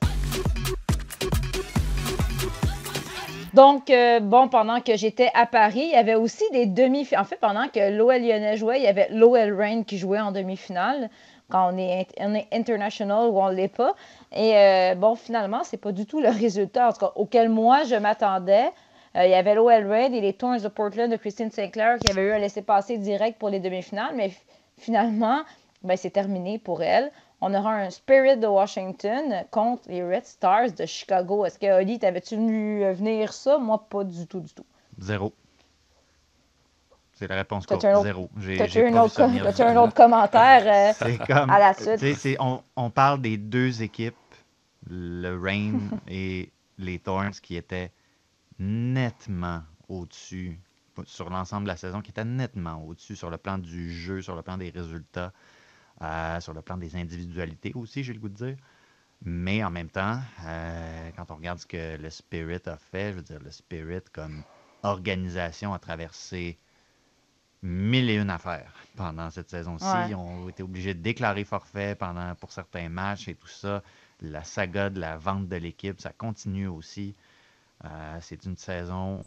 Donc, 3.53 3.89
euh, 3.89 4.21
bon, 4.21 4.47
pendant 4.47 4.79
que 4.79 4.95
j'étais 4.95 5.29
à 5.33 5.45
Paris, 5.45 5.83
il 5.83 5.91
y 5.91 5.95
avait 5.95 6.15
aussi 6.15 6.43
des 6.53 6.65
demi-finales. 6.65 7.23
En 7.23 7.25
fait, 7.25 7.37
pendant 7.37 7.67
que 7.67 7.91
l'OL 7.91 8.21
Lyonnais 8.21 8.55
jouait, 8.55 8.79
il 8.79 8.83
y 8.83 8.87
avait 8.87 9.09
l'OL 9.09 9.53
Rain 9.53 9.83
qui 9.83 9.97
jouait 9.97 10.21
en 10.21 10.31
demi-finale 10.31 11.09
quand 11.49 11.73
on 11.73 11.77
est, 11.77 12.07
international 12.53 13.27
ou 13.29 13.39
on 13.39 13.49
ne 13.49 13.55
l'est 13.55 13.67
pas. 13.67 13.93
Et 14.33 14.55
euh, 14.55 14.95
bon, 14.95 15.15
finalement, 15.15 15.63
c'est 15.63 15.77
pas 15.77 15.91
du 15.91 16.05
tout 16.05 16.21
le 16.21 16.29
résultat 16.29 16.89
auquel 17.15 17.49
moi 17.49 17.83
je 17.83 17.95
m'attendais. 17.95 18.71
Euh, 19.15 19.25
il 19.25 19.31
y 19.31 19.33
avait 19.33 19.55
l'OL 19.55 19.91
Red 19.91 20.13
et 20.13 20.21
les 20.21 20.33
Thorns 20.33 20.61
de 20.61 20.67
Portland 20.67 21.11
de 21.11 21.17
Christine 21.17 21.51
Sinclair 21.51 21.97
qui 21.99 22.09
avaient 22.09 22.27
eu 22.27 22.31
un 22.31 22.39
laisser-passer 22.39 22.97
direct 22.97 23.37
pour 23.39 23.49
les 23.49 23.59
demi-finales, 23.59 24.15
mais 24.15 24.31
finalement, 24.77 25.43
ben, 25.83 25.97
c'est 25.97 26.11
terminé 26.11 26.59
pour 26.59 26.81
elle. 26.81 27.11
On 27.41 27.53
aura 27.53 27.73
un 27.73 27.89
Spirit 27.89 28.37
de 28.37 28.47
Washington 28.47 29.43
contre 29.49 29.89
les 29.89 30.03
Red 30.03 30.25
Stars 30.25 30.71
de 30.77 30.85
Chicago. 30.85 31.45
Est-ce 31.45 31.57
que, 31.57 31.81
Oli, 31.81 31.99
t'avais-tu 31.99 32.35
venu 32.35 32.85
euh, 32.85 32.93
venir 32.93 33.33
ça? 33.33 33.57
Moi, 33.57 33.83
pas 33.89 34.03
du 34.03 34.27
tout, 34.27 34.39
du 34.39 34.53
tout. 34.53 34.65
Zéro. 34.99 35.33
C'est 37.13 37.27
la 37.27 37.35
réponse 37.35 37.65
courte. 37.65 37.81
Zéro. 37.81 38.29
T'as-tu 38.57 38.85
un, 38.85 38.97
autre, 39.01 39.21
un 39.21 39.77
autre 39.77 39.93
commentaire 39.93 40.95
euh, 41.01 41.17
comme, 41.27 41.49
à 41.49 41.59
la 41.59 41.73
suite? 41.73 42.37
On, 42.39 42.61
on, 42.75 42.89
parle 42.89 43.21
des 43.21 43.37
deux 43.37 43.81
équipes, 43.81 44.15
le 44.87 45.35
Rain 45.35 45.79
et 46.07 46.51
les 46.77 46.99
Thorns, 46.99 47.33
qui 47.41 47.57
étaient 47.57 47.91
nettement 48.61 49.63
au-dessus 49.89 50.59
sur 51.05 51.29
l'ensemble 51.29 51.63
de 51.63 51.69
la 51.69 51.77
saison, 51.77 52.01
qui 52.01 52.11
était 52.11 52.23
nettement 52.23 52.83
au-dessus 52.85 53.15
sur 53.15 53.29
le 53.29 53.37
plan 53.37 53.57
du 53.57 53.91
jeu, 53.91 54.21
sur 54.21 54.35
le 54.35 54.43
plan 54.43 54.57
des 54.57 54.69
résultats, 54.69 55.33
euh, 56.01 56.39
sur 56.39 56.53
le 56.53 56.61
plan 56.61 56.77
des 56.77 56.95
individualités 56.95 57.71
aussi, 57.75 58.03
j'ai 58.03 58.13
le 58.13 58.19
goût 58.19 58.29
de 58.29 58.35
dire. 58.35 58.57
Mais 59.23 59.63
en 59.63 59.71
même 59.71 59.89
temps, 59.89 60.19
euh, 60.45 61.09
quand 61.15 61.31
on 61.31 61.35
regarde 61.35 61.59
ce 61.59 61.65
que 61.65 61.97
le 61.97 62.09
Spirit 62.09 62.61
a 62.65 62.77
fait, 62.77 63.11
je 63.11 63.17
veux 63.17 63.23
dire, 63.23 63.39
le 63.39 63.51
Spirit 63.51 64.01
comme 64.11 64.43
organisation 64.83 65.73
a 65.73 65.79
traversé 65.79 66.57
mille 67.63 68.09
et 68.09 68.15
une 68.15 68.29
affaires 68.29 68.73
pendant 68.95 69.29
cette 69.29 69.49
saison-ci. 69.49 69.85
Ils 70.09 70.15
ont 70.15 70.49
été 70.49 70.63
obligés 70.63 70.93
de 70.93 71.01
déclarer 71.01 71.43
forfait 71.43 71.95
pendant, 71.95 72.33
pour 72.35 72.51
certains 72.51 72.89
matchs 72.89 73.27
et 73.27 73.35
tout 73.35 73.47
ça. 73.47 73.83
La 74.21 74.43
saga 74.43 74.89
de 74.89 74.99
la 74.99 75.17
vente 75.17 75.47
de 75.47 75.55
l'équipe, 75.55 75.99
ça 75.99 76.11
continue 76.11 76.67
aussi. 76.67 77.15
Euh, 77.85 78.17
c'est 78.21 78.45
une 78.45 78.57
saison 78.57 79.21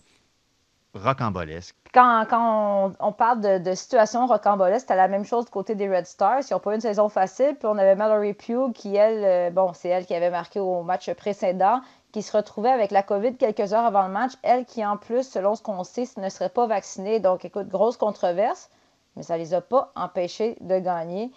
rocambolesque. 0.95 1.75
Quand, 1.93 2.25
quand 2.29 2.93
on, 3.01 3.12
parle 3.12 3.40
de, 3.40 3.59
de, 3.59 3.75
situation 3.75 4.27
rocambolesque, 4.27 4.83
c'était 4.83 4.97
la 4.97 5.09
même 5.09 5.25
chose 5.25 5.45
du 5.45 5.51
côté 5.51 5.75
des 5.75 5.88
Red 5.88 6.07
Stars. 6.07 6.43
Ils 6.49 6.55
n'ont 6.55 6.61
pas 6.61 6.73
eu 6.73 6.75
une 6.75 6.81
saison 6.81 7.09
facile. 7.09 7.57
Puis 7.59 7.67
on 7.67 7.79
avait 7.79 7.97
Mallory 7.97 8.35
Pugh 8.35 8.73
qui, 8.73 8.95
elle, 8.95 9.25
euh, 9.25 9.51
bon, 9.51 9.73
c'est 9.75 9.88
elle 9.88 10.07
qui 10.07 10.14
avait 10.14 10.31
marqué 10.31 10.61
au 10.61 10.83
match 10.83 11.12
précédent, 11.14 11.81
qui 12.12 12.23
se 12.23 12.37
retrouvait 12.37 12.71
avec 12.71 12.90
la 12.90 13.03
COVID 13.03 13.37
quelques 13.37 13.73
heures 13.73 13.85
avant 13.85 14.07
le 14.07 14.12
match. 14.12 14.33
Elle 14.43 14.64
qui, 14.64 14.85
en 14.85 14.97
plus, 14.97 15.29
selon 15.29 15.55
ce 15.55 15.62
qu'on 15.62 15.83
sait, 15.85 16.09
ne 16.17 16.29
serait 16.29 16.49
pas 16.49 16.67
vaccinée. 16.67 17.21
Donc, 17.21 17.45
écoute, 17.45 17.69
grosse 17.69 17.97
controverse. 17.97 18.71
Mais 19.17 19.23
ça 19.23 19.35
ne 19.35 19.38
les 19.38 19.55
a 19.55 19.61
pas 19.61 19.93
empêchés 19.95 20.57
de 20.61 20.79
gagner 20.79 21.31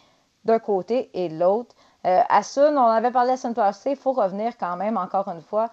d'un 0.46 0.60
côté 0.60 1.10
et 1.14 1.30
de 1.30 1.38
l'autre. 1.38 1.76
Euh, 2.06 2.22
à 2.30 2.42
Sun, 2.42 2.78
on 2.78 2.86
avait 2.86 3.12
parlé 3.12 3.32
la 3.32 3.38
semaine 3.38 3.54
passée, 3.54 3.92
il 3.92 3.98
faut 3.98 4.14
revenir 4.14 4.58
quand 4.58 4.78
même, 4.78 4.98
encore 4.98 5.28
une 5.28 5.42
fois, 5.42 5.70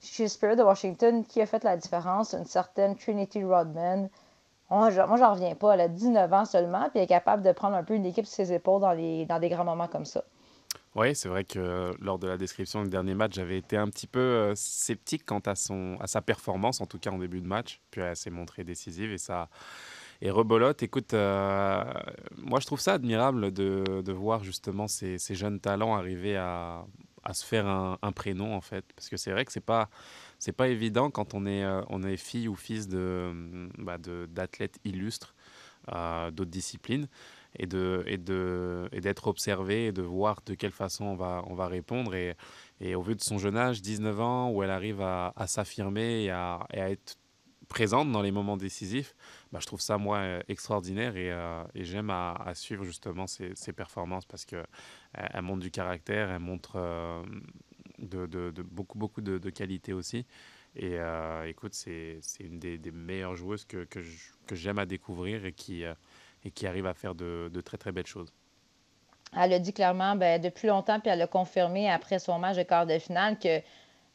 chez 0.00 0.28
Spirit 0.28 0.56
de 0.56 0.62
Washington, 0.62 1.24
qui 1.24 1.40
a 1.40 1.46
fait 1.46 1.64
la 1.64 1.76
différence, 1.76 2.34
une 2.34 2.44
certaine 2.44 2.96
Trinity 2.96 3.42
Rodman. 3.42 4.08
Moi, 4.70 4.90
j'en 4.90 5.32
reviens 5.32 5.54
pas. 5.54 5.74
Elle 5.74 5.80
a 5.80 5.88
19 5.88 6.32
ans 6.32 6.44
seulement, 6.44 6.88
puis 6.90 6.98
elle 6.98 7.04
est 7.04 7.06
capable 7.06 7.42
de 7.42 7.52
prendre 7.52 7.76
un 7.76 7.84
peu 7.84 7.94
une 7.94 8.04
équipe 8.04 8.26
sur 8.26 8.36
ses 8.36 8.52
épaules 8.52 8.80
dans, 8.80 8.92
les, 8.92 9.24
dans 9.26 9.38
des 9.38 9.48
grands 9.48 9.64
moments 9.64 9.88
comme 9.88 10.04
ça. 10.04 10.24
Oui, 10.94 11.14
c'est 11.14 11.28
vrai 11.28 11.44
que 11.44 11.92
lors 12.00 12.18
de 12.18 12.26
la 12.26 12.36
description 12.36 12.82
du 12.82 12.90
dernier 12.90 13.14
match, 13.14 13.34
j'avais 13.34 13.58
été 13.58 13.76
un 13.76 13.88
petit 13.88 14.06
peu 14.06 14.18
euh, 14.18 14.54
sceptique 14.54 15.24
quant 15.24 15.40
à, 15.40 15.54
son, 15.54 15.96
à 16.00 16.06
sa 16.06 16.20
performance, 16.20 16.80
en 16.80 16.86
tout 16.86 16.98
cas 16.98 17.10
en 17.10 17.18
début 17.18 17.40
de 17.40 17.46
match. 17.46 17.80
Puis 17.90 18.00
elle 18.00 18.16
s'est 18.16 18.30
montrée 18.30 18.64
décisive 18.64 19.12
et 19.12 19.18
ça. 19.18 19.48
Et 20.20 20.30
rebolote, 20.30 20.82
écoute, 20.82 21.14
euh, 21.14 21.84
moi 22.36 22.58
je 22.58 22.66
trouve 22.66 22.80
ça 22.80 22.94
admirable 22.94 23.52
de, 23.52 24.02
de 24.02 24.12
voir 24.12 24.42
justement 24.42 24.88
ces, 24.88 25.18
ces, 25.18 25.36
jeunes 25.36 25.60
talents 25.60 25.94
arriver 25.94 26.36
à, 26.36 26.84
à 27.28 27.34
se 27.34 27.44
faire 27.44 27.66
un, 27.66 28.12
prénom 28.12 28.54
en 28.54 28.62
fait. 28.62 28.84
Parce 28.96 29.08
que 29.10 29.18
c'est 29.18 29.30
vrai 29.30 29.44
que 29.44 29.52
c'est 29.52 29.60
pas 29.60 29.90
c'est 30.38 30.52
pas 30.52 30.68
évident 30.68 31.10
quand 31.10 31.34
on 31.34 31.44
est 31.46 31.62
euh, 31.62 31.82
on 31.90 32.02
est 32.02 32.16
fille 32.16 32.48
ou 32.48 32.56
fils 32.56 32.88
de 32.88 33.68
bah, 33.76 33.98
d'athlètes 33.98 34.78
illustres 34.84 35.34
euh, 35.92 36.30
d'autres 36.30 36.50
disciplines 36.50 37.06
et 37.56 37.66
de 37.66 38.02
et 38.06 38.16
de 38.16 38.88
et 38.92 39.00
d'être 39.02 39.26
observé 39.26 39.86
et 39.86 39.92
de 39.92 40.02
voir 40.02 40.40
de 40.46 40.54
quelle 40.54 40.72
façon 40.72 41.04
on 41.04 41.16
va 41.16 41.44
on 41.46 41.54
va 41.54 41.68
répondre. 41.68 42.14
Et, 42.14 42.34
et 42.80 42.94
au 42.94 43.02
vu 43.02 43.14
de 43.14 43.20
son 43.22 43.36
jeune 43.38 43.58
âge 43.58 43.82
19 43.82 44.20
ans 44.20 44.50
où 44.50 44.62
elle 44.62 44.70
arrive 44.70 45.02
à, 45.02 45.32
s'affirmer 45.46 46.24
et 46.24 46.30
à, 46.30 46.66
et 46.72 46.80
à 46.80 46.90
être 46.90 47.18
présente 47.68 48.10
dans 48.10 48.22
les 48.22 48.30
moments 48.32 48.56
décisifs, 48.56 49.14
bah, 49.52 49.58
je 49.60 49.66
trouve 49.66 49.80
ça, 49.80 49.98
moi, 49.98 50.40
extraordinaire. 50.48 51.16
Et, 51.16 51.30
euh, 51.30 51.62
j'aime 51.74 52.10
à, 52.10 52.52
suivre 52.54 52.84
justement 52.84 53.26
ces, 53.26 53.52
ces 53.54 53.72
performances 53.72 54.26
parce 54.26 54.46
euh, 54.52 54.64
elle 55.14 55.42
montre 55.42 55.60
du 55.60 55.70
caractère, 55.70 56.30
elle 56.30 56.38
montre 56.38 57.24
de, 57.98 58.26
de, 58.26 58.62
beaucoup, 58.62 58.98
beaucoup 58.98 59.20
de, 59.20 59.38
de 59.38 59.50
qualité 59.50 59.92
aussi. 59.92 60.26
Et 60.76 60.98
écoute, 61.46 61.74
c'est 61.74 62.20
une 62.40 62.58
des, 62.58 62.78
meilleures 62.92 63.36
joueuses 63.36 63.64
que, 63.64 63.86
j'aime 64.52 64.78
à 64.78 64.86
découvrir 64.86 65.44
et 65.44 65.52
qui, 65.52 65.84
qui 66.54 66.66
arrive 66.66 66.86
à 66.86 66.94
faire 66.94 67.14
de, 67.14 67.60
très, 67.64 67.78
très 67.78 67.92
belles 67.92 68.06
choses. 68.06 68.32
Elle 69.36 69.52
a 69.52 69.58
dit 69.58 69.72
clairement 69.72 70.16
ben, 70.16 70.40
depuis 70.40 70.68
longtemps, 70.68 71.00
puis 71.00 71.10
elle 71.10 71.20
a 71.20 71.26
confirmé 71.26 71.90
après 71.90 72.18
son 72.18 72.38
match 72.38 72.56
de 72.56 72.62
quart 72.62 72.86
de 72.86 72.98
finale 72.98 73.38
que 73.38 73.60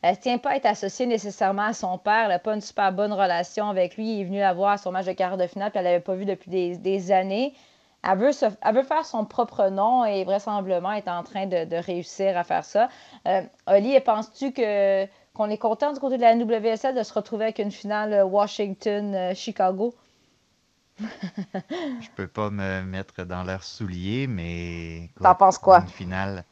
elle 0.03 0.15
ne 0.15 0.19
tient 0.19 0.37
pas 0.37 0.51
à 0.51 0.55
être 0.57 0.65
associée 0.65 1.05
nécessairement 1.05 1.67
à 1.67 1.73
son 1.73 1.97
père. 1.97 2.23
Elle 2.23 2.29
n'a 2.29 2.39
pas 2.39 2.53
une 2.53 2.61
super 2.61 2.91
bonne 2.91 3.13
relation 3.13 3.69
avec 3.69 3.95
lui. 3.95 4.15
Il 4.15 4.21
est 4.21 4.23
venu 4.25 4.39
la 4.39 4.53
voir 4.53 4.77
son 4.77 4.91
match 4.91 5.05
de 5.05 5.13
quart 5.13 5.37
de 5.37 5.47
finale, 5.47 5.71
puis 5.71 5.79
elle 5.79 5.85
ne 5.85 5.91
l'avait 5.91 6.03
pas 6.03 6.15
vu 6.15 6.25
depuis 6.25 6.49
des, 6.77 7.11
années. 7.13 7.53
Elle 8.03 8.17
veut, 8.17 8.31
veut, 8.31 8.83
faire 8.83 9.05
son 9.05 9.25
propre 9.25 9.69
nom 9.69 10.05
et 10.05 10.23
vraisemblablement 10.23 10.91
est 10.91 11.07
en 11.07 11.23
train 11.23 11.45
de, 11.45 11.75
réussir 11.75 12.37
à 12.37 12.43
faire 12.43 12.65
ça. 12.65 12.89
Euh, 13.27 13.41
Oli, 13.67 13.99
penses-tu 14.01 14.51
que 14.51 15.05
qu'on 15.33 15.49
est 15.49 15.57
content 15.57 15.91
du 15.91 15.99
côté 15.99 16.17
de 16.17 16.21
la 16.21 16.35
NWSL 16.35 16.93
de 16.93 17.01
se 17.01 17.11
retrouver 17.11 17.45
avec 17.45 17.57
une 17.57 17.71
finale 17.71 18.23
Washington-Chicago? 18.23 19.95
Je 20.99 22.09
peux 22.15 22.27
pas 22.27 22.51
me 22.51 22.83
mettre 22.83 23.23
dans 23.23 23.43
leurs 23.43 23.63
souliers, 23.63 24.27
mais. 24.27 25.09
T'en 25.19 25.33
penses 25.33 25.57
quoi? 25.57 25.79
Une 25.79 25.87
finale 25.87 26.45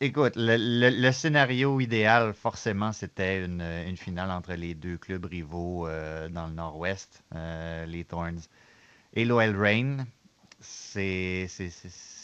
écoute, 0.00 0.34
le, 0.36 1.10
scénario 1.12 1.80
idéal, 1.80 2.34
forcément, 2.34 2.92
c'était 2.92 3.44
une, 3.44 3.96
finale 3.96 4.30
entre 4.30 4.54
les 4.54 4.74
deux 4.74 4.98
clubs 4.98 5.24
rivaux 5.24 5.86
euh, 5.86 6.28
dans 6.28 6.46
le 6.46 6.52
nord-ouest, 6.52 7.22
euh, 7.34 7.86
les 7.86 8.04
Thorns 8.04 8.40
et 9.14 9.24
l'OL 9.24 9.56
Rain. 9.56 10.06
C'est, 10.64 11.46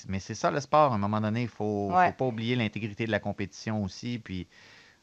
mais 0.08 0.18
c'est 0.18 0.34
ça 0.34 0.50
le 0.50 0.60
sport. 0.60 0.92
À 0.92 0.94
un 0.94 0.98
moment 0.98 1.20
donné, 1.20 1.42
il 1.42 1.48
faut, 1.48 1.90
Ouais. 1.92 2.08
faut 2.08 2.12
pas 2.16 2.26
oublier 2.26 2.56
l'intégrité 2.56 3.04
de 3.06 3.10
la 3.10 3.20
compétition 3.20 3.82
aussi. 3.84 4.18
Puis, 4.18 4.46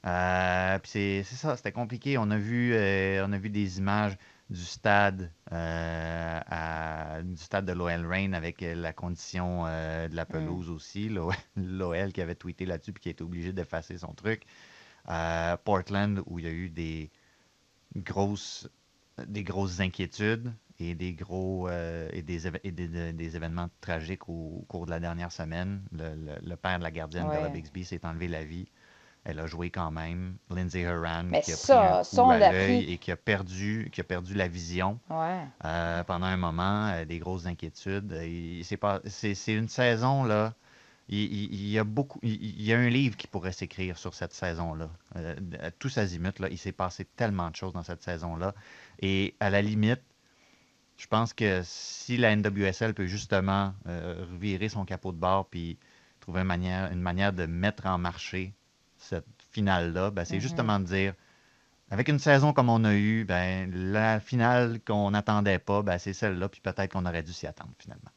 euh, 0.05 0.79
puis 0.79 0.89
c'est, 0.91 1.23
ça, 1.23 1.55
c'était 1.55 1.71
compliqué. 1.71 2.17
On 2.17 2.29
a 2.31 2.37
vu, 2.37 2.73
euh, 2.73 3.25
on 3.27 3.31
a 3.33 3.37
vu 3.37 3.49
des 3.49 3.77
images 3.79 4.17
du 4.49 4.63
stade, 4.63 5.29
euh, 5.51 6.39
à- 6.47 7.21
du 7.21 7.35
stade 7.37 7.65
de 7.65 7.73
l'OL 7.73 8.05
Reign 8.05 8.33
avec 8.33 8.61
la 8.61 8.93
condition 8.93 9.65
de 9.65 10.15
la 10.15 10.25
pelouse 10.25 10.69
aussi. 10.69 11.09
L'O- 11.09 11.31
L'OL 11.57 12.13
qui 12.13 12.21
avait 12.21 12.35
tweeté 12.35 12.65
là-dessus 12.65 12.93
puis 12.93 13.01
qui 13.01 13.09
a 13.09 13.11
été 13.11 13.23
obligé 13.23 13.51
d'effacer 13.53 13.97
son 13.97 14.13
truc. 14.13 14.43
Portland 15.63 16.21
où 16.25 16.39
il 16.39 16.45
y 16.45 16.47
a 16.47 16.51
eu 16.51 16.69
des 16.69 17.09
grosses, 17.95 18.69
des 19.27 19.43
grosses 19.43 19.79
inquiétudes 19.79 20.53
et 20.79 20.95
des 20.95 21.13
gros 21.13 21.67
euh, 21.69 22.09
et, 22.13 22.21
des, 22.21 22.47
et 22.63 22.71
des, 22.71 23.35
événements 23.35 23.69
tragiques 23.81 24.29
au, 24.29 24.59
au 24.61 24.65
cours 24.67 24.85
de 24.85 24.91
la 24.91 24.99
dernière 24.99 25.31
semaine. 25.31 25.81
Le, 25.91 26.09
le- 26.15 26.39
le 26.49 26.55
père 26.55 26.77
de 26.77 26.83
la 26.83 26.91
gardienne 26.91 27.27
Ouais. 27.27 27.37
Bella 27.37 27.49
Bixby 27.49 27.83
s'est 27.83 28.05
enlevé 28.05 28.27
la 28.27 28.43
vie. 28.43 28.67
Elle 29.23 29.39
a 29.39 29.47
joué 29.47 29.71
quand 29.71 29.91
même. 29.91 30.35
Lindsay 30.49 30.87
Horan 30.87 31.23
Mais 31.25 31.41
qui 31.41 31.51
a 31.51 31.55
ça, 31.55 31.75
pris 31.75 32.19
un 32.19 32.23
coup 32.23 32.31
à 32.31 32.51
l'œil 32.51 32.93
et 32.93 32.97
qui 32.97 33.11
a 33.11 33.17
perdu, 33.17 33.89
qui 33.91 33.99
a 33.99 34.03
perdu 34.05 34.33
la 34.35 34.47
vision 34.47 34.99
Ouais. 35.09 35.41
euh, 35.65 36.03
pendant 36.03 36.27
un 36.27 36.37
moment, 36.37 36.87
euh, 36.93 37.05
des 37.05 37.19
grosses 37.19 37.45
inquiétudes. 37.45 38.13
Et 38.13 38.61
c'est 38.63 39.53
une 39.53 39.67
saison 39.67 40.23
là. 40.23 40.53
Il, 41.09 41.19
il- 41.19 41.53
il 41.53 41.69
y 41.69 41.79
a 41.79 41.83
beaucoup, 41.85 42.19
il, 42.21 42.33
il 42.41 42.61
y 42.63 42.73
a 42.73 42.77
un 42.77 42.89
livre 42.89 43.15
qui 43.17 43.27
pourrait 43.27 43.53
s'écrire 43.53 43.97
sur 43.97 44.13
cette 44.13 44.33
saison-là. 44.33 44.89
Euh, 45.15 45.35
tous 45.79 45.97
azimuts, 45.97 46.39
là, 46.39 46.49
il 46.51 46.57
s'est 46.57 46.73
passé 46.73 47.05
tellement 47.05 47.49
de 47.49 47.55
choses 47.55 47.71
dans 47.73 47.83
cette 47.83 48.03
saison-là. 48.03 48.53
Et 49.01 49.33
à 49.39 49.49
la 49.49 49.61
limite, 49.61 50.01
je 50.97 51.07
pense 51.07 51.33
que 51.33 51.61
si 51.63 52.17
la 52.17 52.35
NWSL 52.35 52.93
peut 52.93 53.05
justement 53.07 53.73
euh, 53.87 54.25
revirer 54.31 54.69
son 54.69 54.85
capot 54.85 55.11
de 55.11 55.17
bord 55.17 55.47
puis 55.49 55.77
trouver 56.19 56.41
une 56.41 56.47
manière, 56.47 56.91
une 56.91 57.01
manière 57.01 57.33
de 57.33 57.45
mettre 57.45 57.85
en 57.87 57.97
marché 57.97 58.53
cette 58.97 59.25
finale-là, 59.51 60.11
ben, 60.11 60.25
c'est 60.25 60.39
Mhm. 60.39 60.39
justement 60.39 60.79
de 60.79 60.85
dire 60.85 61.13
avec 61.91 62.09
une 62.09 62.19
saison 62.19 62.53
comme 62.53 62.69
on 62.69 62.83
a 62.85 62.93
eu, 62.95 63.25
ben, 63.25 63.71
la 63.93 64.19
finale 64.21 64.79
qu'on 64.81 65.11
n'attendait 65.11 65.59
pas, 65.59 65.81
ben, 65.83 65.97
c'est 65.99 66.13
celle-là, 66.13 66.49
puis 66.49 66.61
peut-être 66.61 66.91
qu'on 66.93 67.05
aurait 67.05 67.23
dû 67.23 67.33
s'y 67.33 67.47
attendre 67.47 67.73
finalement. 67.79 68.11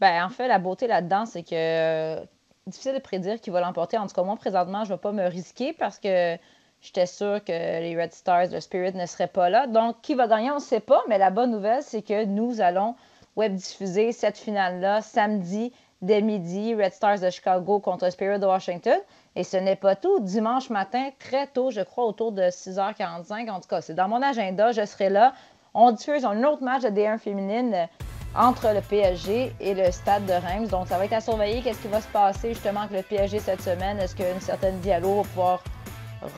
Ben, 0.00 0.24
en 0.24 0.30
fait, 0.30 0.48
la 0.48 0.58
beauté 0.58 0.86
là-dedans, 0.86 1.26
c'est 1.26 1.42
que 1.42 1.54
euh, 1.54 2.24
difficile 2.66 2.94
de 2.94 2.98
prédire 3.00 3.40
qui 3.40 3.50
va 3.50 3.60
l'emporter. 3.60 3.98
En 3.98 4.06
tout 4.06 4.14
cas, 4.14 4.22
moi, 4.22 4.36
présentement, 4.36 4.84
je 4.84 4.90
ne 4.90 4.94
vais 4.96 5.00
pas 5.00 5.12
me 5.12 5.24
risquer 5.26 5.72
parce 5.72 5.98
que 5.98 6.36
j'étais 6.80 7.06
sûre 7.06 7.42
que 7.44 7.52
les 7.52 8.00
Red 8.00 8.12
Stars, 8.12 8.48
le 8.52 8.60
Spirit 8.60 8.94
ne 8.94 9.06
seraient 9.06 9.26
pas 9.26 9.50
là. 9.50 9.66
Donc, 9.66 9.96
qui 10.02 10.14
va 10.14 10.26
gagner, 10.26 10.50
on 10.50 10.56
ne 10.56 10.60
sait 10.60 10.80
pas. 10.80 11.02
Mais 11.08 11.18
la 11.18 11.30
bonne 11.30 11.50
nouvelle, 11.50 11.82
c'est 11.82 12.02
que 12.02 12.24
nous 12.24 12.60
allons 12.60 12.94
web 13.36 13.54
diffuser 13.54 14.12
cette 14.12 14.38
finale-là 14.38 15.00
samedi 15.00 15.72
dès 16.02 16.22
midi, 16.22 16.74
Red 16.74 16.92
Stars 16.92 17.20
de 17.20 17.30
Chicago 17.30 17.78
contre 17.78 18.10
Spirit 18.10 18.38
de 18.38 18.46
Washington. 18.46 18.98
Et 19.36 19.44
ce 19.44 19.56
n'est 19.56 19.76
pas 19.76 19.96
tout. 19.96 20.20
Dimanche 20.20 20.70
matin, 20.70 21.10
très 21.18 21.46
tôt, 21.46 21.70
je 21.70 21.82
crois, 21.82 22.04
autour 22.04 22.32
de 22.32 22.42
6h45. 22.42 23.50
En 23.50 23.60
tout 23.60 23.68
cas, 23.68 23.80
c'est 23.80 23.94
dans 23.94 24.08
mon 24.08 24.22
agenda. 24.22 24.72
Je 24.72 24.84
serai 24.84 25.08
là. 25.10 25.34
On 25.74 25.92
diffuse 25.92 26.24
un 26.24 26.42
autre 26.44 26.62
match 26.62 26.82
de 26.82 26.88
D1 26.88 27.18
féminine 27.18 27.88
entre 28.34 28.72
le 28.72 28.80
PSG 28.80 29.52
et 29.60 29.74
le 29.74 29.90
stade 29.92 30.26
de 30.26 30.32
Reims. 30.32 30.68
Donc, 30.68 30.88
ça 30.88 30.98
va 30.98 31.04
être 31.04 31.12
à 31.12 31.20
surveiller. 31.20 31.62
Qu'est-ce 31.62 31.82
qui 31.82 31.88
va 31.88 32.00
se 32.00 32.08
passer 32.08 32.54
justement 32.54 32.80
avec 32.80 32.96
le 32.96 33.02
PSG 33.02 33.38
cette 33.38 33.62
semaine? 33.62 33.98
Est-ce 33.98 34.16
qu'une 34.16 34.40
certaine 34.40 34.78
Diallo 34.80 35.16
va 35.16 35.22
pouvoir 35.22 35.64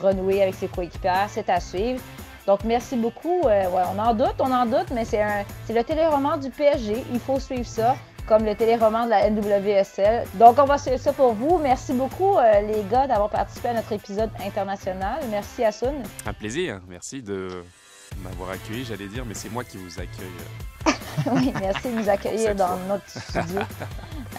renouer 0.01 0.41
avec 0.41 0.55
ses 0.55 0.67
coéquipières? 0.67 1.27
C'est 1.29 1.49
à 1.49 1.59
suivre. 1.59 2.01
Donc, 2.45 2.63
merci 2.63 2.95
beaucoup. 2.95 3.41
Euh, 3.45 3.69
ouais, 3.69 3.83
on 3.95 3.99
en 3.99 4.13
doute, 4.13 4.35
on 4.39 4.51
en 4.51 4.65
doute, 4.65 4.91
mais 4.93 5.05
c'est 5.05 5.21
un, 5.21 5.45
c'est 5.65 5.73
le 5.73 5.83
téléroman 5.83 6.37
du 6.37 6.49
PSG. 6.49 7.03
Il 7.13 7.19
faut 7.19 7.39
suivre 7.39 7.65
ça, 7.65 7.95
comme 8.27 8.43
le 8.43 8.55
téléroman 8.55 9.05
de 9.05 9.11
la 9.11 9.29
NWSL. 9.29 10.25
Donc, 10.35 10.57
on 10.59 10.65
va 10.65 10.77
suivre 10.77 10.97
ça 10.99 11.13
pour 11.13 11.33
vous. 11.33 11.57
Merci 11.59 11.93
beaucoup, 11.93 12.37
euh, 12.37 12.61
les 12.61 12.83
gars, 12.91 13.07
d'avoir 13.07 13.29
participé 13.29 13.69
à 13.69 13.73
notre 13.73 13.91
épisode 13.93 14.29
international. 14.45 15.19
Merci, 15.29 15.63
Asun. 15.63 15.93
Un 16.25 16.33
plaisir. 16.33 16.81
Merci 16.89 17.21
de 17.21 17.63
m'avoir 18.21 18.51
accueilli, 18.51 18.83
j'allais 18.83 19.07
dire, 19.07 19.23
mais 19.25 19.33
c'est 19.33 19.49
moi 19.49 19.63
qui 19.63 19.77
vous 19.77 19.99
accueille. 19.99 20.85
oui, 21.31 21.53
merci 21.61 21.89
de 21.89 21.95
nous 21.95 22.09
accueillir 22.09 22.55
dans 22.55 22.67
fois. 22.67 22.77
notre 22.89 23.09
studio. 23.09 23.61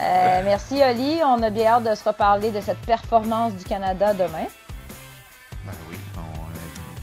Euh, 0.00 0.42
merci, 0.44 0.82
Oli. 0.82 1.20
On 1.24 1.42
a 1.42 1.48
bien 1.48 1.74
hâte 1.74 1.84
de 1.84 1.94
se 1.94 2.04
reparler 2.04 2.50
de 2.50 2.60
cette 2.60 2.80
performance 2.80 3.54
du 3.54 3.64
Canada 3.64 4.12
demain. 4.12 4.46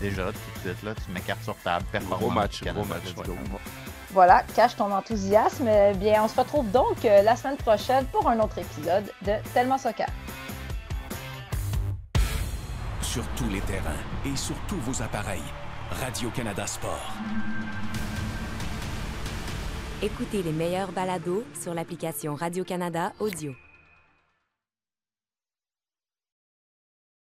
Déjà, 0.01 0.25
tout 0.25 0.31
de 0.31 0.73
suite, 0.73 0.83
là, 0.83 0.93
tu 0.95 1.11
mets 1.11 1.19
carte 1.19 1.43
sur 1.43 1.55
table, 1.57 1.85
performance 1.91 2.19
Gros 2.19 2.31
match, 2.31 2.61
Canada, 2.61 2.95
gros 3.15 3.35
match. 3.35 3.61
Voilà, 4.09 4.43
cache 4.55 4.75
ton 4.75 4.91
enthousiasme. 4.91 5.67
Eh 5.67 5.93
Bien, 5.93 6.23
on 6.23 6.27
se 6.27 6.39
retrouve 6.39 6.69
donc 6.71 7.05
euh, 7.05 7.21
la 7.21 7.35
semaine 7.35 7.57
prochaine 7.57 8.05
pour 8.07 8.27
un 8.27 8.39
autre 8.39 8.57
épisode 8.57 9.05
de 9.21 9.33
Tellement 9.53 9.77
Soccer. 9.77 10.07
Sur 13.01 13.23
tous 13.35 13.47
les 13.49 13.61
terrains 13.61 13.91
et 14.25 14.35
sur 14.35 14.55
tous 14.67 14.77
vos 14.77 15.01
appareils. 15.01 15.41
Radio-Canada 15.91 16.65
Sport. 16.65 17.13
Écoutez 20.01 20.41
les 20.41 20.53
meilleurs 20.53 20.91
balados 20.91 21.43
sur 21.61 21.73
l'application 21.73 22.33
Radio-Canada 22.33 23.13
Audio. 23.19 23.53